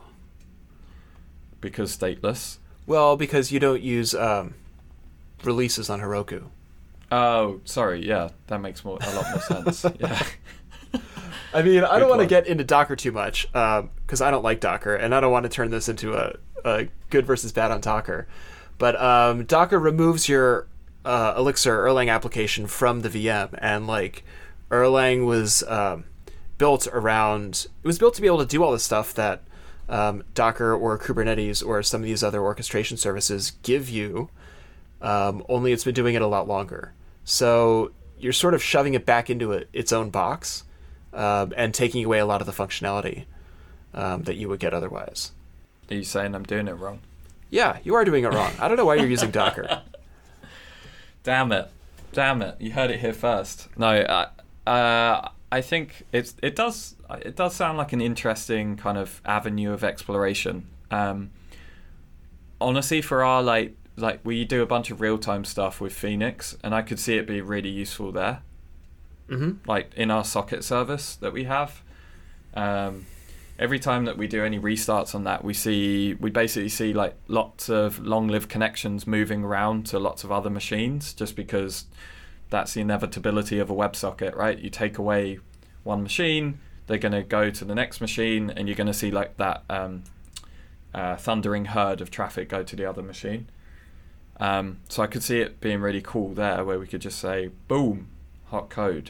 because 1.63 1.97
stateless. 1.97 2.57
Well, 2.85 3.17
because 3.17 3.51
you 3.51 3.59
don't 3.59 3.81
use 3.81 4.13
um, 4.13 4.53
releases 5.43 5.89
on 5.89 6.01
Heroku. 6.01 6.43
Oh, 7.11 7.61
sorry. 7.65 8.05
Yeah, 8.05 8.29
that 8.47 8.59
makes 8.59 8.85
more 8.85 8.99
a 9.01 9.15
lot 9.15 9.25
more 9.31 9.41
sense. 9.71 9.85
Yeah. 9.99 10.23
I 11.53 11.61
mean, 11.61 11.83
I 11.83 11.99
don't 11.99 12.09
want 12.09 12.21
to 12.21 12.27
get 12.27 12.47
into 12.47 12.63
Docker 12.63 12.95
too 12.95 13.11
much 13.11 13.47
because 13.51 14.21
um, 14.21 14.27
I 14.27 14.31
don't 14.31 14.43
like 14.43 14.59
Docker, 14.59 14.95
and 14.95 15.13
I 15.13 15.19
don't 15.19 15.31
want 15.31 15.43
to 15.43 15.49
turn 15.49 15.71
this 15.71 15.87
into 15.87 16.13
a, 16.13 16.35
a 16.65 16.87
good 17.09 17.25
versus 17.25 17.51
bad 17.51 17.71
on 17.71 17.81
Docker. 17.81 18.27
But 18.77 18.99
um, 18.99 19.45
Docker 19.45 19.79
removes 19.79 20.27
your 20.27 20.67
uh, 21.05 21.35
Elixir 21.37 21.85
Erlang 21.85 22.11
application 22.11 22.67
from 22.67 23.01
the 23.01 23.09
VM, 23.09 23.57
and 23.59 23.85
like 23.85 24.23
Erlang 24.71 25.25
was 25.25 25.63
um, 25.67 26.05
built 26.57 26.87
around, 26.87 27.67
it 27.83 27.87
was 27.87 27.99
built 27.99 28.15
to 28.15 28.21
be 28.21 28.27
able 28.27 28.39
to 28.39 28.45
do 28.45 28.63
all 28.63 28.71
the 28.71 28.79
stuff 28.79 29.13
that 29.13 29.43
um, 29.89 30.23
Docker 30.33 30.73
or 30.73 30.97
Kubernetes 30.97 31.65
or 31.65 31.83
some 31.83 32.01
of 32.01 32.05
these 32.05 32.23
other 32.23 32.41
orchestration 32.41 32.97
services 32.97 33.53
give 33.63 33.89
you. 33.89 34.29
Um, 35.01 35.43
only 35.49 35.73
it's 35.73 35.83
been 35.83 35.93
doing 35.93 36.15
it 36.15 36.21
a 36.21 36.27
lot 36.27 36.47
longer. 36.47 36.93
So 37.25 37.91
you're 38.17 38.33
sort 38.33 38.53
of 38.53 38.63
shoving 38.63 38.93
it 38.93 39.05
back 39.05 39.29
into 39.29 39.53
a, 39.53 39.63
its 39.73 39.91
own 39.91 40.09
box 40.09 40.63
um, 41.13 41.53
and 41.57 41.73
taking 41.73 42.05
away 42.05 42.19
a 42.19 42.25
lot 42.25 42.41
of 42.41 42.47
the 42.47 42.53
functionality 42.53 43.25
um, 43.93 44.23
that 44.23 44.35
you 44.35 44.47
would 44.49 44.59
get 44.59 44.73
otherwise. 44.73 45.31
Are 45.91 45.95
you 45.95 46.03
saying 46.03 46.33
I'm 46.33 46.43
doing 46.43 46.67
it 46.67 46.73
wrong? 46.73 47.01
Yeah, 47.49 47.77
you 47.83 47.93
are 47.95 48.05
doing 48.05 48.23
it 48.23 48.33
wrong. 48.33 48.51
I 48.59 48.67
don't 48.67 48.77
know 48.77 48.85
why 48.85 48.95
you're 48.95 49.07
using 49.07 49.29
Docker. 49.29 49.83
Damn 51.23 51.51
it. 51.51 51.69
Damn 52.11 52.41
it. 52.41 52.55
You 52.59 52.71
heard 52.71 52.89
it 52.89 52.99
here 52.99 53.13
first. 53.13 53.67
No, 53.77 53.87
I, 53.87 54.69
uh, 54.69 55.29
I 55.53 55.61
think 55.61 56.03
it's 56.11 56.35
it 56.41 56.55
does 56.55 56.95
it 57.21 57.35
does 57.35 57.55
sound 57.55 57.77
like 57.77 57.93
an 57.93 58.01
interesting 58.01 58.75
kind 58.75 58.97
of 58.97 59.21
avenue 59.25 59.71
of 59.71 59.83
exploration. 59.83 60.67
Um, 60.91 61.31
honestly, 62.59 63.01
for 63.01 63.23
our 63.23 63.41
like 63.43 63.75
like 63.95 64.19
we 64.23 64.45
do 64.45 64.61
a 64.61 64.65
bunch 64.65 64.91
of 64.91 64.99
real 64.99 65.17
time 65.17 65.45
stuff 65.45 65.79
with 65.79 65.93
Phoenix, 65.93 66.57
and 66.63 66.73
I 66.73 66.81
could 66.81 66.99
see 66.99 67.17
it 67.17 67.27
be 67.27 67.41
really 67.41 67.69
useful 67.69 68.11
there 68.11 68.41
mm-hmm. 69.29 69.69
like 69.69 69.91
in 69.95 70.11
our 70.11 70.23
socket 70.23 70.63
service 70.63 71.15
that 71.17 71.33
we 71.33 71.45
have. 71.45 71.81
Um, 72.53 73.05
every 73.57 73.79
time 73.79 74.05
that 74.05 74.17
we 74.17 74.27
do 74.27 74.43
any 74.43 74.59
restarts 74.59 75.15
on 75.15 75.23
that, 75.25 75.43
we 75.43 75.53
see 75.53 76.13
we 76.15 76.29
basically 76.29 76.69
see 76.69 76.93
like 76.93 77.15
lots 77.27 77.69
of 77.69 77.99
long-lived 77.99 78.49
connections 78.49 79.07
moving 79.07 79.43
around 79.43 79.85
to 79.87 79.99
lots 79.99 80.23
of 80.23 80.31
other 80.31 80.49
machines, 80.49 81.13
just 81.13 81.35
because 81.35 81.85
that's 82.53 82.75
the 82.75 82.81
inevitability 82.81 83.57
of 83.57 83.71
a 83.71 83.73
WebSocket, 83.73 84.35
right? 84.35 84.59
You 84.59 84.69
take 84.69 84.99
away 84.99 85.39
one 85.81 86.03
machine, 86.03 86.59
they're 86.85 86.99
going 86.99 87.13
to 87.13 87.23
go 87.23 87.49
to 87.49 87.65
the 87.65 87.73
next 87.73 87.99
machine, 87.99 88.51
and 88.51 88.67
you're 88.67 88.77
going 88.77 88.85
to 88.85 88.93
see 88.93 89.09
like 89.09 89.37
that 89.37 89.63
um, 89.71 90.03
uh, 90.93 91.15
thundering 91.15 91.65
herd 91.65 91.99
of 91.99 92.11
traffic 92.11 92.49
go 92.49 92.61
to 92.61 92.75
the 92.75 92.85
other 92.85 93.01
machine. 93.01 93.47
Um, 94.39 94.81
so 94.87 95.01
I 95.01 95.07
could 95.07 95.23
see 95.23 95.39
it 95.39 95.61
being 95.61 95.81
really 95.81 96.01
cool 96.01 96.35
there, 96.35 96.63
where 96.63 96.77
we 96.77 96.85
could 96.85 97.01
just 97.01 97.17
say, 97.17 97.49
boom, 97.67 98.09
hot 98.45 98.69
code. 98.69 99.09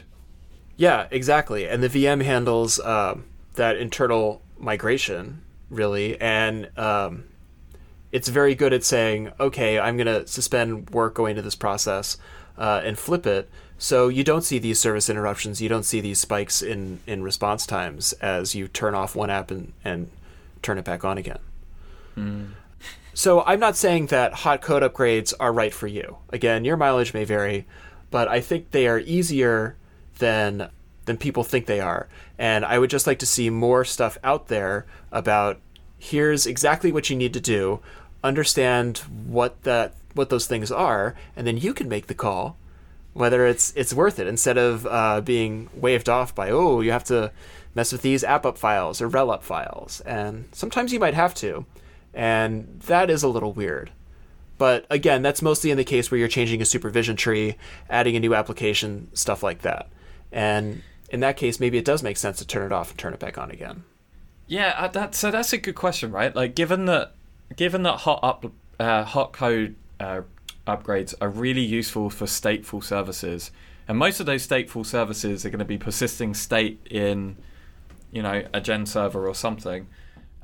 Yeah, 0.78 1.06
exactly. 1.10 1.68
And 1.68 1.82
the 1.82 1.90
VM 1.90 2.24
handles 2.24 2.80
um, 2.80 3.26
that 3.56 3.76
internal 3.76 4.40
migration 4.58 5.42
really, 5.68 6.18
and 6.18 6.70
um, 6.78 7.24
it's 8.10 8.28
very 8.28 8.54
good 8.54 8.72
at 8.72 8.84
saying, 8.84 9.32
okay, 9.38 9.78
I'm 9.78 9.98
going 9.98 10.06
to 10.06 10.26
suspend 10.26 10.88
work 10.90 11.12
going 11.12 11.36
to 11.36 11.42
this 11.42 11.56
process 11.56 12.16
uh, 12.58 12.80
and 12.84 12.98
flip 12.98 13.26
it. 13.26 13.48
So 13.78 14.08
you 14.08 14.24
don't 14.24 14.42
see 14.42 14.58
these 14.58 14.78
service 14.78 15.10
interruptions. 15.10 15.60
You 15.60 15.68
don't 15.68 15.82
see 15.84 16.00
these 16.00 16.20
spikes 16.20 16.62
in, 16.62 17.00
in 17.06 17.22
response 17.22 17.66
times 17.66 18.12
as 18.14 18.54
you 18.54 18.68
turn 18.68 18.94
off 18.94 19.16
one 19.16 19.30
app 19.30 19.50
and, 19.50 19.72
and 19.84 20.10
turn 20.62 20.78
it 20.78 20.84
back 20.84 21.04
on 21.04 21.18
again. 21.18 21.38
Mm. 22.16 22.50
So 23.12 23.42
I'm 23.44 23.60
not 23.60 23.76
saying 23.76 24.06
that 24.06 24.32
hot 24.32 24.60
code 24.60 24.82
upgrades 24.82 25.32
are 25.38 25.52
right 25.52 25.72
for 25.72 25.86
you. 25.86 26.18
Again, 26.30 26.64
your 26.64 26.76
mileage 26.76 27.14
may 27.14 27.24
vary, 27.24 27.66
but 28.10 28.28
I 28.28 28.40
think 28.40 28.70
they 28.70 28.86
are 28.88 28.98
easier 28.98 29.76
than 30.18 30.70
than 31.04 31.16
people 31.18 31.44
think 31.44 31.66
they 31.66 31.80
are. 31.80 32.08
And 32.38 32.64
I 32.64 32.78
would 32.78 32.90
just 32.90 33.06
like 33.06 33.18
to 33.18 33.26
see 33.26 33.50
more 33.50 33.84
stuff 33.84 34.16
out 34.24 34.48
there 34.48 34.86
about 35.12 35.60
here's 35.98 36.46
exactly 36.46 36.90
what 36.92 37.10
you 37.10 37.16
need 37.16 37.34
to 37.34 37.40
do, 37.40 37.80
understand 38.22 38.98
what 39.26 39.62
that 39.64 39.94
what 40.14 40.30
those 40.30 40.46
things 40.46 40.72
are, 40.72 41.14
and 41.36 41.46
then 41.46 41.58
you 41.58 41.74
can 41.74 41.88
make 41.88 42.06
the 42.06 42.14
call 42.14 42.56
whether 43.14 43.46
it's 43.46 43.72
it's 43.76 43.94
worth 43.94 44.18
it 44.18 44.26
instead 44.26 44.58
of 44.58 44.86
uh, 44.86 45.20
being 45.20 45.70
waved 45.72 46.08
off 46.08 46.34
by 46.34 46.50
oh 46.50 46.80
you 46.80 46.90
have 46.90 47.04
to 47.04 47.30
mess 47.74 47.92
with 47.92 48.02
these 48.02 48.22
appup 48.22 48.58
files 48.58 49.00
or 49.00 49.08
relup 49.08 49.42
files, 49.42 50.00
and 50.02 50.48
sometimes 50.52 50.92
you 50.92 51.00
might 51.00 51.14
have 51.14 51.34
to, 51.34 51.66
and 52.12 52.80
that 52.86 53.10
is 53.10 53.22
a 53.22 53.28
little 53.28 53.52
weird. 53.52 53.90
But 54.58 54.86
again, 54.90 55.22
that's 55.22 55.42
mostly 55.42 55.72
in 55.72 55.76
the 55.76 55.84
case 55.84 56.10
where 56.10 56.18
you're 56.18 56.28
changing 56.28 56.62
a 56.62 56.64
supervision 56.64 57.16
tree, 57.16 57.56
adding 57.90 58.14
a 58.14 58.20
new 58.20 58.34
application, 58.34 59.08
stuff 59.12 59.42
like 59.42 59.62
that. 59.62 59.88
And 60.30 60.82
in 61.10 61.18
that 61.20 61.36
case, 61.36 61.58
maybe 61.58 61.76
it 61.76 61.84
does 61.84 62.04
make 62.04 62.16
sense 62.16 62.38
to 62.38 62.46
turn 62.46 62.64
it 62.64 62.72
off 62.72 62.90
and 62.90 62.98
turn 62.98 63.12
it 63.12 63.18
back 63.18 63.36
on 63.36 63.50
again. 63.50 63.82
Yeah, 64.46 64.74
uh, 64.78 64.88
that, 64.88 65.16
so 65.16 65.32
that's 65.32 65.52
a 65.52 65.58
good 65.58 65.74
question, 65.74 66.12
right? 66.12 66.34
Like, 66.34 66.54
given 66.54 66.84
that, 66.84 67.14
given 67.56 67.82
that 67.82 67.98
hot 67.98 68.20
up, 68.22 68.46
uh, 68.78 69.02
hot 69.02 69.32
code 69.32 69.74
uh, 70.00 70.22
upgrades 70.66 71.14
are 71.20 71.28
really 71.28 71.62
useful 71.62 72.10
for 72.10 72.26
stateful 72.26 72.82
services, 72.82 73.50
and 73.86 73.98
most 73.98 74.20
of 74.20 74.26
those 74.26 74.46
stateful 74.46 74.84
services 74.84 75.44
are 75.44 75.50
going 75.50 75.58
to 75.58 75.64
be 75.64 75.78
persisting 75.78 76.34
state 76.34 76.80
in, 76.90 77.36
you 78.12 78.22
know, 78.22 78.44
a 78.52 78.60
GenServer 78.60 79.26
or 79.28 79.34
something 79.34 79.86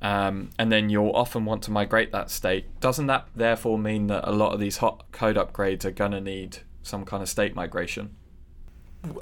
um, 0.02 0.50
and 0.58 0.72
then 0.72 0.88
you'll 0.88 1.12
often 1.12 1.44
want 1.44 1.62
to 1.64 1.70
migrate 1.70 2.12
that 2.12 2.30
state. 2.30 2.80
Doesn't 2.80 3.06
that 3.08 3.26
therefore 3.36 3.78
mean 3.78 4.06
that 4.06 4.26
a 4.26 4.32
lot 4.32 4.52
of 4.52 4.60
these 4.60 4.78
hot 4.78 5.04
code 5.12 5.36
upgrades 5.36 5.84
are 5.84 5.90
going 5.90 6.12
to 6.12 6.20
need 6.20 6.58
some 6.82 7.04
kind 7.04 7.22
of 7.22 7.28
state 7.28 7.54
migration? 7.54 8.14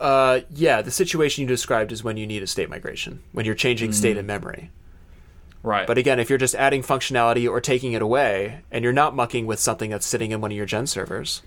Uh, 0.01 0.41
yeah, 0.51 0.83
the 0.83 0.91
situation 0.91 1.43
you 1.43 1.49
described 1.49 1.93
is 1.93 2.05
when 2.05 2.17
you 2.17 2.27
need 2.27 2.43
a 2.43 2.47
state 2.47 2.69
migration, 2.69 3.23
when 3.33 3.45
you're 3.45 3.55
changing 3.55 3.91
mm. 3.91 3.95
state 3.95 4.17
in 4.17 4.27
memory. 4.27 4.71
Right. 5.69 5.87
But 5.87 5.99
again, 5.99 6.19
if 6.19 6.31
you're 6.31 6.39
just 6.39 6.55
adding 6.55 6.83
functionality 6.83 7.47
or 7.47 7.61
taking 7.61 7.93
it 7.93 8.01
away, 8.01 8.61
and 8.71 8.83
you're 8.83 8.93
not 8.95 9.15
mucking 9.15 9.45
with 9.45 9.61
something 9.61 9.91
that's 9.91 10.07
sitting 10.07 10.31
in 10.31 10.41
one 10.41 10.51
of 10.51 10.57
your 10.57 10.65
gen 10.65 10.87
servers. 10.87 11.43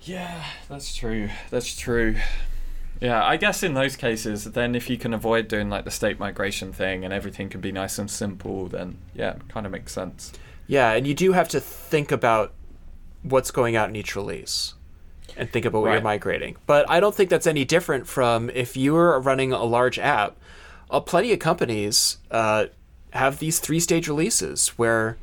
Yeah, 0.00 0.44
that's 0.70 0.96
true. 0.96 1.28
That's 1.50 1.76
true. 1.76 2.16
Yeah, 3.02 3.22
I 3.22 3.36
guess 3.36 3.62
in 3.62 3.74
those 3.74 3.96
cases, 3.96 4.44
then 4.44 4.74
if 4.74 4.88
you 4.88 4.96
can 4.96 5.12
avoid 5.12 5.46
doing 5.46 5.68
like 5.68 5.84
the 5.84 5.90
state 5.90 6.18
migration 6.18 6.72
thing 6.72 7.04
and 7.04 7.12
everything 7.12 7.50
can 7.50 7.60
be 7.60 7.70
nice 7.70 7.98
and 7.98 8.10
simple, 8.10 8.66
then 8.66 8.96
yeah, 9.14 9.32
it 9.32 9.48
kind 9.50 9.66
of 9.66 9.72
makes 9.72 9.92
sense. 9.92 10.32
Yeah, 10.66 10.92
and 10.92 11.06
you 11.06 11.12
do 11.12 11.32
have 11.32 11.48
to 11.50 11.60
think 11.60 12.10
about 12.10 12.54
what's 13.22 13.50
going 13.50 13.76
out 13.76 13.90
in 13.90 13.96
each 13.96 14.16
release 14.16 14.72
and 15.36 15.50
think 15.50 15.66
about 15.66 15.82
what 15.82 15.88
right. 15.88 15.94
you're 15.96 16.02
migrating. 16.02 16.56
But 16.64 16.88
I 16.88 16.98
don't 16.98 17.14
think 17.14 17.28
that's 17.28 17.46
any 17.46 17.66
different 17.66 18.06
from 18.06 18.48
if 18.48 18.74
you're 18.74 19.20
running 19.20 19.52
a 19.52 19.64
large 19.64 19.98
app. 19.98 20.38
Uh, 20.90 20.98
plenty 20.98 21.32
of 21.34 21.38
companies 21.38 22.16
uh, 22.30 22.66
have 23.12 23.38
these 23.38 23.58
three 23.58 23.80
stage 23.80 24.08
releases 24.08 24.68
where 24.70 25.18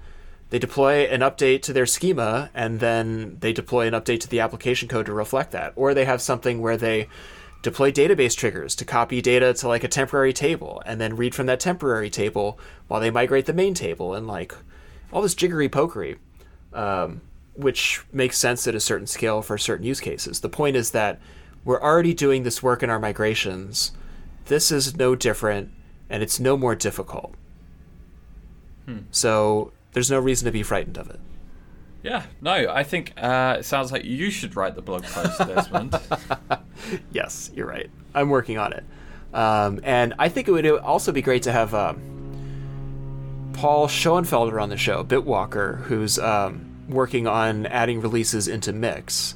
they 0.49 0.59
deploy 0.59 1.03
an 1.05 1.21
update 1.21 1.61
to 1.63 1.73
their 1.73 1.85
schema 1.85 2.49
and 2.53 2.79
then 2.79 3.38
they 3.39 3.51
deploy 3.51 3.88
an 3.88 3.93
update 3.93 4.21
to 4.21 4.29
the 4.29 4.39
application 4.39 4.88
code 4.88 5.05
to 5.07 5.13
reflect 5.13 5.51
that. 5.51 5.73
Or 5.75 5.93
they 5.93 6.05
have 6.05 6.21
something 6.21 6.61
where 6.61 6.77
they 6.77 7.07
deploy 7.61 7.91
database 7.91 8.35
triggers 8.35 8.75
to 8.75 8.85
copy 8.85 9.21
data 9.21 9.53
to 9.53 9.67
like 9.67 9.83
a 9.83 9.89
temporary 9.89 10.31
table 10.31 10.81
and 10.85 11.01
then 11.01 11.17
read 11.17 11.35
from 11.35 11.47
that 11.47 11.59
temporary 11.59 12.09
table 12.09 12.59
while 12.88 13.01
they 13.01 13.11
migrate 13.11 13.45
the 13.45 13.53
main 13.53 13.73
table 13.73 14.13
and 14.13 14.27
like 14.27 14.55
all 15.11 15.21
this 15.21 15.35
jiggery 15.35 15.67
pokery, 15.67 16.17
um, 16.73 17.21
which 17.55 18.01
makes 18.13 18.38
sense 18.38 18.67
at 18.67 18.75
a 18.75 18.79
certain 18.79 19.07
scale 19.07 19.41
for 19.41 19.57
certain 19.57 19.85
use 19.85 19.99
cases. 19.99 20.39
The 20.39 20.49
point 20.49 20.75
is 20.75 20.91
that 20.91 21.19
we're 21.65 21.81
already 21.81 22.13
doing 22.13 22.43
this 22.43 22.63
work 22.63 22.83
in 22.83 22.89
our 22.89 22.99
migrations. 22.99 23.91
This 24.45 24.71
is 24.71 24.95
no 24.95 25.15
different 25.15 25.71
and 26.09 26.23
it's 26.23 26.39
no 26.39 26.55
more 26.55 26.75
difficult. 26.75 27.33
Hmm. 28.88 28.99
So 29.11 29.73
there's 29.93 30.09
no 30.09 30.19
reason 30.19 30.45
to 30.45 30.51
be 30.51 30.63
frightened 30.63 30.97
of 30.97 31.09
it. 31.09 31.19
Yeah, 32.03 32.23
no, 32.41 32.51
I 32.51 32.83
think 32.83 33.13
uh, 33.17 33.57
it 33.59 33.63
sounds 33.63 33.91
like 33.91 34.05
you 34.05 34.29
should 34.29 34.55
write 34.55 34.75
the 34.75 34.81
blog 34.81 35.03
post, 35.03 35.39
Desmond. 35.39 35.99
yes, 37.11 37.51
you're 37.53 37.67
right. 37.67 37.89
I'm 38.13 38.29
working 38.29 38.57
on 38.57 38.71
it. 38.71 38.85
Um, 39.33 39.81
and 39.83 40.13
I 40.17 40.29
think 40.29 40.47
it 40.47 40.51
would 40.51 40.65
also 40.67 41.11
be 41.11 41.21
great 41.21 41.43
to 41.43 41.51
have 41.51 41.73
um, 41.73 43.51
Paul 43.53 43.88
Schoenfelder 43.88 44.61
on 44.61 44.69
the 44.69 44.77
show, 44.77 45.03
Bitwalker, 45.03 45.81
who's 45.81 46.17
um, 46.17 46.85
working 46.88 47.27
on 47.27 47.65
adding 47.65 47.99
releases 47.99 48.47
into 48.47 48.71
Mix. 48.71 49.35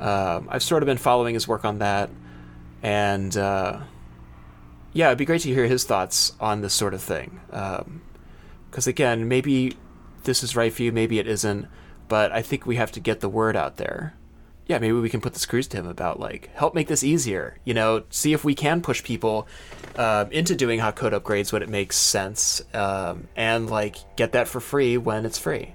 Um, 0.00 0.48
I've 0.50 0.62
sort 0.62 0.82
of 0.82 0.86
been 0.86 0.98
following 0.98 1.34
his 1.34 1.48
work 1.48 1.64
on 1.64 1.78
that. 1.78 2.10
And 2.82 3.34
uh, 3.36 3.80
yeah, 4.92 5.06
it'd 5.06 5.18
be 5.18 5.24
great 5.24 5.42
to 5.42 5.48
hear 5.48 5.66
his 5.66 5.84
thoughts 5.84 6.32
on 6.40 6.60
this 6.60 6.74
sort 6.74 6.92
of 6.92 7.00
thing. 7.00 7.40
Because 8.72 8.88
again, 8.88 9.28
maybe 9.28 9.76
this 10.24 10.42
is 10.42 10.56
right 10.56 10.72
for 10.72 10.82
you, 10.82 10.90
maybe 10.90 11.20
it 11.20 11.28
isn't 11.28 11.68
but 12.12 12.30
I 12.30 12.42
think 12.42 12.66
we 12.66 12.76
have 12.76 12.92
to 12.92 13.00
get 13.00 13.20
the 13.20 13.28
word 13.30 13.56
out 13.56 13.78
there. 13.78 14.12
Yeah, 14.66 14.78
maybe 14.78 14.92
we 14.92 15.08
can 15.08 15.22
put 15.22 15.32
the 15.32 15.38
screws 15.38 15.66
to 15.68 15.78
him 15.78 15.86
about 15.86 16.20
like 16.20 16.50
help 16.54 16.74
make 16.74 16.86
this 16.86 17.02
easier. 17.02 17.56
You 17.64 17.72
know, 17.72 18.04
see 18.10 18.34
if 18.34 18.44
we 18.44 18.54
can 18.54 18.82
push 18.82 19.02
people 19.02 19.48
uh, 19.96 20.26
into 20.30 20.54
doing 20.54 20.78
hot 20.78 20.94
code 20.94 21.14
upgrades 21.14 21.54
when 21.54 21.62
it 21.62 21.70
makes 21.70 21.96
sense, 21.96 22.60
um, 22.74 23.28
and 23.34 23.70
like 23.70 23.96
get 24.16 24.32
that 24.32 24.46
for 24.46 24.60
free 24.60 24.98
when 24.98 25.24
it's 25.24 25.38
free. 25.38 25.74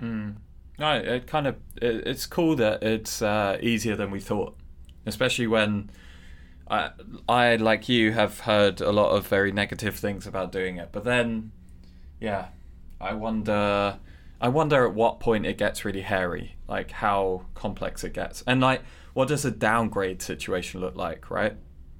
Mm. 0.00 0.34
No, 0.80 0.94
it 0.94 1.28
kind 1.28 1.46
of 1.46 1.54
it, 1.80 2.08
it's 2.08 2.26
cool 2.26 2.56
that 2.56 2.82
it's 2.82 3.22
uh, 3.22 3.56
easier 3.60 3.94
than 3.94 4.10
we 4.10 4.18
thought, 4.18 4.56
especially 5.06 5.46
when 5.46 5.90
I, 6.68 6.90
I 7.28 7.54
like 7.54 7.88
you 7.88 8.10
have 8.10 8.40
heard 8.40 8.80
a 8.80 8.90
lot 8.90 9.10
of 9.10 9.28
very 9.28 9.52
negative 9.52 9.94
things 9.94 10.26
about 10.26 10.50
doing 10.50 10.78
it. 10.78 10.88
But 10.90 11.04
then, 11.04 11.52
yeah, 12.22 12.46
I 13.00 13.14
wonder 13.14 13.98
I 14.40 14.48
wonder 14.48 14.86
at 14.86 14.94
what 14.94 15.20
point 15.20 15.44
it 15.44 15.58
gets 15.58 15.84
really 15.84 16.02
hairy, 16.02 16.56
like 16.68 16.92
how 16.92 17.46
complex 17.54 18.04
it 18.04 18.12
gets, 18.12 18.42
and 18.46 18.60
like 18.60 18.82
what 19.12 19.28
does 19.28 19.44
a 19.44 19.50
downgrade 19.50 20.22
situation 20.22 20.80
look 20.80 20.96
like, 20.96 21.30
right? 21.30 21.56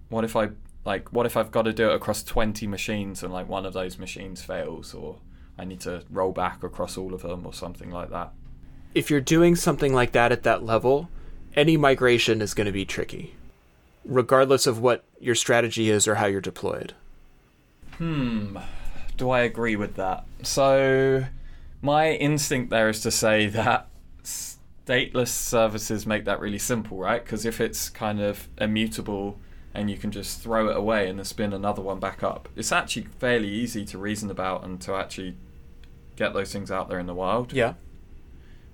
What 0.08 0.24
if 0.24 0.36
I 0.36 0.50
like 0.84 1.12
what 1.12 1.26
if 1.26 1.36
I've 1.36 1.50
got 1.50 1.62
to 1.62 1.72
do 1.72 1.90
it 1.90 1.94
across 1.94 2.22
20 2.22 2.66
machines 2.68 3.22
and 3.22 3.32
like 3.32 3.48
one 3.48 3.66
of 3.66 3.72
those 3.72 3.98
machines 3.98 4.42
fails 4.42 4.94
or 4.94 5.18
I 5.58 5.64
need 5.64 5.80
to 5.80 6.02
roll 6.10 6.32
back 6.32 6.62
across 6.62 6.96
all 6.96 7.14
of 7.14 7.22
them 7.22 7.44
or 7.44 7.52
something 7.52 7.90
like 7.90 8.10
that. 8.10 8.32
If 8.94 9.10
you're 9.10 9.20
doing 9.20 9.56
something 9.56 9.92
like 9.92 10.12
that 10.12 10.32
at 10.32 10.44
that 10.44 10.64
level, 10.64 11.08
any 11.56 11.76
migration 11.76 12.40
is 12.40 12.54
going 12.54 12.66
to 12.66 12.72
be 12.72 12.84
tricky, 12.84 13.34
regardless 14.04 14.66
of 14.66 14.78
what 14.80 15.04
your 15.20 15.34
strategy 15.34 15.90
is 15.90 16.06
or 16.06 16.16
how 16.16 16.26
you're 16.26 16.40
deployed. 16.40 16.94
Hmm. 17.98 18.58
Do 19.22 19.30
I 19.30 19.42
agree 19.42 19.76
with 19.76 19.94
that? 19.94 20.24
So 20.42 21.26
my 21.80 22.10
instinct 22.10 22.70
there 22.70 22.88
is 22.88 23.02
to 23.02 23.12
say 23.12 23.46
that 23.60 23.86
stateless 24.24 25.28
services 25.28 26.04
make 26.04 26.24
that 26.24 26.40
really 26.40 26.58
simple, 26.58 26.96
right? 26.96 27.22
Because 27.22 27.46
if 27.46 27.60
it's 27.60 27.88
kind 27.88 28.20
of 28.20 28.48
immutable 28.58 29.38
and 29.74 29.88
you 29.88 29.96
can 29.96 30.10
just 30.10 30.42
throw 30.42 30.68
it 30.70 30.76
away 30.76 31.08
and 31.08 31.20
then 31.20 31.24
spin 31.24 31.52
another 31.52 31.80
one 31.80 32.00
back 32.00 32.24
up, 32.24 32.48
it's 32.56 32.72
actually 32.72 33.06
fairly 33.20 33.48
easy 33.48 33.84
to 33.84 33.96
reason 33.96 34.28
about 34.28 34.64
and 34.64 34.80
to 34.80 34.94
actually 34.96 35.36
get 36.16 36.34
those 36.34 36.52
things 36.52 36.72
out 36.72 36.88
there 36.88 36.98
in 36.98 37.06
the 37.06 37.14
wild. 37.14 37.52
Yeah. 37.52 37.74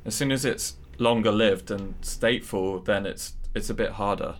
As 0.07 0.15
soon 0.15 0.33
as 0.33 0.47
it's 0.47 0.77
longer 0.97 1.31
lived 1.31 1.71
and 1.71 2.01
stateful, 2.01 2.83
then 2.83 3.05
it's 3.05 3.35
it's 3.55 3.69
a 3.69 3.75
bit 3.75 3.91
harder. 3.91 4.37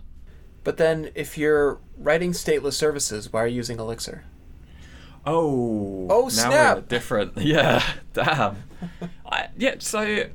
But 0.63 0.77
then 0.77 1.11
if 1.13 1.37
you're 1.37 1.77
writing 1.99 2.31
stateless 2.31 2.73
services, 2.73 3.31
why 3.31 3.43
are 3.43 3.47
you 3.47 3.57
using 3.57 3.77
Elixir? 3.77 4.23
Oh, 5.25 6.07
oh 6.09 6.23
now 6.23 6.29
snap! 6.29 6.77
We're 6.77 6.81
different, 6.83 7.33
yeah. 7.37 7.83
Damn. 8.13 8.63
I, 9.25 9.47
yeah. 9.57 9.75
So, 9.79 10.25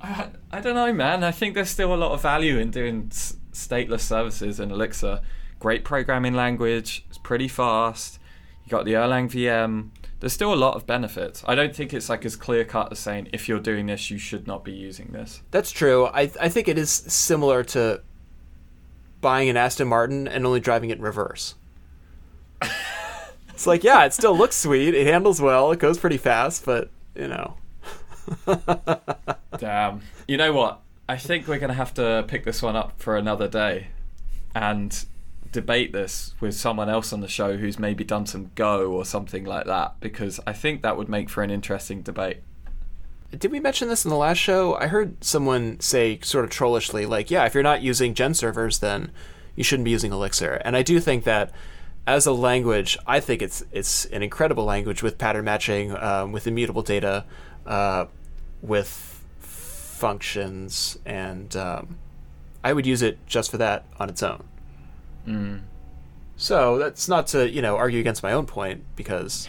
I, 0.00 0.28
I 0.52 0.60
don't 0.60 0.74
know, 0.74 0.92
man. 0.92 1.24
I 1.24 1.30
think 1.30 1.54
there's 1.54 1.70
still 1.70 1.94
a 1.94 1.96
lot 1.96 2.12
of 2.12 2.22
value 2.22 2.58
in 2.58 2.70
doing 2.70 3.08
s- 3.10 3.36
stateless 3.52 4.00
services 4.00 4.60
in 4.60 4.70
Elixir. 4.70 5.20
Great 5.60 5.84
programming 5.84 6.34
language. 6.34 7.04
It's 7.08 7.18
pretty 7.18 7.48
fast. 7.48 8.18
You 8.64 8.70
got 8.70 8.84
the 8.84 8.92
Erlang 8.92 9.30
VM. 9.30 9.90
There's 10.20 10.32
still 10.32 10.52
a 10.52 10.56
lot 10.56 10.74
of 10.74 10.86
benefits. 10.86 11.44
I 11.46 11.54
don't 11.54 11.74
think 11.74 11.94
it's 11.94 12.08
like 12.08 12.24
as 12.24 12.34
clear 12.36 12.64
cut 12.64 12.90
as 12.90 12.98
saying 12.98 13.28
if 13.32 13.48
you're 13.48 13.60
doing 13.60 13.86
this, 13.86 14.10
you 14.10 14.18
should 14.18 14.46
not 14.46 14.64
be 14.64 14.72
using 14.72 15.08
this. 15.12 15.42
That's 15.52 15.70
true. 15.70 16.06
I 16.06 16.30
I 16.40 16.48
think 16.48 16.66
it 16.68 16.76
is 16.76 16.90
similar 16.90 17.62
to 17.64 18.02
buying 19.20 19.48
an 19.48 19.56
Aston 19.56 19.88
Martin 19.88 20.26
and 20.28 20.44
only 20.44 20.60
driving 20.60 20.90
it 20.90 20.98
in 20.98 21.04
reverse. 21.04 21.54
It's 23.58 23.66
like, 23.66 23.82
yeah, 23.82 24.04
it 24.04 24.12
still 24.12 24.38
looks 24.38 24.54
sweet. 24.54 24.94
It 24.94 25.08
handles 25.08 25.40
well. 25.40 25.72
It 25.72 25.80
goes 25.80 25.98
pretty 25.98 26.16
fast, 26.16 26.64
but 26.64 26.90
you 27.16 27.26
know. 27.26 27.56
Damn. 29.58 30.00
You 30.28 30.36
know 30.36 30.52
what? 30.52 30.80
I 31.08 31.16
think 31.16 31.48
we're 31.48 31.58
going 31.58 31.70
to 31.70 31.74
have 31.74 31.92
to 31.94 32.24
pick 32.28 32.44
this 32.44 32.62
one 32.62 32.76
up 32.76 33.02
for 33.02 33.16
another 33.16 33.48
day 33.48 33.88
and 34.54 35.04
debate 35.50 35.92
this 35.92 36.36
with 36.38 36.54
someone 36.54 36.88
else 36.88 37.12
on 37.12 37.20
the 37.20 37.26
show 37.26 37.56
who's 37.56 37.80
maybe 37.80 38.04
done 38.04 38.26
some 38.26 38.52
Go 38.54 38.92
or 38.92 39.04
something 39.04 39.42
like 39.42 39.66
that 39.66 39.98
because 39.98 40.38
I 40.46 40.52
think 40.52 40.82
that 40.82 40.96
would 40.96 41.08
make 41.08 41.28
for 41.28 41.42
an 41.42 41.50
interesting 41.50 42.02
debate. 42.02 42.44
Did 43.36 43.50
we 43.50 43.58
mention 43.58 43.88
this 43.88 44.04
in 44.04 44.10
the 44.10 44.16
last 44.16 44.38
show? 44.38 44.76
I 44.76 44.86
heard 44.86 45.24
someone 45.24 45.80
say 45.80 46.20
sort 46.22 46.44
of 46.44 46.52
trollishly, 46.52 47.08
like, 47.08 47.28
yeah, 47.28 47.44
if 47.44 47.54
you're 47.54 47.64
not 47.64 47.82
using 47.82 48.14
GenServers, 48.14 48.78
then 48.78 49.10
you 49.56 49.64
shouldn't 49.64 49.84
be 49.84 49.90
using 49.90 50.12
Elixir. 50.12 50.62
And 50.64 50.76
I 50.76 50.82
do 50.82 51.00
think 51.00 51.24
that 51.24 51.50
as 52.08 52.24
a 52.24 52.32
language, 52.32 52.96
I 53.06 53.20
think 53.20 53.42
it's 53.42 53.62
it's 53.70 54.06
an 54.06 54.22
incredible 54.22 54.64
language 54.64 55.02
with 55.02 55.18
pattern 55.18 55.44
matching, 55.44 55.94
um, 55.94 56.32
with 56.32 56.46
immutable 56.46 56.80
data, 56.80 57.26
uh, 57.66 58.06
with 58.62 58.88
functions, 59.40 60.98
and 61.04 61.54
um, 61.54 61.98
I 62.64 62.72
would 62.72 62.86
use 62.86 63.02
it 63.02 63.18
just 63.26 63.50
for 63.50 63.58
that 63.58 63.84
on 64.00 64.08
its 64.08 64.22
own. 64.22 64.42
Mm. 65.26 65.60
So 66.38 66.78
that's 66.78 67.08
not 67.08 67.26
to 67.28 67.50
you 67.50 67.60
know 67.60 67.76
argue 67.76 68.00
against 68.00 68.22
my 68.22 68.32
own 68.32 68.46
point 68.46 68.84
because 68.96 69.46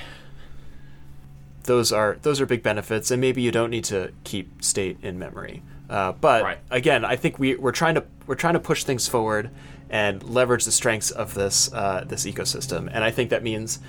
those 1.64 1.94
are 1.94 2.18
those 2.24 2.42
are 2.42 2.46
big 2.46 2.62
benefits, 2.62 3.10
and 3.10 3.22
maybe 3.22 3.42
you 3.42 3.52
don't 3.52 3.70
need 3.70 3.86
to 3.86 4.12
keep 4.26 4.62
state 4.62 4.98
in 5.02 5.18
memory. 5.18 5.64
Uh, 5.90 6.12
but 6.12 6.44
right. 6.44 6.58
again, 6.70 7.06
I 7.06 7.16
think 7.16 7.40
we 7.40 7.56
we're 7.56 7.72
trying 7.72 7.96
to 7.96 8.04
we're 8.28 8.36
trying 8.36 8.56
to 8.56 8.60
push 8.60 8.84
things 8.84 9.08
forward 9.08 9.50
and 9.90 10.22
leverage 10.24 10.66
the 10.66 10.72
strengths 10.72 11.12
of 11.12 11.34
this 11.34 11.72
uh, 11.74 12.04
this 12.08 12.26
ecosystem. 12.26 12.90
And 12.92 13.04
I 13.04 13.12
think 13.12 13.30
that 13.30 13.44
means 13.44 13.80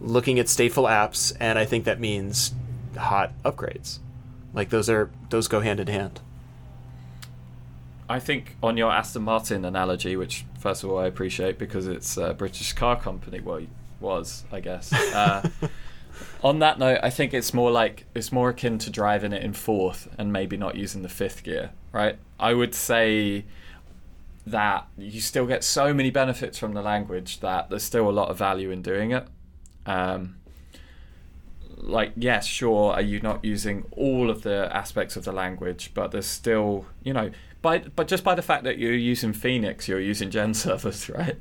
looking 0.00 0.38
at 0.38 0.46
stateful 0.46 0.88
apps, 0.88 1.32
and 1.38 1.58
I 1.58 1.64
think 1.64 1.84
that 1.84 2.00
means 2.00 2.52
hot 2.96 3.32
upgrades. 3.44 3.98
Like 4.54 4.70
those 4.70 4.88
are 4.88 5.10
those 5.28 5.48
go 5.48 5.60
hand 5.60 5.80
in 5.80 5.86
hand. 5.86 6.20
I 8.08 8.18
think 8.18 8.56
on 8.60 8.76
your 8.76 8.90
Aston 8.90 9.22
Martin 9.22 9.64
analogy, 9.64 10.16
which 10.16 10.44
first 10.58 10.82
of 10.82 10.90
all 10.90 10.98
I 10.98 11.06
appreciate 11.06 11.58
because 11.58 11.86
it's 11.86 12.16
a 12.16 12.34
British 12.34 12.72
car 12.72 13.00
company. 13.00 13.40
Well, 13.40 13.62
was 14.00 14.44
I 14.50 14.60
guess. 14.60 14.92
Uh, 14.92 15.48
on 16.42 16.58
that 16.58 16.78
note, 16.78 16.98
I 17.02 17.10
think 17.10 17.32
it's 17.34 17.54
more 17.54 17.70
like 17.70 18.06
it's 18.14 18.32
more 18.32 18.48
akin 18.50 18.78
to 18.78 18.90
driving 18.90 19.32
it 19.32 19.42
in 19.42 19.52
fourth 19.52 20.08
and 20.18 20.32
maybe 20.32 20.56
not 20.56 20.74
using 20.74 21.02
the 21.02 21.08
fifth 21.08 21.44
gear, 21.44 21.70
right? 21.92 22.18
I 22.38 22.54
would 22.54 22.74
say 22.74 23.44
that 24.50 24.86
you 24.96 25.20
still 25.20 25.46
get 25.46 25.64
so 25.64 25.92
many 25.92 26.10
benefits 26.10 26.58
from 26.58 26.74
the 26.74 26.82
language 26.82 27.40
that 27.40 27.70
there's 27.70 27.82
still 27.82 28.08
a 28.08 28.12
lot 28.12 28.28
of 28.28 28.38
value 28.38 28.70
in 28.70 28.82
doing 28.82 29.12
it. 29.12 29.26
Um, 29.86 30.36
like, 31.76 32.12
yes, 32.16 32.46
sure, 32.46 32.92
are 32.92 33.00
you 33.00 33.20
not 33.20 33.44
using 33.44 33.86
all 33.92 34.30
of 34.30 34.42
the 34.42 34.68
aspects 34.74 35.16
of 35.16 35.24
the 35.24 35.32
language, 35.32 35.92
but 35.94 36.10
there's 36.10 36.26
still, 36.26 36.86
you 37.02 37.12
know, 37.12 37.30
by 37.62 37.78
but 37.78 38.08
just 38.08 38.24
by 38.24 38.34
the 38.34 38.42
fact 38.42 38.64
that 38.64 38.78
you're 38.78 38.92
using 38.92 39.32
Phoenix, 39.32 39.88
you're 39.88 40.00
using 40.00 40.30
gen 40.30 40.54
servers, 40.54 41.08
right? 41.08 41.36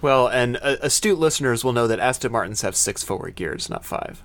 Well, 0.00 0.26
and 0.26 0.56
uh, 0.60 0.76
astute 0.80 1.18
listeners 1.18 1.62
will 1.62 1.72
know 1.72 1.86
that 1.86 2.00
Aston 2.00 2.32
Martins 2.32 2.62
have 2.62 2.74
six 2.74 3.04
forward 3.04 3.36
gears, 3.36 3.70
not 3.70 3.84
five. 3.84 4.22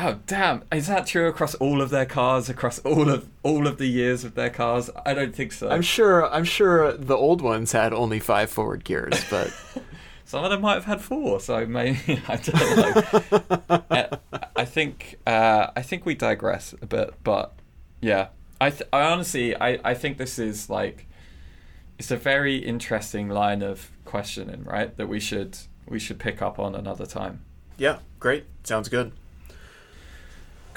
Oh 0.00 0.20
damn! 0.28 0.62
Is 0.70 0.86
that 0.86 1.08
true 1.08 1.26
across 1.26 1.56
all 1.56 1.82
of 1.82 1.90
their 1.90 2.06
cars, 2.06 2.48
across 2.48 2.78
all 2.80 3.08
of 3.08 3.28
all 3.42 3.66
of 3.66 3.78
the 3.78 3.86
years 3.86 4.22
of 4.22 4.36
their 4.36 4.48
cars? 4.48 4.88
I 5.04 5.12
don't 5.12 5.34
think 5.34 5.50
so. 5.50 5.68
I'm 5.68 5.82
sure. 5.82 6.32
I'm 6.32 6.44
sure 6.44 6.92
the 6.92 7.16
old 7.16 7.40
ones 7.40 7.72
had 7.72 7.92
only 7.92 8.20
five 8.20 8.48
forward 8.48 8.84
gears, 8.84 9.24
but 9.28 9.52
some 10.24 10.44
of 10.44 10.50
them 10.50 10.60
might 10.60 10.74
have 10.74 10.84
had 10.84 11.00
four. 11.00 11.40
So 11.40 11.66
maybe 11.66 12.22
I 12.28 12.36
don't 12.36 13.60
know. 13.68 13.82
I, 13.90 14.08
I 14.56 14.64
think 14.64 15.16
uh, 15.26 15.72
I 15.74 15.82
think 15.82 16.06
we 16.06 16.14
digress 16.14 16.76
a 16.80 16.86
bit, 16.86 17.14
but 17.24 17.54
yeah, 18.00 18.28
I 18.60 18.70
th- 18.70 18.88
I 18.92 19.02
honestly 19.02 19.56
I 19.56 19.80
I 19.82 19.94
think 19.94 20.16
this 20.16 20.38
is 20.38 20.70
like 20.70 21.08
it's 21.98 22.12
a 22.12 22.16
very 22.16 22.54
interesting 22.58 23.28
line 23.30 23.62
of 23.62 23.90
questioning, 24.04 24.62
right? 24.62 24.96
That 24.96 25.08
we 25.08 25.18
should 25.18 25.58
we 25.88 25.98
should 25.98 26.20
pick 26.20 26.40
up 26.40 26.60
on 26.60 26.76
another 26.76 27.04
time. 27.04 27.40
Yeah, 27.78 27.98
great. 28.20 28.44
Sounds 28.62 28.88
good. 28.88 29.10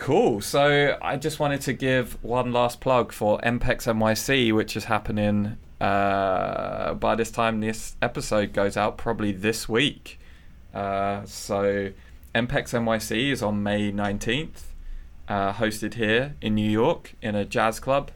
Cool. 0.02 0.42
So 0.42 0.98
I 1.00 1.16
just 1.16 1.40
wanted 1.40 1.62
to 1.62 1.74
give 1.74 2.18
one 2.24 2.52
last 2.52 2.82
plug 2.82 3.12
for 3.12 3.40
EMPEX 3.42 3.86
NYC, 3.86 4.52
which 4.52 4.76
is 4.76 4.86
happening 4.86 5.58
uh, 5.80 6.96
by 6.96 7.14
this 7.14 7.30
time 7.30 7.60
this 7.60 7.96
episode 8.02 8.52
goes 8.52 8.76
out, 8.76 8.98
probably 8.98 9.32
this 9.32 9.70
week. 9.70 10.20
Uh, 10.74 11.24
so 11.26 11.92
EMPEX 12.34 12.74
NYC 12.74 13.32
is 13.32 13.44
on 13.44 13.62
May 13.62 13.92
19th, 13.92 14.62
uh, 15.28 15.54
hosted 15.54 15.94
here 15.94 16.36
in 16.42 16.56
New 16.56 16.72
York 16.72 17.14
in 17.22 17.36
a 17.36 17.46
jazz 17.46 17.80
club. 17.80 18.10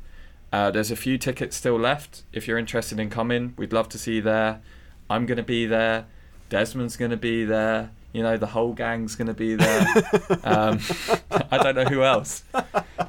Uh, 0.51 0.71
there's 0.71 0.89
a 0.89 0.95
few 0.95 1.19
tickets 1.19 1.55
still 1.55 1.79
left. 1.79 2.23
If 2.33 2.47
you're 2.47 2.57
interested 2.57 2.99
in 2.99 3.11
coming, 3.11 3.53
we'd 3.57 3.73
love 3.73 3.89
to 3.89 3.99
see 3.99 4.15
you 4.15 4.21
there. 4.23 4.59
I'm 5.07 5.27
going 5.27 5.38
to 5.38 5.43
be 5.43 5.67
there. 5.67 6.07
Desmond's 6.49 6.97
going 6.97 7.11
to 7.11 7.17
be 7.17 7.45
there. 7.45 7.91
You 8.16 8.24
know, 8.24 8.38
the 8.38 8.47
whole 8.47 8.72
gang's 8.72 9.18
going 9.18 9.28
to 9.28 9.34
be 9.34 9.55
there. 9.55 9.86
um, 10.45 10.80
I 11.51 11.57
don't 11.61 11.76
know 11.76 11.84
who 11.84 12.01
else, 12.01 12.45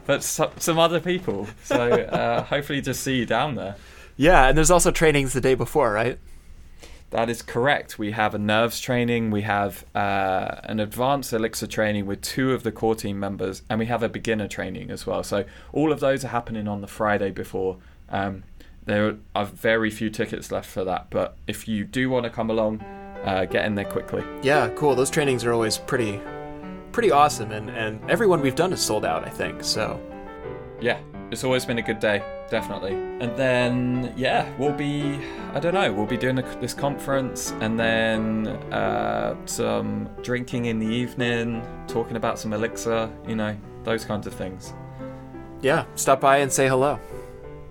but 0.04 0.24
so, 0.24 0.50
some 0.57 0.80
other 0.80 0.98
people. 0.98 1.46
So 1.62 1.76
uh, 1.76 2.42
hopefully, 2.42 2.80
just 2.80 3.04
see 3.04 3.18
you 3.18 3.24
down 3.24 3.54
there. 3.54 3.76
Yeah, 4.16 4.48
and 4.48 4.59
there's 4.59 4.72
also 4.72 4.90
trainings 4.90 5.32
the 5.32 5.40
day 5.40 5.54
before, 5.54 5.92
right? 5.92 6.18
That 7.11 7.30
is 7.30 7.40
correct. 7.40 8.00
We 8.00 8.11
have 8.11 8.34
a 8.34 8.38
nerves 8.38 8.80
training, 8.80 9.30
we 9.30 9.42
have 9.42 9.84
uh, 9.94 10.57
an 10.64 10.80
advanced 10.80 11.32
elixir 11.32 11.68
training 11.68 12.07
with 12.07 12.20
two 12.20 12.52
of 12.52 12.64
the 12.64 12.72
core 12.72 12.96
team 12.96 13.20
members, 13.20 13.62
and 13.70 13.78
we 13.78 13.86
have 13.86 14.02
a 14.02 14.09
beginner 14.09 14.48
training 14.48 14.90
as 14.90 15.07
well. 15.07 15.22
So 15.22 15.44
all 15.72 15.92
of 15.92 16.00
those 16.00 16.24
are 16.24 16.28
happening 16.28 16.66
on 16.66 16.80
the 16.80 16.88
Friday 16.88 17.30
before. 17.30 17.76
Um, 18.09 18.42
there 18.86 19.18
are 19.36 19.44
very 19.44 19.90
few 19.90 20.11
tickets 20.11 20.50
left 20.50 20.68
for 20.68 20.82
that, 20.82 21.11
but 21.11 21.36
if 21.46 21.68
you 21.68 21.84
do 21.84 22.11
want 22.11 22.24
to 22.24 22.30
come 22.30 22.50
along, 22.50 22.84
uh, 23.26 23.44
get 23.44 23.66
in 23.66 23.74
there 23.74 23.84
quickly. 23.84 24.24
Yeah, 24.42 24.68
cool. 24.76 24.94
Those 24.94 25.10
trainings 25.10 25.44
are 25.44 25.52
always 25.52 25.76
pretty, 25.76 26.20
pretty 26.92 27.10
awesome, 27.10 27.52
and 27.52 27.68
and 27.70 28.00
everyone 28.10 28.40
we've 28.40 28.54
done 28.54 28.72
is 28.72 28.80
sold 28.80 29.04
out. 29.04 29.26
I 29.26 29.30
think 29.30 29.62
so. 29.62 30.00
Yeah, 30.80 31.00
it's 31.30 31.42
always 31.42 31.64
been 31.64 31.78
a 31.78 31.82
good 31.82 32.00
day, 32.00 32.22
definitely. 32.50 32.92
And 32.92 33.34
then, 33.36 34.12
yeah, 34.16 34.46
we'll 34.58 34.74
be, 34.74 35.18
I 35.54 35.58
don't 35.58 35.72
know, 35.72 35.90
we'll 35.90 36.06
be 36.06 36.18
doing 36.18 36.38
a, 36.38 36.42
this 36.60 36.74
conference 36.74 37.52
and 37.60 37.80
then 37.80 38.48
uh, 38.72 39.34
some 39.46 40.10
drinking 40.22 40.66
in 40.66 40.78
the 40.78 40.86
evening, 40.86 41.66
talking 41.88 42.16
about 42.16 42.38
some 42.38 42.52
elixir, 42.52 43.10
you 43.26 43.36
know, 43.36 43.56
those 43.84 44.04
kinds 44.04 44.26
of 44.26 44.34
things. 44.34 44.74
Yeah, 45.62 45.86
stop 45.94 46.20
by 46.20 46.38
and 46.38 46.52
say 46.52 46.68
hello. 46.68 47.00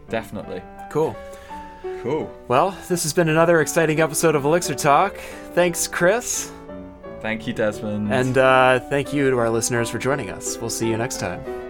Definitely. 0.10 0.64
Cool. 0.90 1.16
Cool. 2.02 2.32
Well, 2.48 2.78
this 2.88 3.04
has 3.04 3.14
been 3.14 3.30
another 3.30 3.62
exciting 3.62 4.00
episode 4.00 4.36
of 4.36 4.46
Elixir 4.46 4.76
Talk. 4.76 5.16
Thanks, 5.54 5.88
Chris. 5.88 6.52
Thank 7.22 7.48
you, 7.48 7.54
Desmond. 7.54 8.14
And 8.14 8.38
uh, 8.38 8.80
thank 8.82 9.12
you 9.12 9.32
to 9.32 9.38
our 9.40 9.50
listeners 9.50 9.90
for 9.90 9.98
joining 9.98 10.30
us. 10.30 10.58
We'll 10.58 10.70
see 10.70 10.88
you 10.88 10.98
next 10.98 11.20
time. 11.20 11.65